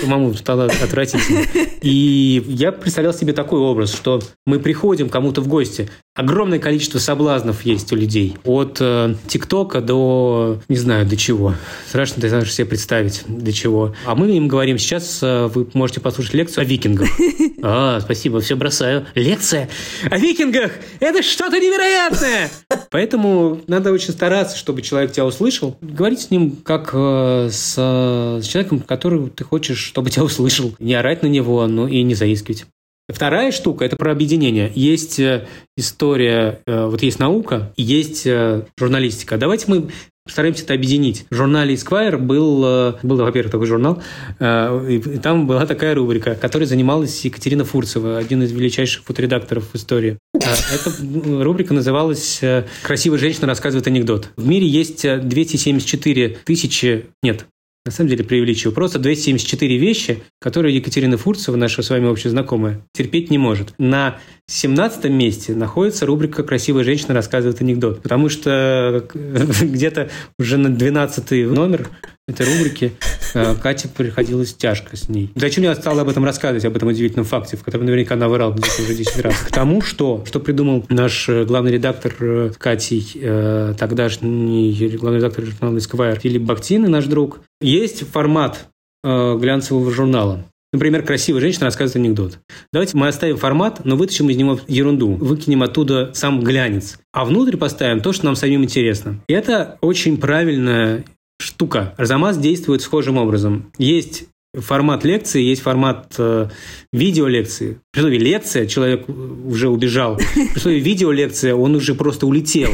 Самому 0.00 0.34
стало 0.34 0.66
отвратительно. 0.66 1.40
И 1.82 2.44
я 2.46 2.70
представлял 2.70 3.12
себе 3.12 3.32
такой 3.32 3.58
образ, 3.60 3.92
что 3.92 4.20
мы 4.46 4.60
приходим 4.60 5.08
кому-то 5.08 5.40
в 5.40 5.48
гости. 5.48 5.88
Огромное 6.14 6.58
количество 6.58 6.98
соблазнов 6.98 7.64
есть 7.64 7.92
у 7.92 7.96
людей. 7.96 8.36
От 8.44 8.78
э, 8.80 9.14
ТикТока 9.26 9.80
до, 9.80 10.60
не 10.68 10.76
знаю, 10.76 11.06
до 11.06 11.16
чего. 11.16 11.54
Страшно 11.88 12.20
даже 12.22 12.50
себе 12.50 12.66
представить, 12.66 13.22
до 13.26 13.52
чего. 13.52 13.94
А 14.06 14.14
мы 14.14 14.30
им 14.30 14.46
говорим, 14.46 14.78
сейчас 14.78 15.20
э, 15.22 15.46
вы 15.46 15.66
можете 15.74 16.00
послушать 16.00 16.34
лекцию 16.34 16.62
о 16.62 16.64
викингах. 16.64 17.08
А, 17.64 18.00
спасибо, 18.00 18.40
все 18.40 18.56
бросаю. 18.56 19.06
Лекция 19.14 19.68
о 20.10 20.18
викингах! 20.18 20.72
Это 20.98 21.22
что-то 21.22 21.60
невероятное! 21.60 22.50
Поэтому 22.90 23.60
надо 23.68 23.92
очень 23.92 24.12
стараться, 24.12 24.56
чтобы 24.56 24.82
человек 24.82 25.12
тебя 25.12 25.24
услышал. 25.24 25.76
Говорить 25.80 26.22
с 26.22 26.30
ним 26.32 26.56
как 26.64 26.90
э, 26.92 27.50
с, 27.52 27.76
э, 27.78 28.40
с 28.42 28.46
человеком, 28.48 28.80
которого 28.80 29.30
ты 29.30 29.44
хочешь, 29.44 29.71
чтобы 29.74 30.10
тебя 30.10 30.24
услышал. 30.24 30.74
Не 30.78 30.94
орать 30.94 31.22
на 31.22 31.28
него, 31.28 31.66
но 31.66 31.88
и 31.88 32.02
не 32.02 32.14
заискивать. 32.14 32.66
Вторая 33.08 33.52
штука– 33.52 33.84
это 33.86 33.96
про 33.96 34.12
объединение. 34.12 34.70
Есть 34.74 35.18
э, 35.18 35.46
история, 35.76 36.60
э, 36.66 36.86
вот 36.86 37.02
есть 37.02 37.18
наука, 37.18 37.72
и 37.76 37.82
есть 37.82 38.26
э, 38.26 38.64
журналистика. 38.78 39.36
Давайте 39.36 39.66
мы 39.68 39.88
Стараемся 40.28 40.62
это 40.62 40.74
объединить. 40.74 41.26
В 41.30 41.34
журнале 41.34 41.74
Esquire 41.74 42.16
был, 42.16 42.60
был 43.02 43.16
во-первых, 43.16 43.50
такой 43.50 43.66
журнал, 43.66 44.00
и 44.38 45.18
там 45.20 45.48
была 45.48 45.66
такая 45.66 45.96
рубрика, 45.96 46.36
которой 46.36 46.62
занималась 46.66 47.24
Екатерина 47.24 47.64
Фурцева, 47.64 48.18
один 48.18 48.40
из 48.44 48.52
величайших 48.52 49.02
фоторедакторов 49.02 49.70
в 49.72 49.74
истории. 49.74 50.18
Э, 50.34 50.38
Эта 50.72 50.90
м, 51.02 51.42
рубрика 51.42 51.74
называлась 51.74 52.40
«Красивая 52.82 53.18
женщина 53.18 53.48
рассказывает 53.48 53.88
анекдот». 53.88 54.30
В 54.36 54.46
мире 54.46 54.68
есть 54.68 55.04
э, 55.04 55.18
274 55.18 56.38
тысячи... 56.44 57.06
Нет, 57.24 57.46
на 57.84 57.92
самом 57.92 58.10
деле 58.10 58.24
преувеличиваю. 58.24 58.74
Просто 58.74 58.98
274 58.98 59.76
вещи, 59.76 60.22
которые 60.40 60.76
Екатерина 60.76 61.16
Фурцева, 61.18 61.56
наша 61.56 61.82
с 61.82 61.90
вами 61.90 62.06
общая 62.06 62.30
знакомая, 62.30 62.86
терпеть 62.92 63.30
не 63.30 63.38
может. 63.38 63.74
На 63.78 64.18
17 64.52 65.04
месте 65.04 65.54
находится 65.54 66.04
рубрика 66.04 66.42
«Красивая 66.42 66.84
женщина 66.84 67.14
рассказывает 67.14 67.60
анекдот». 67.62 68.02
Потому 68.02 68.28
что 68.28 69.06
где-то 69.14 70.10
уже 70.38 70.58
на 70.58 70.68
12 70.68 71.48
номер 71.50 71.88
этой 72.28 72.46
рубрики 72.46 72.92
э, 73.34 73.54
Кате 73.60 73.88
приходилось 73.88 74.54
тяжко 74.54 74.96
с 74.96 75.08
ней. 75.08 75.32
Зачем 75.34 75.64
я 75.64 75.74
стала 75.74 76.02
об 76.02 76.08
этом 76.10 76.24
рассказывать, 76.24 76.64
об 76.66 76.76
этом 76.76 76.88
удивительном 76.88 77.24
факте, 77.24 77.56
в 77.56 77.64
котором 77.64 77.86
наверняка 77.86 78.14
она 78.14 78.28
врал 78.28 78.52
где-то 78.52 78.82
уже 78.82 78.94
10 78.94 79.20
раз? 79.22 79.34
К 79.36 79.50
тому, 79.50 79.80
что, 79.80 80.22
что 80.26 80.38
придумал 80.38 80.84
наш 80.90 81.28
э, 81.30 81.44
главный 81.44 81.72
редактор 81.72 82.14
э, 82.20 82.52
Катей, 82.58 83.10
э, 83.14 83.74
тогдашний 83.78 84.96
главный 85.00 85.18
редактор 85.18 85.46
журнала 85.46 85.78
Esquire 85.78 86.20
Филипп 86.20 86.50
и 86.70 86.78
наш 86.78 87.06
друг. 87.06 87.40
Есть 87.62 88.06
формат 88.06 88.66
э, 89.02 89.38
глянцевого 89.38 89.90
журнала. 89.90 90.44
Например, 90.72 91.02
красивая 91.02 91.40
женщина 91.40 91.66
рассказывает 91.66 91.96
анекдот. 91.96 92.38
Давайте 92.72 92.96
мы 92.96 93.08
оставим 93.08 93.36
формат, 93.36 93.84
но 93.84 93.96
вытащим 93.96 94.30
из 94.30 94.36
него 94.36 94.58
ерунду. 94.68 95.12
Выкинем 95.14 95.62
оттуда 95.62 96.10
сам 96.14 96.40
глянец. 96.40 96.98
А 97.12 97.24
внутрь 97.26 97.56
поставим 97.58 98.00
то, 98.00 98.12
что 98.12 98.24
нам 98.24 98.36
самим 98.36 98.64
интересно. 98.64 99.20
И 99.28 99.32
это 99.34 99.76
очень 99.82 100.16
правильная 100.16 101.04
штука. 101.38 101.94
Арзамас 101.98 102.38
действует 102.38 102.80
схожим 102.80 103.18
образом. 103.18 103.70
Есть 103.76 104.24
формат 104.54 105.04
лекции, 105.04 105.40
есть 105.42 105.62
формат 105.62 106.14
э, 106.18 106.48
видеолекции. 106.92 107.80
При 107.90 108.00
слове 108.00 108.18
лекция 108.18 108.66
человек 108.66 109.06
уже 109.08 109.68
убежал. 109.68 110.18
При 110.54 110.60
слове 110.60 110.78
видеолекция 110.80 111.54
он 111.54 111.74
уже 111.74 111.94
просто 111.94 112.26
улетел. 112.26 112.70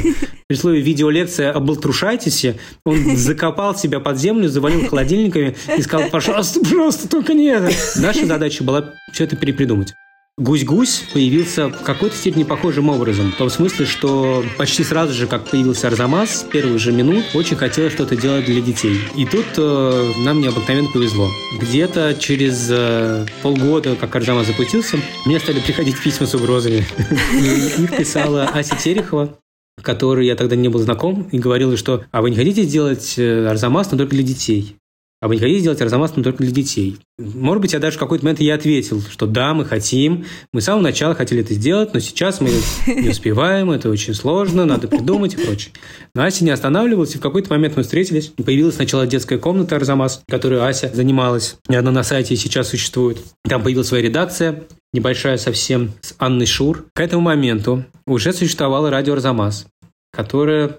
При 0.49 0.57
слове 0.57 0.81
видеолекция 0.81 1.53
об 1.53 1.67
Балтрушайтисе 1.67 2.59
он 2.85 3.17
закопал 3.17 3.77
себя 3.77 4.01
под 4.01 4.19
землю, 4.19 4.49
завалил 4.49 4.89
холодильниками 4.89 5.55
и 5.77 5.83
сказал, 5.83 6.09
пожалуйста, 6.11 6.61
пожалуйста, 6.61 7.09
только 7.09 7.35
не 7.35 7.47
это. 7.47 7.71
Наша 7.97 8.27
задача 8.27 8.65
была 8.65 8.95
все 9.13 9.25
это 9.25 9.37
перепридумать. 9.37 9.95
Гусь-гусь 10.39 11.03
появился 11.13 11.69
в 11.69 11.83
какой-то 11.83 12.15
степени 12.15 12.45
похожим 12.45 12.89
образом. 12.91 13.33
В 13.33 13.37
том 13.37 13.51
смысле, 13.51 13.87
что 13.87 14.45
почти 14.57 14.85
сразу 14.85 15.13
же, 15.13 15.27
как 15.27 15.51
появился 15.51 15.89
Арзамас, 15.89 16.41
с 16.41 16.43
первых 16.45 16.79
же 16.79 16.93
минут 16.93 17.25
очень 17.35 17.57
хотелось 17.57 17.93
что-то 17.93 18.17
делать 18.17 18.45
для 18.45 18.61
детей. 18.61 19.01
И 19.17 19.27
тут 19.27 19.47
э, 19.57 20.13
нам 20.19 20.41
необыкновенно 20.41 20.89
повезло. 20.93 21.29
Где-то 21.61 22.15
через 22.15 22.69
э, 22.71 23.27
полгода, 23.43 23.97
как 23.97 24.15
Арзамас 24.15 24.47
запустился, 24.47 24.99
мне 25.27 25.41
стали 25.41 25.59
приходить 25.59 26.01
письма 26.01 26.29
с 26.29 26.35
угрозами. 26.37 26.87
Их 27.83 27.97
писала 27.97 28.45
Ася 28.45 28.77
Терехова, 28.77 29.37
которой 29.83 30.25
я 30.27 30.37
тогда 30.37 30.55
не 30.55 30.69
был 30.69 30.79
знаком, 30.79 31.29
и 31.33 31.39
говорила, 31.41 31.77
что 31.77 32.05
«А 32.13 32.23
вы 32.23 32.31
не 32.31 32.37
хотите 32.37 32.63
сделать 32.63 33.15
э, 33.19 33.49
Арзамас, 33.49 33.91
но 33.91 33.99
только 33.99 34.15
для 34.15 34.23
детей?» 34.23 34.77
А 35.21 35.27
вы 35.27 35.35
не 35.35 35.41
хотите 35.41 35.61
сделать 35.61 35.81
Арзамас, 35.81 36.15
но 36.15 36.23
только 36.23 36.45
для 36.45 36.53
детей? 36.53 36.97
Может 37.19 37.61
быть, 37.61 37.73
я 37.73 37.81
даже 37.81 37.97
в 37.97 38.01
какой-то 38.01 38.25
момент 38.25 38.41
я 38.41 38.55
ответил, 38.55 39.03
что 39.03 39.27
да, 39.27 39.53
мы 39.53 39.65
хотим. 39.65 40.27
Мы 40.53 40.61
с 40.61 40.67
самого 40.67 40.83
начала 40.83 41.17
хотели 41.17 41.41
это 41.41 41.55
сделать, 41.55 41.93
но 41.93 41.99
сейчас 41.99 42.41
мы 42.41 42.51
не 42.87 43.09
успеваем, 43.09 43.73
это 43.73 43.91
очень 43.91 44.15
сложно, 44.15 44.65
надо 44.65 44.87
придумать 44.87 45.35
и 45.35 45.37
прочее. 45.37 45.75
Но 46.15 46.23
Ася 46.23 46.45
не 46.45 46.51
останавливалась, 46.51 47.17
и 47.17 47.19
в 47.19 47.21
какой-то 47.21 47.51
момент 47.51 47.77
мы 47.77 47.83
встретились. 47.83 48.33
И 48.37 48.43
появилась 48.45 48.77
сначала 48.77 49.09
детская 49.09 49.39
комната 49.39 49.75
Арзамас, 49.75 50.23
которой 50.29 50.61
Ася 50.61 50.89
занималась. 50.95 51.57
И 51.69 51.75
она 51.75 51.91
на 51.91 52.05
сайте 52.05 52.37
сейчас 52.37 52.69
существует. 52.69 53.19
Там 53.43 53.65
появилась 53.65 53.89
своя 53.89 54.05
редакция, 54.05 54.69
небольшая 54.93 55.37
совсем, 55.37 55.95
с 56.01 56.15
Анной 56.19 56.47
Шур. 56.47 56.87
К 56.95 57.01
этому 57.01 57.23
моменту 57.23 57.85
уже 58.07 58.33
существовало 58.33 58.89
радио 58.89 59.15
Арзамас, 59.15 59.67
которое 60.13 60.79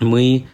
мы 0.00 0.46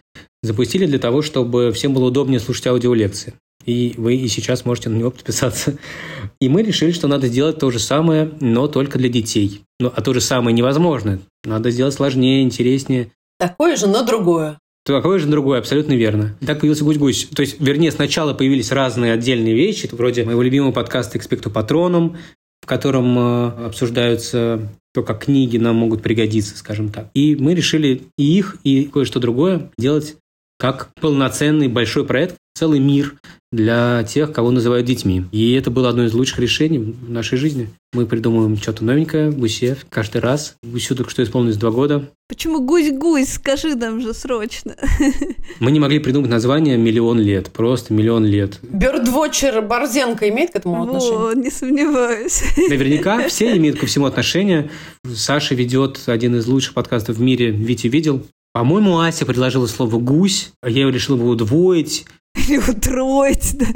запустили 0.43 0.87
для 0.87 0.99
того, 0.99 1.23
чтобы 1.23 1.73
всем 1.73 1.95
было 1.95 2.07
удобнее 2.07 2.41
слушать 2.41 2.67
аудиолекции. 2.67 3.35
И 3.65 3.95
вы 3.97 4.15
и 4.15 4.29
сейчас 4.29 4.65
можете 4.65 4.89
на 4.89 4.97
него 4.97 5.11
подписаться. 5.11 5.77
И 6.41 6.49
мы 6.49 6.63
решили, 6.63 6.93
что 6.93 7.09
надо 7.09 7.27
сделать 7.27 7.59
то 7.59 7.71
же 7.71 7.79
самое, 7.79 8.31
но 8.41 8.69
только 8.69 8.99
для 8.99 9.09
детей. 9.09 9.63
Ну, 9.81 9.93
а 9.95 10.03
то 10.03 10.15
же 10.15 10.21
самое 10.21 10.55
невозможно. 10.55 11.19
Надо 11.45 11.71
сделать 11.71 11.95
сложнее, 11.95 12.43
интереснее. 12.43 13.11
Такое 13.39 13.77
же, 13.77 13.89
но 13.89 14.05
другое. 14.05 14.59
Такое 14.85 15.19
же 15.19 15.27
другое, 15.27 15.59
абсолютно 15.59 15.95
верно. 15.95 16.37
Так 16.47 16.61
появился 16.61 16.85
гусь-гусь. 16.85 17.29
То 17.35 17.43
есть, 17.43 17.57
вернее, 17.59 17.91
сначала 17.91 18.35
появились 18.35 18.71
разные 18.71 19.13
отдельные 19.13 19.55
вещи, 19.55 19.89
вроде 19.91 20.25
моего 20.25 20.43
любимого 20.43 20.71
подкаста 20.71 21.19
«Экспекту 21.19 21.51
Патроном», 21.51 22.17
в 22.63 22.67
котором 22.67 23.19
э, 23.19 23.67
обсуждаются 23.67 24.73
то, 24.95 25.03
как 25.03 25.25
книги 25.25 25.57
нам 25.59 25.77
могут 25.77 26.03
пригодиться, 26.03 26.57
скажем 26.57 26.91
так. 26.91 27.11
И 27.15 27.35
мы 27.35 27.55
решили 27.55 28.03
и 28.17 28.39
их, 28.39 28.59
и 28.63 28.85
кое-что 28.85 29.19
другое 29.19 29.71
делать 29.77 30.17
как 30.59 30.91
полноценный 31.01 31.69
большой 31.69 32.07
проект, 32.07 32.37
целый 32.55 32.81
мир 32.81 33.15
для 33.53 34.03
тех, 34.05 34.33
кого 34.33 34.51
называют 34.51 34.87
детьми. 34.87 35.25
И 35.31 35.53
это 35.53 35.71
было 35.71 35.91
одно 35.91 36.05
из 36.05 36.15
лучших 36.15 36.39
решений 36.39 36.79
в 36.79 37.11
нашей 37.11 37.39
жизни. 37.39 37.69
Мы 37.93 38.07
придумываем 38.07 38.57
что-то 38.57 38.85
новенькое, 38.85 39.31
Гусе, 39.31 39.77
каждый 39.89 40.21
раз. 40.21 40.57
Гусю 40.63 40.95
только 40.95 41.11
что 41.11 41.23
исполнилось 41.23 41.57
два 41.57 41.71
года. 41.71 42.11
Почему 42.29 42.61
гусь-гусь? 42.61 43.35
Скажи 43.35 43.75
нам 43.77 44.01
же 44.01 44.13
срочно. 44.13 44.75
Мы 45.61 45.71
не 45.71 45.79
могли 45.79 46.01
придумать 46.01 46.31
название 46.31 46.77
«Миллион 46.77 47.21
лет», 47.21 47.51
просто 47.53 47.95
«Миллион 47.95 48.27
лет». 48.27 48.59
Бёрдвотчер 48.63 49.63
Борзенко 49.63 50.29
имеет 50.31 50.51
к 50.51 50.57
этому 50.57 50.83
отношение? 50.83 51.19
Вот, 51.19 51.37
не 51.37 51.51
сомневаюсь. 51.51 52.43
Наверняка 52.57 53.29
все 53.29 53.57
имеют 53.57 53.79
ко 53.79 53.87
всему 53.87 54.07
отношение. 54.07 54.71
Саша 55.15 55.55
ведет 55.55 56.01
один 56.07 56.37
из 56.37 56.47
лучших 56.47 56.75
подкастов 56.75 57.17
в 57.17 57.21
мире 57.21 57.51
«Витя 57.51 57.87
видел». 57.87 58.27
По-моему, 58.57 59.01
Ася 59.01 59.27
предложила 59.27 59.67
слово 59.67 59.99
«гусь», 59.99 60.53
а 60.63 60.71
я 60.71 60.81
его 60.81 60.91
решил 60.91 61.19
его 61.19 61.29
удвоить. 61.29 62.07
Или 62.35 62.57
утроить, 62.57 63.55
да. 63.59 63.67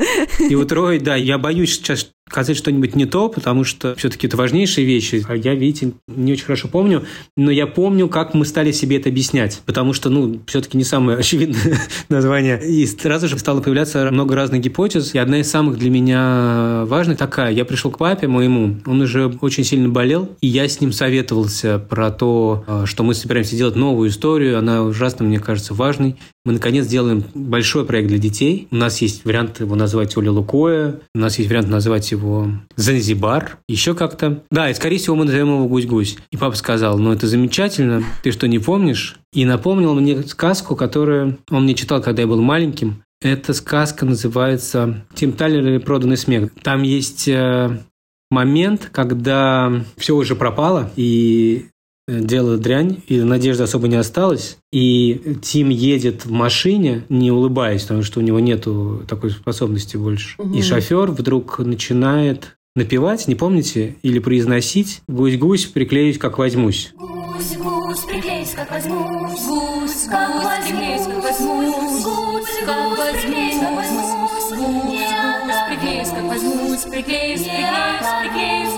И 0.43 0.55
утроить, 0.55 1.03
да. 1.03 1.17
Я 1.17 1.37
боюсь 1.37 1.75
сейчас 1.75 2.09
сказать 2.31 2.57
что-нибудь 2.57 2.95
не 2.95 3.07
то, 3.07 3.29
потому 3.29 3.65
что 3.65 3.97
все-таки 3.97 4.29
это 4.29 4.37
важнейшие 4.37 4.87
вещи. 4.87 5.25
А 5.29 5.35
я, 5.35 5.55
видите, 5.55 5.93
не 6.07 6.33
очень 6.33 6.45
хорошо 6.45 6.69
помню, 6.69 7.05
но 7.37 7.51
я 7.51 7.67
помню, 7.67 8.09
как 8.09 8.35
мы 8.35 8.45
стали 8.45 8.71
себе 8.71 8.99
это 8.99 9.09
объяснять, 9.09 9.61
потому 9.67 9.93
что, 9.93 10.11
ну, 10.11 10.41
все-таки 10.47 10.79
не 10.79 10.85
самое 10.85 11.19
очевидное 11.21 11.81
название. 12.09 12.61
И 12.65 12.87
сразу 12.87 13.27
же 13.27 13.37
стало 13.39 13.61
появляться 13.61 14.09
много 14.13 14.37
разных 14.37 14.61
гипотез, 14.61 15.15
и 15.15 15.19
одна 15.19 15.41
из 15.41 15.51
самых 15.51 15.77
для 15.77 15.91
меня 15.91 16.85
важных 16.87 17.19
такая. 17.19 17.53
Я 17.53 17.65
пришел 17.65 17.91
к 17.91 17.99
папе 17.99 18.29
моему, 18.29 18.77
он 18.87 19.01
уже 19.01 19.27
очень 19.41 19.65
сильно 19.65 19.89
болел, 19.89 20.31
и 20.41 20.47
я 20.47 20.69
с 20.69 20.81
ним 20.81 20.93
советовался 20.93 21.79
про 21.81 22.13
то, 22.13 22.65
э, 22.67 22.83
что 22.87 23.03
мы 23.03 23.15
собираемся 23.15 23.57
делать 23.57 23.75
новую 23.75 24.11
историю, 24.11 24.59
она 24.59 24.85
ужасно, 24.85 25.25
мне 25.25 25.41
кажется, 25.41 25.75
важной. 25.75 26.17
Мы, 26.45 26.55
наконец, 26.55 26.87
делаем 26.87 27.25
большой 27.35 27.85
проект 27.85 28.09
для 28.09 28.19
детей. 28.19 28.67
У 28.71 28.77
нас 28.77 29.03
есть 29.03 29.27
вариант 29.27 29.61
его 29.61 29.75
назвать 29.75 30.17
Оля 30.17 30.31
Лукоя, 30.31 31.01
у 31.15 31.19
нас 31.19 31.39
есть 31.39 31.51
вариант 31.51 31.69
назвать 31.69 32.11
Занзибар, 32.77 33.59
еще 33.69 33.95
как-то. 33.95 34.43
Да, 34.51 34.71
и, 34.71 34.75
скорее 34.75 34.99
всего, 34.99 35.17
мы 35.17 35.25
назовем 35.25 35.49
его 35.49 35.69
Гусь-Гусь. 35.69 36.19
И 36.31 36.37
папа 36.37 36.57
сказал, 36.57 36.99
ну, 36.99 37.13
это 37.13 37.27
замечательно, 37.27 38.03
ты 38.23 38.33
что, 38.33 38.49
не 38.49 38.59
помнишь? 38.59 39.17
И 39.33 39.45
напомнил 39.45 39.95
мне 39.95 40.23
сказку, 40.23 40.77
которую 40.77 41.39
он 41.51 41.65
мне 41.65 41.75
читал, 41.75 42.03
когда 42.03 42.23
я 42.23 42.29
был 42.29 42.41
маленьким. 42.41 43.03
Эта 43.23 43.53
сказка 43.53 44.07
называется 44.07 45.05
«Тим 45.15 45.33
Талер 45.33 45.67
или 45.67 45.79
проданный 45.79 46.17
смех». 46.17 46.51
Там 46.63 46.83
есть 46.83 47.29
э, 47.29 47.79
момент, 48.31 48.89
когда 48.93 49.85
все 49.99 50.17
уже 50.17 50.37
пропало, 50.37 50.91
и 50.97 51.67
дело 52.11 52.57
дрянь, 52.59 52.99
и 53.07 53.21
надежды 53.21 53.63
особо 53.63 53.89
не 53.89 53.97
осталось. 53.97 54.59
И 54.73 55.37
Тим 55.43 55.69
едет 55.69 56.25
в 56.25 56.31
машине, 56.31 57.05
не 57.09 57.31
улыбаясь, 57.31 57.83
потому 57.83 58.03
что 58.03 58.21
у 58.21 58.23
него 58.23 58.41
нету 58.41 59.03
такой 59.09 59.31
способности 59.31 59.97
больше. 59.97 60.35
Угу. 60.39 60.55
И 60.55 60.63
шофер 60.63 61.11
вдруг 61.11 61.59
начинает 61.59 62.57
напевать, 62.77 63.29
не 63.29 63.35
помните, 63.35 63.97
или 64.03 64.19
произносить 64.19 65.03
«Гусь-гусь, 65.09 65.67
приклеюсь, 65.67 66.19
как 66.19 66.39
возьмусь». 66.39 66.93
Гусь, 66.97 67.57
гусь, 67.57 68.01
приклеюсь, 68.01 68.51
как 68.51 68.71
возьмусь. 68.71 69.41
Гусь, 69.47 70.07
как 70.09 70.45
возьмусь, 70.45 71.07
как 71.07 71.23
возьмусь. 71.23 72.05
Гусь, 72.05 72.61
как 72.65 72.99
возьмусь, 72.99 73.59
как 73.61 73.77
возьмусь. 73.77 74.11
Гусь, 74.51 75.61
приклеюсь, 75.69 76.09
как 76.09 76.25
возьмусь. 76.25 76.83
Приклеюсь, 76.83 77.41
приклеюсь, 77.41 78.07
приклеюсь, 78.23 78.70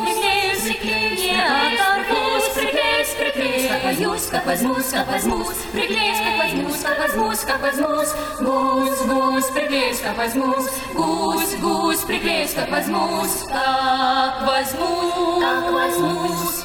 как 4.42 4.46
возьмусь, 4.46 4.84
как 4.90 5.08
возьмусь. 5.08 5.56
Приклеюсь, 5.72 6.18
как 6.18 6.38
возьмусь, 6.38 6.80
как 6.82 6.98
возьмусь, 6.98 7.38
как 7.40 7.62
возьмусь. 7.62 8.08
Гусь, 8.40 8.98
гусь, 9.06 9.44
приклеюсь, 9.54 9.98
как 9.98 10.18
возьмусь. 10.18 10.66
Гусь, 10.94 11.56
гусь, 11.60 11.98
приклеюсь, 11.98 12.52
как 12.54 12.70
возьмусь. 12.70 13.48
Как 13.48 14.46
возьмусь, 14.46 15.40
как 15.40 15.72
возьмусь. 15.72 16.64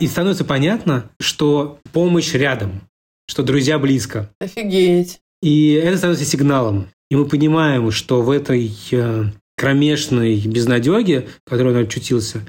И 0.00 0.06
становится 0.06 0.44
понятно, 0.44 1.10
что 1.20 1.78
помощь 1.92 2.32
рядом, 2.32 2.82
что 3.28 3.42
друзья 3.42 3.78
близко. 3.78 4.30
Офигеть. 4.40 5.20
И 5.42 5.72
это 5.72 5.98
становится 5.98 6.24
сигналом. 6.24 6.88
И 7.10 7.16
мы 7.16 7.26
понимаем, 7.26 7.90
что 7.90 8.22
в 8.22 8.30
этой 8.30 8.72
э, 8.92 9.24
кромешной 9.56 10.40
безнадеге, 10.40 11.28
в 11.44 11.50
которой 11.50 11.74
он 11.74 11.82
очутился, 11.82 12.40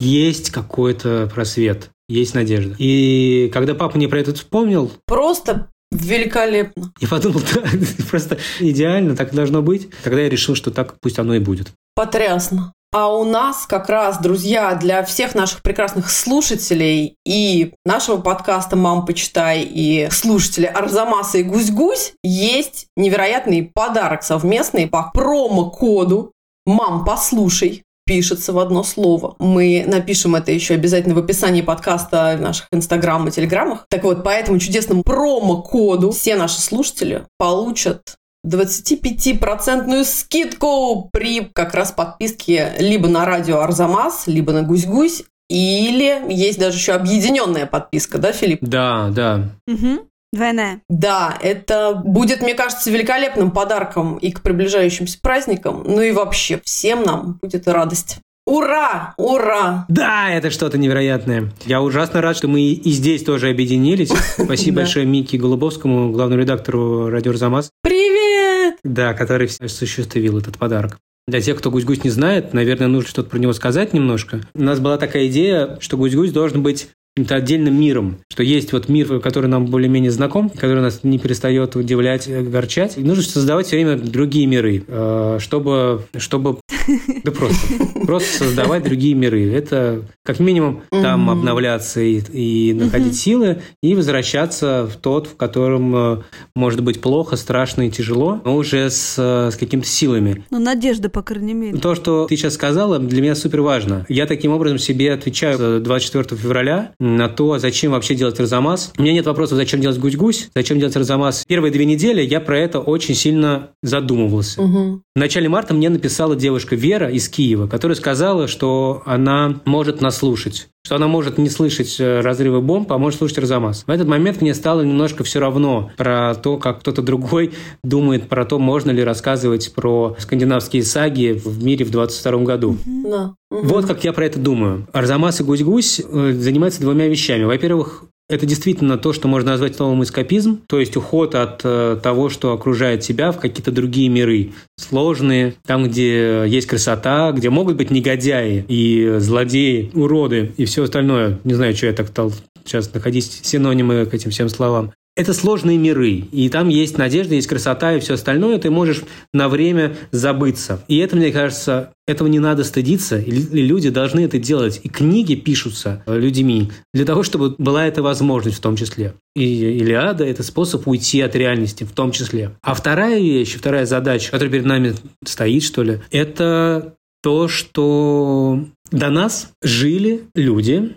есть 0.00 0.50
какой-то 0.50 1.30
просвет, 1.32 1.90
есть 2.08 2.34
надежда. 2.34 2.74
И 2.78 3.50
когда 3.52 3.74
папа 3.74 3.96
мне 3.96 4.08
про 4.08 4.20
это 4.20 4.34
вспомнил, 4.34 4.92
Просто 5.06 5.68
великолепно. 5.90 6.92
я 7.00 7.08
подумал, 7.08 7.40
да, 7.54 7.62
просто 8.10 8.38
идеально, 8.60 9.16
так 9.16 9.32
и 9.32 9.36
должно 9.36 9.62
быть. 9.62 9.88
Тогда 10.02 10.20
я 10.20 10.28
решил, 10.28 10.54
что 10.54 10.70
так 10.70 10.96
пусть 11.00 11.18
оно 11.18 11.34
и 11.34 11.38
будет. 11.38 11.72
Потрясно. 11.94 12.72
А 12.92 13.12
у 13.12 13.24
нас 13.24 13.66
как 13.66 13.88
раз, 13.88 14.20
друзья, 14.20 14.74
для 14.74 15.02
всех 15.04 15.34
наших 15.34 15.60
прекрасных 15.62 16.10
слушателей 16.10 17.16
и 17.26 17.74
нашего 17.84 18.16
подкаста 18.16 18.76
«Мам, 18.76 19.04
почитай» 19.04 19.62
и 19.62 20.08
слушателей 20.10 20.68
Арзамаса 20.68 21.38
и 21.38 21.42
Гусь-Гусь 21.42 22.14
есть 22.22 22.86
невероятный 22.96 23.64
подарок 23.64 24.22
совместный 24.22 24.86
по 24.86 25.10
промокоду 25.12 26.32
«Мам, 26.64 27.04
послушай». 27.04 27.82
Пишется 28.06 28.52
в 28.52 28.58
одно 28.58 28.84
слово. 28.84 29.34
Мы 29.40 29.84
напишем 29.86 30.36
это 30.36 30.52
еще 30.52 30.74
обязательно 30.74 31.14
в 31.14 31.18
описании 31.18 31.60
подкаста 31.60 32.36
в 32.38 32.40
наших 32.40 32.68
инстаграм 32.70 33.26
и 33.26 33.32
телеграммах. 33.32 33.84
Так 33.90 34.04
вот, 34.04 34.22
по 34.22 34.28
этому 34.28 34.60
чудесному 34.60 35.02
промокоду 35.02 36.12
все 36.12 36.36
наши 36.36 36.60
слушатели 36.60 37.24
получат 37.36 38.16
25% 38.46 40.04
скидку 40.04 41.10
при 41.12 41.50
как 41.52 41.74
раз 41.74 41.90
подписке 41.90 42.74
либо 42.78 43.08
на 43.08 43.24
радио 43.24 43.60
Арзамас, 43.60 44.26
либо 44.26 44.52
на 44.52 44.62
Гусь-Гусь, 44.62 45.24
или 45.48 46.32
есть 46.32 46.58
даже 46.58 46.78
еще 46.78 46.92
объединенная 46.92 47.66
подписка, 47.66 48.18
да, 48.18 48.32
Филипп? 48.32 48.58
Да, 48.62 49.10
да. 49.10 49.50
Угу. 49.66 50.08
Двойная. 50.36 50.82
Да, 50.90 51.36
это 51.40 51.94
будет, 51.94 52.42
мне 52.42 52.54
кажется, 52.54 52.90
великолепным 52.90 53.50
подарком 53.50 54.16
и 54.18 54.30
к 54.30 54.42
приближающимся 54.42 55.18
праздникам, 55.20 55.82
ну 55.86 56.02
и 56.02 56.12
вообще 56.12 56.60
всем 56.62 57.02
нам 57.02 57.38
будет 57.40 57.66
радость. 57.66 58.18
Ура! 58.46 59.14
Ура! 59.18 59.86
Да, 59.88 60.30
это 60.30 60.50
что-то 60.50 60.78
невероятное. 60.78 61.52
Я 61.64 61.82
ужасно 61.82 62.20
рад, 62.20 62.36
что 62.36 62.46
мы 62.46 62.60
и 62.60 62.90
здесь 62.90 63.24
тоже 63.24 63.50
объединились. 63.50 64.12
Спасибо 64.38 64.76
большое 64.76 65.04
Мике 65.04 65.36
Голубовскому, 65.36 66.12
главному 66.12 66.42
редактору 66.42 67.08
радио 67.08 67.32
«Арзамас», 67.32 67.70
Привет! 67.82 68.76
да, 68.84 69.14
который 69.14 69.50
осуществил 69.60 70.38
этот 70.38 70.58
подарок. 70.58 70.98
Для 71.26 71.40
тех, 71.40 71.58
кто 71.58 71.72
«Гусь-гусь» 71.72 72.04
не 72.04 72.10
знает, 72.10 72.54
наверное, 72.54 72.86
нужно 72.86 73.10
что-то 73.10 73.30
про 73.30 73.38
него 73.38 73.52
сказать 73.52 73.92
немножко. 73.92 74.42
У 74.54 74.62
нас 74.62 74.78
была 74.78 74.96
такая 74.96 75.26
идея, 75.26 75.76
что 75.80 75.96
«Гусь-гусь» 75.96 76.30
должен 76.30 76.62
быть 76.62 76.90
каким-то 77.16 77.36
отдельным 77.36 77.80
миром, 77.80 78.18
что 78.30 78.42
есть 78.42 78.74
вот 78.74 78.90
мир, 78.90 79.20
который 79.20 79.46
нам 79.46 79.64
более-менее 79.64 80.10
знаком, 80.10 80.50
который 80.50 80.82
нас 80.82 81.00
не 81.02 81.18
перестает 81.18 81.74
удивлять, 81.74 82.28
э, 82.28 82.40
огорчать. 82.40 82.98
И 82.98 83.00
нужно 83.00 83.22
создавать 83.22 83.66
все 83.66 83.76
время 83.76 83.96
другие 83.96 84.44
миры, 84.44 84.84
э, 84.86 85.38
чтобы, 85.40 86.02
чтобы 86.18 86.58
да 87.24 87.32
просто, 87.32 87.56
просто 88.04 88.44
создавать 88.44 88.84
другие 88.84 89.14
миры. 89.14 89.50
Это 89.50 90.02
как 90.26 90.40
минимум 90.40 90.82
там 90.90 91.30
обновляться 91.30 92.02
и, 92.02 92.20
и 92.32 92.74
находить 92.74 93.16
силы, 93.16 93.62
и 93.82 93.94
возвращаться 93.94 94.86
в 94.86 94.96
тот, 94.96 95.26
в 95.26 95.36
котором 95.36 95.96
э, 95.96 96.22
может 96.54 96.82
быть 96.82 97.00
плохо, 97.00 97.36
страшно 97.36 97.86
и 97.88 97.90
тяжело, 97.90 98.42
но 98.44 98.56
уже 98.56 98.90
с, 98.90 99.16
с 99.16 99.56
какими-то 99.56 99.88
силами. 99.88 100.44
Ну, 100.50 100.58
надежда, 100.58 101.08
по 101.08 101.22
крайней 101.22 101.54
мере. 101.54 101.78
То, 101.78 101.94
что 101.94 102.26
ты 102.26 102.36
сейчас 102.36 102.52
сказала, 102.52 102.98
для 102.98 103.22
меня 103.22 103.34
супер 103.34 103.62
важно. 103.62 104.04
Я 104.10 104.26
таким 104.26 104.52
образом 104.52 104.78
себе 104.78 105.14
отвечаю 105.14 105.78
э, 105.78 105.80
24 105.80 106.38
февраля 106.38 106.92
на 107.06 107.28
то, 107.28 107.58
зачем 107.58 107.92
вообще 107.92 108.14
делать 108.14 108.38
Арзамас. 108.40 108.92
У 108.98 109.02
меня 109.02 109.12
нет 109.12 109.26
вопросов, 109.26 109.56
зачем 109.56 109.80
делать 109.80 109.98
Гусь-Гусь, 109.98 110.50
зачем 110.54 110.78
делать 110.78 110.96
Арзамас. 110.96 111.44
Первые 111.46 111.72
две 111.72 111.84
недели 111.84 112.22
я 112.22 112.40
про 112.40 112.58
это 112.58 112.80
очень 112.80 113.14
сильно 113.14 113.70
задумывался. 113.82 114.62
Мгм. 114.62 115.02
В 115.14 115.18
начале 115.18 115.48
марта 115.48 115.74
мне 115.74 115.88
написала 115.88 116.36
девушка 116.36 116.76
Вера 116.76 117.10
из 117.10 117.28
Киева, 117.28 117.68
которая 117.68 117.96
сказала, 117.96 118.48
что 118.48 119.02
она 119.06 119.60
может 119.64 120.00
нас 120.00 120.18
слушать, 120.18 120.68
что 120.86 120.94
она 120.94 121.08
может 121.08 121.36
не 121.36 121.50
слышать 121.50 121.96
э, 121.98 122.20
разрывы 122.20 122.60
бомб, 122.60 122.92
а 122.92 122.98
может 122.98 123.18
слушать 123.18 123.38
Арзамас. 123.38 123.82
В 123.88 123.90
этот 123.90 124.06
момент 124.06 124.40
мне 124.40 124.54
стало 124.54 124.82
немножко 124.82 125.24
все 125.24 125.40
равно 125.40 125.90
про 125.96 126.36
то, 126.36 126.58
как 126.58 126.78
кто-то 126.78 127.02
другой 127.02 127.54
думает 127.82 128.28
про 128.28 128.44
то, 128.44 128.60
можно 128.60 128.92
ли 128.92 129.02
рассказывать 129.02 129.74
про 129.74 130.14
скандинавские 130.16 130.84
саги 130.84 131.42
в 131.44 131.64
мире 131.64 131.84
в 131.84 131.90
22 131.90 132.38
году. 132.44 132.76
Да. 132.86 133.34
Вот 133.50 133.86
как 133.86 134.04
я 134.04 134.12
про 134.12 134.26
это 134.26 134.38
думаю. 134.38 134.86
Арзамас 134.92 135.40
и 135.40 135.42
Гусь-Гусь 135.42 136.02
э, 136.08 136.32
занимаются 136.34 136.82
двумя 136.82 137.08
вещами. 137.08 137.42
Во-первых, 137.42 138.04
это 138.28 138.44
действительно 138.44 138.98
то, 138.98 139.12
что 139.12 139.28
можно 139.28 139.52
назвать 139.52 139.76
словом 139.76 140.02
эскапизм, 140.02 140.60
то 140.66 140.80
есть 140.80 140.96
уход 140.96 141.34
от 141.34 141.60
э, 141.64 141.98
того, 142.02 142.28
что 142.28 142.52
окружает 142.52 143.00
тебя, 143.00 143.30
в 143.30 143.38
какие-то 143.38 143.70
другие 143.70 144.08
миры, 144.08 144.52
сложные, 144.76 145.54
там, 145.64 145.84
где 145.88 146.44
есть 146.46 146.66
красота, 146.66 147.30
где 147.32 147.50
могут 147.50 147.76
быть 147.76 147.90
негодяи 147.90 148.64
и 148.66 149.16
злодеи, 149.18 149.90
уроды 149.94 150.52
и 150.56 150.64
все 150.64 150.82
остальное. 150.82 151.38
Не 151.44 151.54
знаю, 151.54 151.76
что 151.76 151.86
я 151.86 151.92
так 151.92 152.08
стал 152.08 152.32
сейчас 152.64 152.92
находить 152.92 153.40
синонимы 153.44 154.06
к 154.06 154.14
этим 154.14 154.30
всем 154.30 154.48
словам. 154.48 154.92
Это 155.16 155.32
сложные 155.32 155.78
миры, 155.78 156.24
и 156.30 156.48
там 156.50 156.68
есть 156.68 156.98
надежда, 156.98 157.34
есть 157.34 157.46
красота 157.46 157.94
и 157.94 158.00
все 158.00 158.14
остальное, 158.14 158.58
ты 158.58 158.70
можешь 158.70 159.02
на 159.32 159.48
время 159.48 159.96
забыться. 160.10 160.84
И 160.88 160.98
это, 160.98 161.16
мне 161.16 161.32
кажется, 161.32 161.94
этого 162.06 162.28
не 162.28 162.38
надо 162.38 162.64
стыдиться, 162.64 163.18
и 163.18 163.30
люди 163.30 163.88
должны 163.88 164.20
это 164.20 164.38
делать. 164.38 164.80
И 164.84 164.90
книги 164.90 165.34
пишутся 165.34 166.02
людьми 166.06 166.70
для 166.92 167.06
того, 167.06 167.22
чтобы 167.22 167.54
была 167.56 167.86
эта 167.86 168.02
возможность 168.02 168.58
в 168.58 168.60
том 168.60 168.76
числе. 168.76 169.14
И 169.34 169.78
Илиада– 169.78 170.24
это 170.26 170.42
способ 170.42 170.86
уйти 170.86 171.22
от 171.22 171.34
реальности 171.34 171.84
в 171.84 171.92
том 171.92 172.12
числе. 172.12 172.52
А 172.62 172.74
вторая 172.74 173.18
вещь, 173.18 173.54
вторая 173.54 173.86
задача, 173.86 174.30
которая 174.30 174.52
перед 174.52 174.66
нами 174.66 174.94
стоит, 175.24 175.62
что 175.62 175.82
ли, 175.82 176.00
это 176.10 176.94
то, 177.22 177.48
что 177.48 178.66
до 178.90 179.08
нас 179.08 179.50
жили 179.62 180.24
люди, 180.34 180.94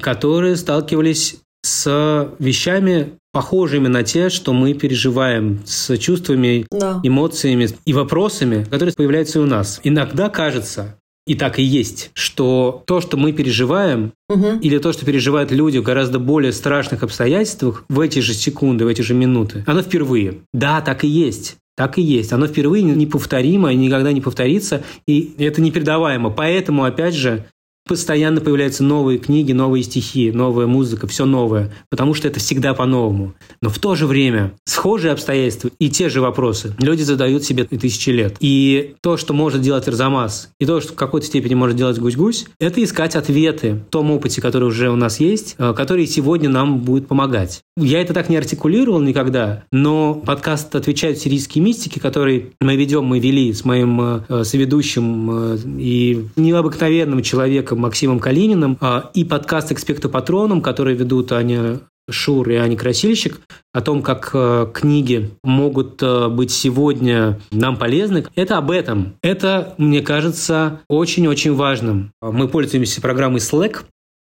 которые 0.00 0.56
сталкивались 0.56 1.36
с 1.64 2.30
вещами, 2.38 3.14
похожими 3.32 3.88
на 3.88 4.02
те, 4.02 4.28
что 4.28 4.52
мы 4.52 4.74
переживаем, 4.74 5.60
с 5.64 5.96
чувствами, 5.96 6.66
да. 6.70 7.00
эмоциями 7.02 7.68
и 7.86 7.92
вопросами, 7.94 8.64
которые 8.64 8.94
появляются 8.94 9.40
у 9.40 9.46
нас. 9.46 9.80
Иногда 9.82 10.28
кажется, 10.28 10.98
и 11.26 11.34
так 11.34 11.58
и 11.58 11.62
есть, 11.62 12.10
что 12.12 12.82
то, 12.86 13.00
что 13.00 13.16
мы 13.16 13.32
переживаем, 13.32 14.12
угу. 14.28 14.58
или 14.60 14.76
то, 14.76 14.92
что 14.92 15.06
переживают 15.06 15.52
люди 15.52 15.78
в 15.78 15.82
гораздо 15.82 16.18
более 16.18 16.52
страшных 16.52 17.02
обстоятельствах 17.02 17.84
в 17.88 17.98
эти 18.00 18.18
же 18.18 18.34
секунды, 18.34 18.84
в 18.84 18.88
эти 18.88 19.00
же 19.00 19.14
минуты, 19.14 19.64
оно 19.66 19.80
впервые. 19.80 20.40
Да, 20.52 20.82
так 20.82 21.02
и 21.02 21.08
есть. 21.08 21.56
Так 21.76 21.98
и 21.98 22.02
есть. 22.02 22.32
Оно 22.32 22.46
впервые 22.46 22.84
неповторимо 22.84 23.72
и 23.72 23.76
никогда 23.76 24.12
не 24.12 24.20
повторится, 24.20 24.84
и 25.08 25.34
это 25.38 25.60
непередаваемо. 25.60 26.30
Поэтому, 26.30 26.84
опять 26.84 27.14
же, 27.14 27.46
постоянно 27.86 28.40
появляются 28.40 28.82
новые 28.82 29.18
книги, 29.18 29.52
новые 29.52 29.82
стихи, 29.82 30.32
новая 30.32 30.66
музыка, 30.66 31.06
все 31.06 31.26
новое, 31.26 31.72
потому 31.90 32.14
что 32.14 32.28
это 32.28 32.40
всегда 32.40 32.72
по-новому. 32.72 33.34
Но 33.60 33.68
в 33.68 33.78
то 33.78 33.94
же 33.94 34.06
время 34.06 34.54
схожие 34.64 35.12
обстоятельства 35.12 35.70
и 35.78 35.90
те 35.90 36.08
же 36.08 36.20
вопросы 36.20 36.74
люди 36.78 37.02
задают 37.02 37.44
себе 37.44 37.64
тысячи 37.64 38.10
лет. 38.10 38.36
И 38.40 38.94
то, 39.02 39.16
что 39.16 39.34
может 39.34 39.60
делать 39.60 39.86
Арзамас, 39.86 40.50
и 40.58 40.66
то, 40.66 40.80
что 40.80 40.94
в 40.94 40.96
какой-то 40.96 41.26
степени 41.26 41.54
может 41.54 41.76
делать 41.76 41.98
Гусь-Гусь, 41.98 42.46
это 42.58 42.82
искать 42.82 43.16
ответы 43.16 43.74
в 43.74 43.90
том 43.90 44.10
опыте, 44.10 44.40
который 44.40 44.64
уже 44.64 44.90
у 44.90 44.96
нас 44.96 45.20
есть, 45.20 45.56
э, 45.58 45.74
который 45.76 46.06
сегодня 46.06 46.48
нам 46.48 46.78
будет 46.78 47.06
помогать. 47.06 47.62
Я 47.76 48.00
это 48.00 48.14
так 48.14 48.30
не 48.30 48.36
артикулировал 48.36 49.00
никогда, 49.00 49.64
но 49.70 50.14
подкаст 50.14 50.74
«Отвечают 50.74 51.18
сирийские 51.18 51.62
мистики», 51.62 51.98
который 51.98 52.52
мы 52.60 52.76
ведем, 52.76 53.04
мы 53.04 53.18
вели 53.18 53.52
с 53.52 53.64
моим 53.64 54.24
э, 54.28 54.44
соведущим 54.44 55.30
э, 55.30 55.58
и 55.78 56.26
необыкновенным 56.36 57.22
человеком 57.22 57.73
человеком 57.74 57.78
Максимом 57.78 58.18
Калининым 58.20 58.78
а, 58.80 59.10
и 59.14 59.24
подкаст 59.24 59.72
«Экспекто 59.72 60.08
Патроном», 60.08 60.60
который 60.60 60.94
ведут 60.94 61.32
Аня 61.32 61.80
Шур 62.10 62.48
и 62.50 62.56
Аня 62.56 62.76
Красильщик, 62.76 63.40
о 63.72 63.80
том, 63.80 64.02
как 64.02 64.30
э, 64.34 64.66
книги 64.74 65.30
могут 65.42 66.02
э, 66.02 66.28
быть 66.28 66.50
сегодня 66.50 67.40
нам 67.50 67.76
полезны, 67.76 68.26
это 68.36 68.58
об 68.58 68.70
этом. 68.70 69.14
Это, 69.22 69.74
мне 69.78 70.02
кажется, 70.02 70.80
очень-очень 70.88 71.54
важным. 71.54 72.12
Мы 72.20 72.48
пользуемся 72.48 73.00
программой 73.00 73.40
Slack, 73.40 73.84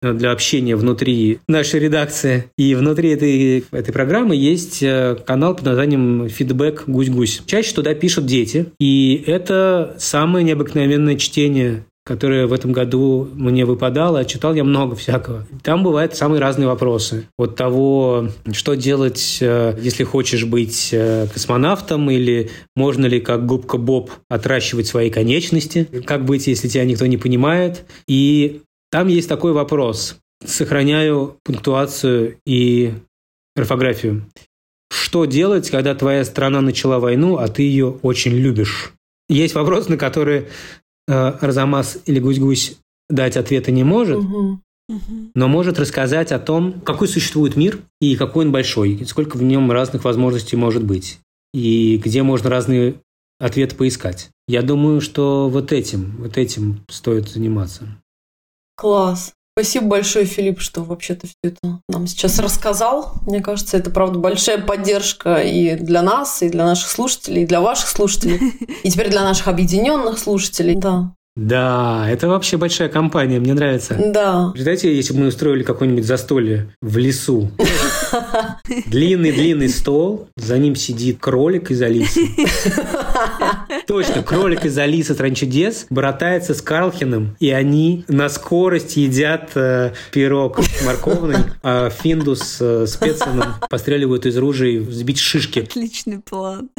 для 0.04 0.32
общения 0.32 0.76
внутри 0.76 1.42
нашей 1.48 1.80
редакции. 1.80 2.46
И 2.58 2.74
внутри 2.74 3.12
этой, 3.12 3.64
этой 3.72 3.92
программы 3.94 4.36
есть 4.36 4.84
канал 5.28 5.54
под 5.54 5.66
названием 5.66 6.28
«Фидбэк 6.28 6.86
Гусь-Гусь». 6.88 7.44
Чаще 7.46 7.76
туда 7.76 7.94
пишут 7.94 8.26
дети, 8.26 8.66
и 8.80 9.24
это 9.28 9.96
самое 10.00 10.44
необыкновенное 10.44 11.18
чтение 11.18 11.86
которое 12.04 12.48
в 12.48 12.54
этом 12.54 12.72
году 12.72 13.30
мне 13.34 13.66
выпадало, 13.66 14.26
читал 14.26 14.56
я 14.56 14.64
много 14.64 14.96
всякого. 14.96 15.46
Там 15.64 15.84
бывают 15.84 16.16
самые 16.16 16.42
разные 16.42 16.68
вопросы. 16.68 17.28
От 17.38 17.56
того, 17.56 18.30
что 18.52 18.74
делать, 18.74 19.38
э, 19.40 19.78
если 19.80 20.04
хочешь 20.04 20.46
быть 20.46 20.90
э, 20.92 21.28
космонавтом, 21.32 22.10
или 22.10 22.50
можно 22.76 23.06
ли, 23.06 23.20
как 23.20 23.46
губка 23.46 23.78
Боб, 23.78 24.12
отращивать 24.30 24.88
свои 24.88 25.12
конечности, 25.12 25.88
как 26.06 26.26
быть, 26.26 26.48
если 26.48 26.68
тебя 26.68 26.86
никто 26.86 27.06
не 27.06 27.18
понимает. 27.18 27.86
И 28.08 28.62
там 28.90 29.08
есть 29.08 29.30
такой 29.30 29.54
вопрос. 29.54 30.18
Сохраняю 30.44 31.38
пунктуацию 31.44 32.38
и 32.48 32.94
орфографию. 33.56 34.26
Что 34.92 35.26
делать, 35.26 35.70
когда 35.70 35.94
твоя 35.94 36.26
страна 36.26 36.62
начала 36.62 37.00
войну, 37.00 37.38
а 37.38 37.48
ты 37.48 37.62
ее 37.62 37.98
очень 38.02 38.34
любишь? 38.34 38.92
Есть 39.30 39.54
вопрос, 39.56 39.88
на 39.88 39.98
который 39.98 40.48
Э, 41.08 41.30
Арзамас 41.42 42.00
или 42.06 42.20
Гусь-Гусь 42.20 42.78
дать 43.10 43.38
ответа 43.38 43.72
не 43.72 43.84
может, 43.84 44.20
угу. 44.20 44.62
но 45.36 45.48
может 45.48 45.80
рассказать 45.80 46.32
о 46.32 46.40
том, 46.40 46.82
какой 46.82 47.08
существует 47.08 47.56
мир 47.56 47.80
и 48.00 48.16
какой 48.16 48.46
он 48.46 48.52
большой, 48.52 48.94
и 48.94 49.06
сколько 49.06 49.38
в 49.38 49.44
нем 49.44 49.72
разных 49.72 50.06
возможностей 50.06 50.56
может 50.56 50.84
быть, 50.84 51.20
и 51.54 51.98
где 51.98 52.24
можно 52.24 52.50
разные 52.50 52.96
ответы 53.40 53.76
поискать. 53.76 54.30
Я 54.48 54.62
думаю, 54.62 55.02
что 55.02 55.50
вот 55.50 55.72
этим, 55.72 56.18
вот 56.20 56.38
этим 56.38 56.86
стоит 56.90 57.28
заниматься. 57.28 57.88
Класс. 58.76 59.34
Спасибо 59.54 59.88
большое, 59.88 60.26
Филипп, 60.26 60.62
что 60.62 60.82
вообще-то 60.82 61.28
все 61.28 61.36
это 61.44 61.82
нам 61.90 62.08
сейчас 62.08 62.40
рассказал. 62.40 63.16
Мне 63.26 63.42
кажется, 63.42 63.76
это, 63.76 63.92
правда, 63.92 64.18
большая 64.18 64.60
поддержка 64.60 65.42
и 65.42 65.76
для 65.76 66.02
нас, 66.02 66.42
и 66.42 66.50
для 66.50 66.66
наших 66.66 66.90
слушателей, 66.90 67.44
и 67.44 67.46
для 67.46 67.60
ваших 67.60 67.90
слушателей, 67.90 68.40
и 68.84 68.90
теперь 68.90 69.10
для 69.10 69.24
наших 69.24 69.50
объединенных 69.50 70.20
слушателей. 70.20 70.76
Да. 70.76 71.14
Да, 71.36 72.08
это 72.10 72.28
вообще 72.28 72.58
большая 72.58 72.90
компания, 72.90 73.40
мне 73.40 73.54
нравится. 73.54 73.96
Да. 73.98 74.50
Представляете, 74.52 74.96
если 74.96 75.14
бы 75.14 75.22
мы 75.22 75.28
устроили 75.28 75.64
какое-нибудь 75.64 76.06
застолье 76.06 76.74
в 76.82 76.98
лесу. 76.98 77.52
Длинный-длинный 78.88 79.70
стол, 79.70 80.30
за 80.38 80.58
ним 80.58 80.76
сидит 80.76 81.20
кролик 81.20 81.72
из 81.72 81.82
Алисы. 81.82 82.30
Точно, 83.88 84.24
кролик 84.24 84.66
из 84.66 84.78
Алисы 84.78 85.14
Стран 85.14 85.36
чудес 85.36 85.88
братается 85.90 86.54
с 86.54 86.62
Карлхиным, 86.62 87.36
и 87.40 87.50
они 87.50 88.06
на 88.08 88.30
скорость 88.30 88.96
едят 88.98 89.52
э, 89.56 89.94
пирог 90.12 90.60
морковный, 90.86 91.38
а 91.62 91.90
финдус 91.90 92.58
э, 92.62 92.86
с 92.88 93.02
специным 93.02 93.56
постреливают 93.70 94.26
из 94.26 94.38
ружей 94.38 94.80
взбить 94.80 95.20
шишки. 95.20 95.60
Отличный 95.60 96.20
план. 96.20 96.70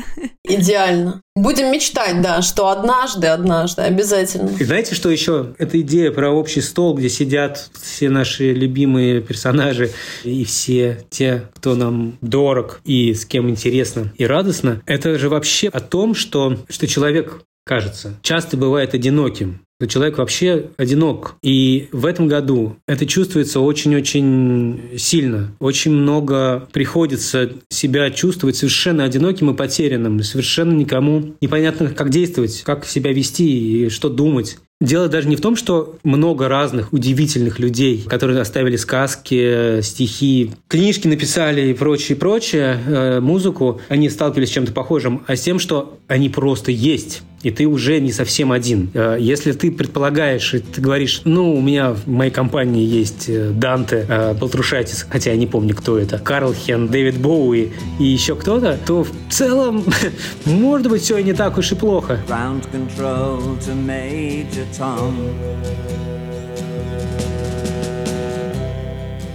Идеально. 0.45 1.23
Будем 1.35 1.73
мечтать, 1.73 2.21
да, 2.21 2.43
что 2.43 2.69
однажды, 2.69 3.27
однажды, 3.29 3.83
обязательно. 3.83 4.51
И 4.59 4.65
знаете, 4.65 4.95
что 4.95 5.09
еще? 5.09 5.55
Эта 5.59 5.81
идея 5.81 6.11
про 6.11 6.31
общий 6.31 6.61
стол, 6.61 6.95
где 6.95 7.09
сидят 7.09 7.71
все 7.81 8.11
наши 8.11 8.53
любимые 8.53 9.23
персонажи 9.23 9.91
и 10.25 10.45
все 10.45 11.05
те, 11.09 11.22
кто 11.55 11.75
нам 11.75 12.19
дорог 12.21 12.81
и 12.85 13.15
с 13.15 13.25
кем 13.25 13.49
интересно 13.49 14.13
и 14.17 14.27
радостно, 14.27 14.83
это 14.87 15.19
же 15.19 15.29
вообще 15.29 15.69
о 15.69 15.81
том, 15.81 16.15
что, 16.15 16.59
что 16.69 16.87
человек 16.87 17.43
кажется, 17.65 18.19
часто 18.23 18.57
бывает 18.57 18.95
одиноким 18.95 19.61
что 19.83 19.89
человек 19.89 20.19
вообще 20.19 20.67
одинок. 20.77 21.35
И 21.43 21.89
в 21.91 22.07
этом 22.07 22.29
году 22.29 22.77
это 22.87 23.05
чувствуется 23.05 23.59
очень-очень 23.59 24.97
сильно. 24.97 25.57
Очень 25.59 25.91
много 25.91 26.69
приходится 26.73 27.51
себя 27.69 28.11
чувствовать 28.13 28.55
совершенно 28.55 29.03
одиноким 29.03 29.51
и 29.51 29.57
потерянным, 29.57 30.23
совершенно 30.23 30.73
никому 30.73 31.35
непонятно, 31.41 31.89
как 31.89 32.11
действовать, 32.11 32.63
как 32.63 32.87
себя 32.87 33.13
вести 33.13 33.87
и 33.87 33.89
что 33.89 34.09
думать. 34.09 34.59
Дело 34.83 35.07
даже 35.07 35.29
не 35.29 35.37
в 35.37 35.41
том, 35.41 35.55
что 35.55 35.97
много 36.03 36.49
разных 36.49 36.93
удивительных 36.93 37.61
людей, 37.61 38.05
которые 38.09 38.41
оставили 38.41 38.75
сказки, 38.75 39.81
стихи, 39.81 40.51
книжки 40.67 41.07
написали 41.07 41.71
и 41.71 41.73
прочее, 41.73 42.17
прочее, 42.17 42.81
э, 42.85 43.21
музыку, 43.21 43.81
они 43.89 44.11
сталкивались 44.11 44.49
с 44.49 44.53
чем-то 44.53 44.73
похожим, 44.73 45.23
а 45.29 45.37
с 45.37 45.41
тем, 45.41 45.61
что 45.61 45.99
они 46.09 46.29
просто 46.29 46.73
есть 46.73 47.23
и 47.43 47.51
ты 47.51 47.67
уже 47.67 48.01
не 48.01 48.13
совсем 48.13 48.53
один. 48.53 48.91
Э, 48.95 49.17
если 49.19 49.53
ты 49.53 49.71
предполагаешь, 49.71 50.55
и 50.55 50.59
ты 50.61 50.81
говоришь, 50.81 51.23
ну, 51.25 51.55
у 51.55 51.61
меня 51.61 51.91
в 51.91 52.07
моей 52.07 52.31
компании 52.31 52.85
есть 52.85 53.29
э, 53.29 53.51
Данте, 53.51 54.07
э, 54.09 54.35
Балтрушайтис, 54.35 55.07
хотя 55.09 55.33
я 55.33 55.37
не 55.37 55.47
помню, 55.47 55.75
кто 55.75 55.99
это, 55.99 56.19
Карл 56.19 56.55
Хен, 56.55 56.89
Дэвид 56.89 57.19
Боуи 57.19 57.71
и 57.99 58.05
еще 58.05 58.37
кто-то, 58.37 58.79
то 58.87 59.05
в 59.05 59.11
целом, 59.31 59.85
может 60.45 60.89
быть, 60.89 61.03
все 61.03 61.19
и 61.19 61.25
не 61.25 61.33
так 61.33 61.59
уж 61.59 61.73
и 61.73 61.75
плохо. 61.75 62.21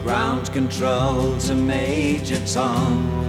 Ground 0.08 0.54
control 0.54 1.38
to 1.38 1.54
Major 1.54 2.40
Tom. 2.46 3.27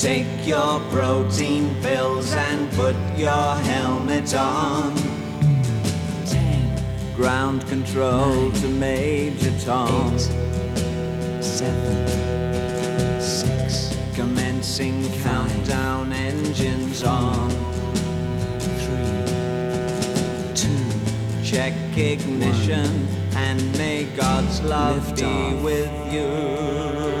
Take 0.00 0.46
your 0.46 0.80
protein 0.88 1.74
pills 1.82 2.32
and 2.32 2.72
put 2.72 2.96
your 3.18 3.54
helmet 3.56 4.34
on. 4.34 4.96
Ten. 6.24 7.14
Ground 7.14 7.66
control 7.68 8.48
Nine. 8.48 8.52
to 8.62 8.68
Major 8.68 9.52
Tom. 9.60 10.14
Eight. 10.14 11.44
Seven. 11.44 13.20
Six. 13.20 13.94
Commencing 14.14 15.02
Five. 15.02 15.22
countdown 15.22 16.14
engines 16.14 17.04
on. 17.04 17.50
Three. 18.80 19.24
Two. 20.54 21.44
Check 21.44 21.74
ignition. 21.94 22.86
One 22.86 23.36
and 23.36 23.72
may 23.76 24.04
God's 24.16 24.62
love 24.62 25.14
be 25.14 25.54
with 25.62 25.92
you. 26.10 27.19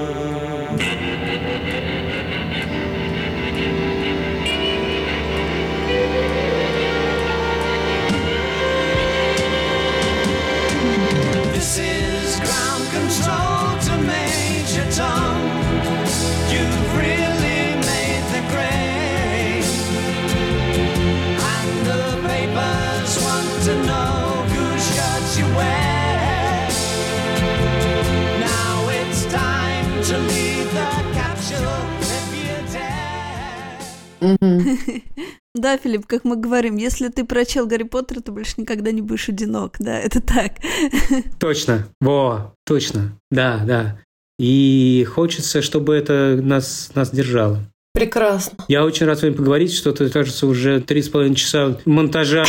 Да, 35.54 35.76
Филипп, 35.76 36.06
как 36.06 36.24
мы 36.24 36.36
говорим, 36.36 36.76
если 36.76 37.08
ты 37.08 37.24
прочел 37.24 37.66
Гарри 37.66 37.82
Поттера, 37.82 38.20
ты 38.20 38.30
больше 38.30 38.54
никогда 38.58 38.92
не 38.92 39.02
будешь 39.02 39.28
одинок. 39.28 39.76
Да, 39.80 39.98
это 39.98 40.20
так. 40.20 40.52
Точно. 41.40 41.88
Во, 42.00 42.54
точно. 42.64 43.18
Да, 43.30 43.60
да. 43.66 43.98
И 44.40 45.04
хочется, 45.04 45.60
чтобы 45.60 45.94
это 45.94 46.40
нас, 46.42 46.92
нас 46.94 47.10
держало. 47.10 47.60
Прекрасно. 47.92 48.64
Я 48.68 48.86
очень 48.86 49.04
рад 49.04 49.18
с 49.18 49.22
вами 49.22 49.34
поговорить, 49.34 49.74
что-то, 49.74 50.08
кажется, 50.08 50.46
уже 50.46 50.80
три 50.80 51.02
с 51.02 51.10
половиной 51.10 51.34
часа 51.34 51.78
монтажа. 51.84 52.46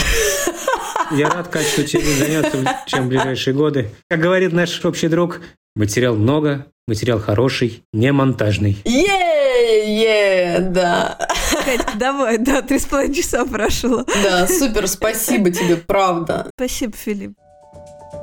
Я 1.11 1.29
рад, 1.29 1.49
Кать, 1.49 1.67
что 1.67 1.83
тебе 1.83 2.01
заняться, 2.01 2.57
чем 2.87 3.07
в 3.07 3.07
ближайшие 3.09 3.53
годы. 3.53 3.89
Как 4.09 4.21
говорит 4.21 4.53
наш 4.53 4.85
общий 4.85 5.09
друг, 5.09 5.41
материал 5.75 6.15
много, 6.15 6.67
материал 6.87 7.19
хороший, 7.19 7.83
не 7.91 8.13
монтажный. 8.13 8.77
Е-е, 8.85 10.59
да. 10.71 11.17
Катька, 11.65 11.97
давай, 11.97 12.37
да, 12.37 12.61
три 12.61 12.79
с 12.79 12.85
половиной 12.85 13.15
часа 13.15 13.45
прошло. 13.45 14.05
Да, 14.23 14.47
супер, 14.47 14.87
спасибо 14.87 15.51
тебе, 15.51 15.75
правда. 15.75 16.49
Спасибо, 16.55 16.93
Филипп. 16.95 17.33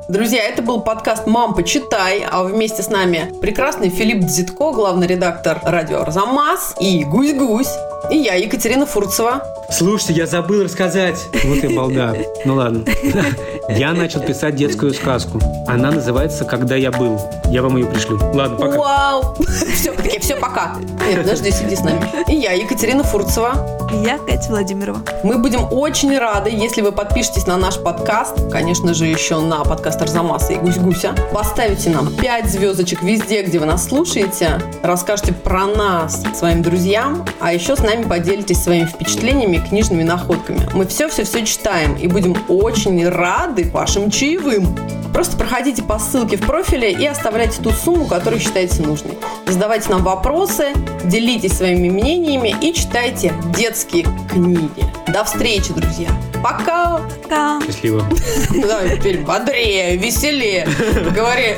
Друзья, 0.08 0.42
это 0.42 0.62
был 0.62 0.80
подкаст 0.80 1.26
«Мам, 1.26 1.52
почитай», 1.52 2.24
а 2.30 2.42
вместе 2.42 2.82
с 2.82 2.88
нами 2.88 3.30
прекрасный 3.42 3.90
Филипп 3.90 4.24
Дзитко, 4.24 4.72
главный 4.72 5.06
редактор 5.06 5.60
радио 5.62 6.00
«Арзамас», 6.00 6.74
и 6.80 7.04
Гусь-Гусь, 7.04 7.68
и 8.10 8.16
я, 8.16 8.36
Екатерина 8.36 8.86
Фурцева. 8.86 9.42
Слушайте, 9.70 10.14
я 10.14 10.26
забыл 10.26 10.64
рассказать. 10.64 11.28
Вот 11.44 11.58
я 11.58 11.76
балда. 11.76 12.14
Ну 12.46 12.54
ладно. 12.54 12.84
Я 13.68 13.92
начал 13.92 14.20
писать 14.20 14.56
детскую 14.56 14.94
сказку. 14.94 15.40
Она 15.66 15.90
называется 15.90 16.46
«Когда 16.46 16.74
я 16.74 16.90
был». 16.90 17.20
Я 17.50 17.60
вам 17.60 17.76
ее 17.76 17.84
пришлю. 17.84 18.18
Ладно, 18.32 18.56
пока. 18.56 18.78
Вау! 18.78 19.36
Все, 19.74 19.92
таки 19.92 20.18
все, 20.20 20.36
пока. 20.36 20.76
Нет, 21.06 21.22
подожди, 21.22 21.50
сиди 21.50 21.76
с 21.76 21.80
нами. 21.80 22.00
И 22.28 22.34
я, 22.36 22.52
Екатерина 22.52 23.04
Фурцева. 23.04 23.52
И 23.92 24.06
я, 24.06 24.16
Катя 24.18 24.48
Владимирова. 24.50 25.00
Мы 25.22 25.36
будем 25.36 25.70
очень 25.70 26.16
рады, 26.18 26.50
если 26.50 26.80
вы 26.80 26.92
подпишетесь 26.92 27.46
на 27.46 27.58
наш 27.58 27.78
подкаст, 27.78 28.50
конечно 28.50 28.94
же, 28.94 29.04
еще 29.06 29.40
на 29.40 29.64
подкаст 29.64 29.97
Арзамаса 30.00 30.52
и 30.52 30.56
Гусь-Гуся. 30.56 31.14
Поставите 31.32 31.90
нам 31.90 32.14
5 32.14 32.50
звездочек 32.50 33.02
везде, 33.02 33.42
где 33.42 33.58
вы 33.58 33.66
нас 33.66 33.86
слушаете. 33.86 34.60
Расскажите 34.82 35.32
про 35.32 35.66
нас 35.66 36.22
своим 36.34 36.62
друзьям, 36.62 37.24
а 37.40 37.52
еще 37.52 37.76
с 37.76 37.80
нами 37.80 38.04
поделитесь 38.04 38.62
своими 38.62 38.86
впечатлениями, 38.86 39.58
книжными 39.58 40.02
находками. 40.02 40.68
Мы 40.74 40.86
все-все-все 40.86 41.44
читаем 41.44 41.94
и 41.94 42.08
будем 42.08 42.36
очень 42.48 43.08
рады 43.08 43.70
вашим 43.70 44.10
чаевым. 44.10 44.76
Просто 45.12 45.36
проходите 45.36 45.82
по 45.82 45.98
ссылке 45.98 46.36
в 46.36 46.46
профиле 46.46 46.92
и 46.92 47.06
оставляйте 47.06 47.60
ту 47.62 47.70
сумму, 47.70 48.06
которую 48.06 48.40
считаете 48.40 48.82
нужной. 48.82 49.18
Задавайте 49.46 49.90
нам 49.90 50.02
вопросы, 50.04 50.68
делитесь 51.04 51.56
своими 51.56 51.88
мнениями 51.88 52.54
и 52.60 52.72
читайте 52.72 53.32
детские 53.56 54.06
книги. 54.30 54.84
До 55.08 55.24
встречи, 55.24 55.72
друзья. 55.72 56.10
Пока! 56.42 57.00
Пока. 57.22 57.60
Счастливо. 57.66 58.04
Давай 58.50 58.96
теперь 58.96 59.18
бодрее, 59.18 59.87
веселее. 59.96 60.68
Говори. 61.14 61.56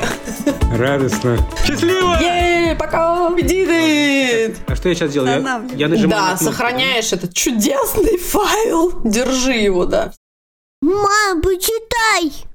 Радостно. 0.73 1.37
Счастливо! 1.65 2.17
Ей, 2.21 2.75
пока! 2.75 3.29
Победит! 3.29 4.57
А 4.67 4.75
что 4.75 4.89
я 4.89 4.95
сейчас 4.95 5.11
делаю? 5.11 5.41
Я, 5.41 5.63
я 5.75 5.87
нажимаю 5.87 6.21
Да, 6.21 6.31
на 6.31 6.37
сохраняешь 6.37 7.13
этот 7.13 7.33
чудесный 7.33 8.17
файл. 8.17 9.01
Держи 9.03 9.53
его, 9.53 9.85
да. 9.85 10.13
Мам, 10.81 11.41
почитай! 11.41 12.50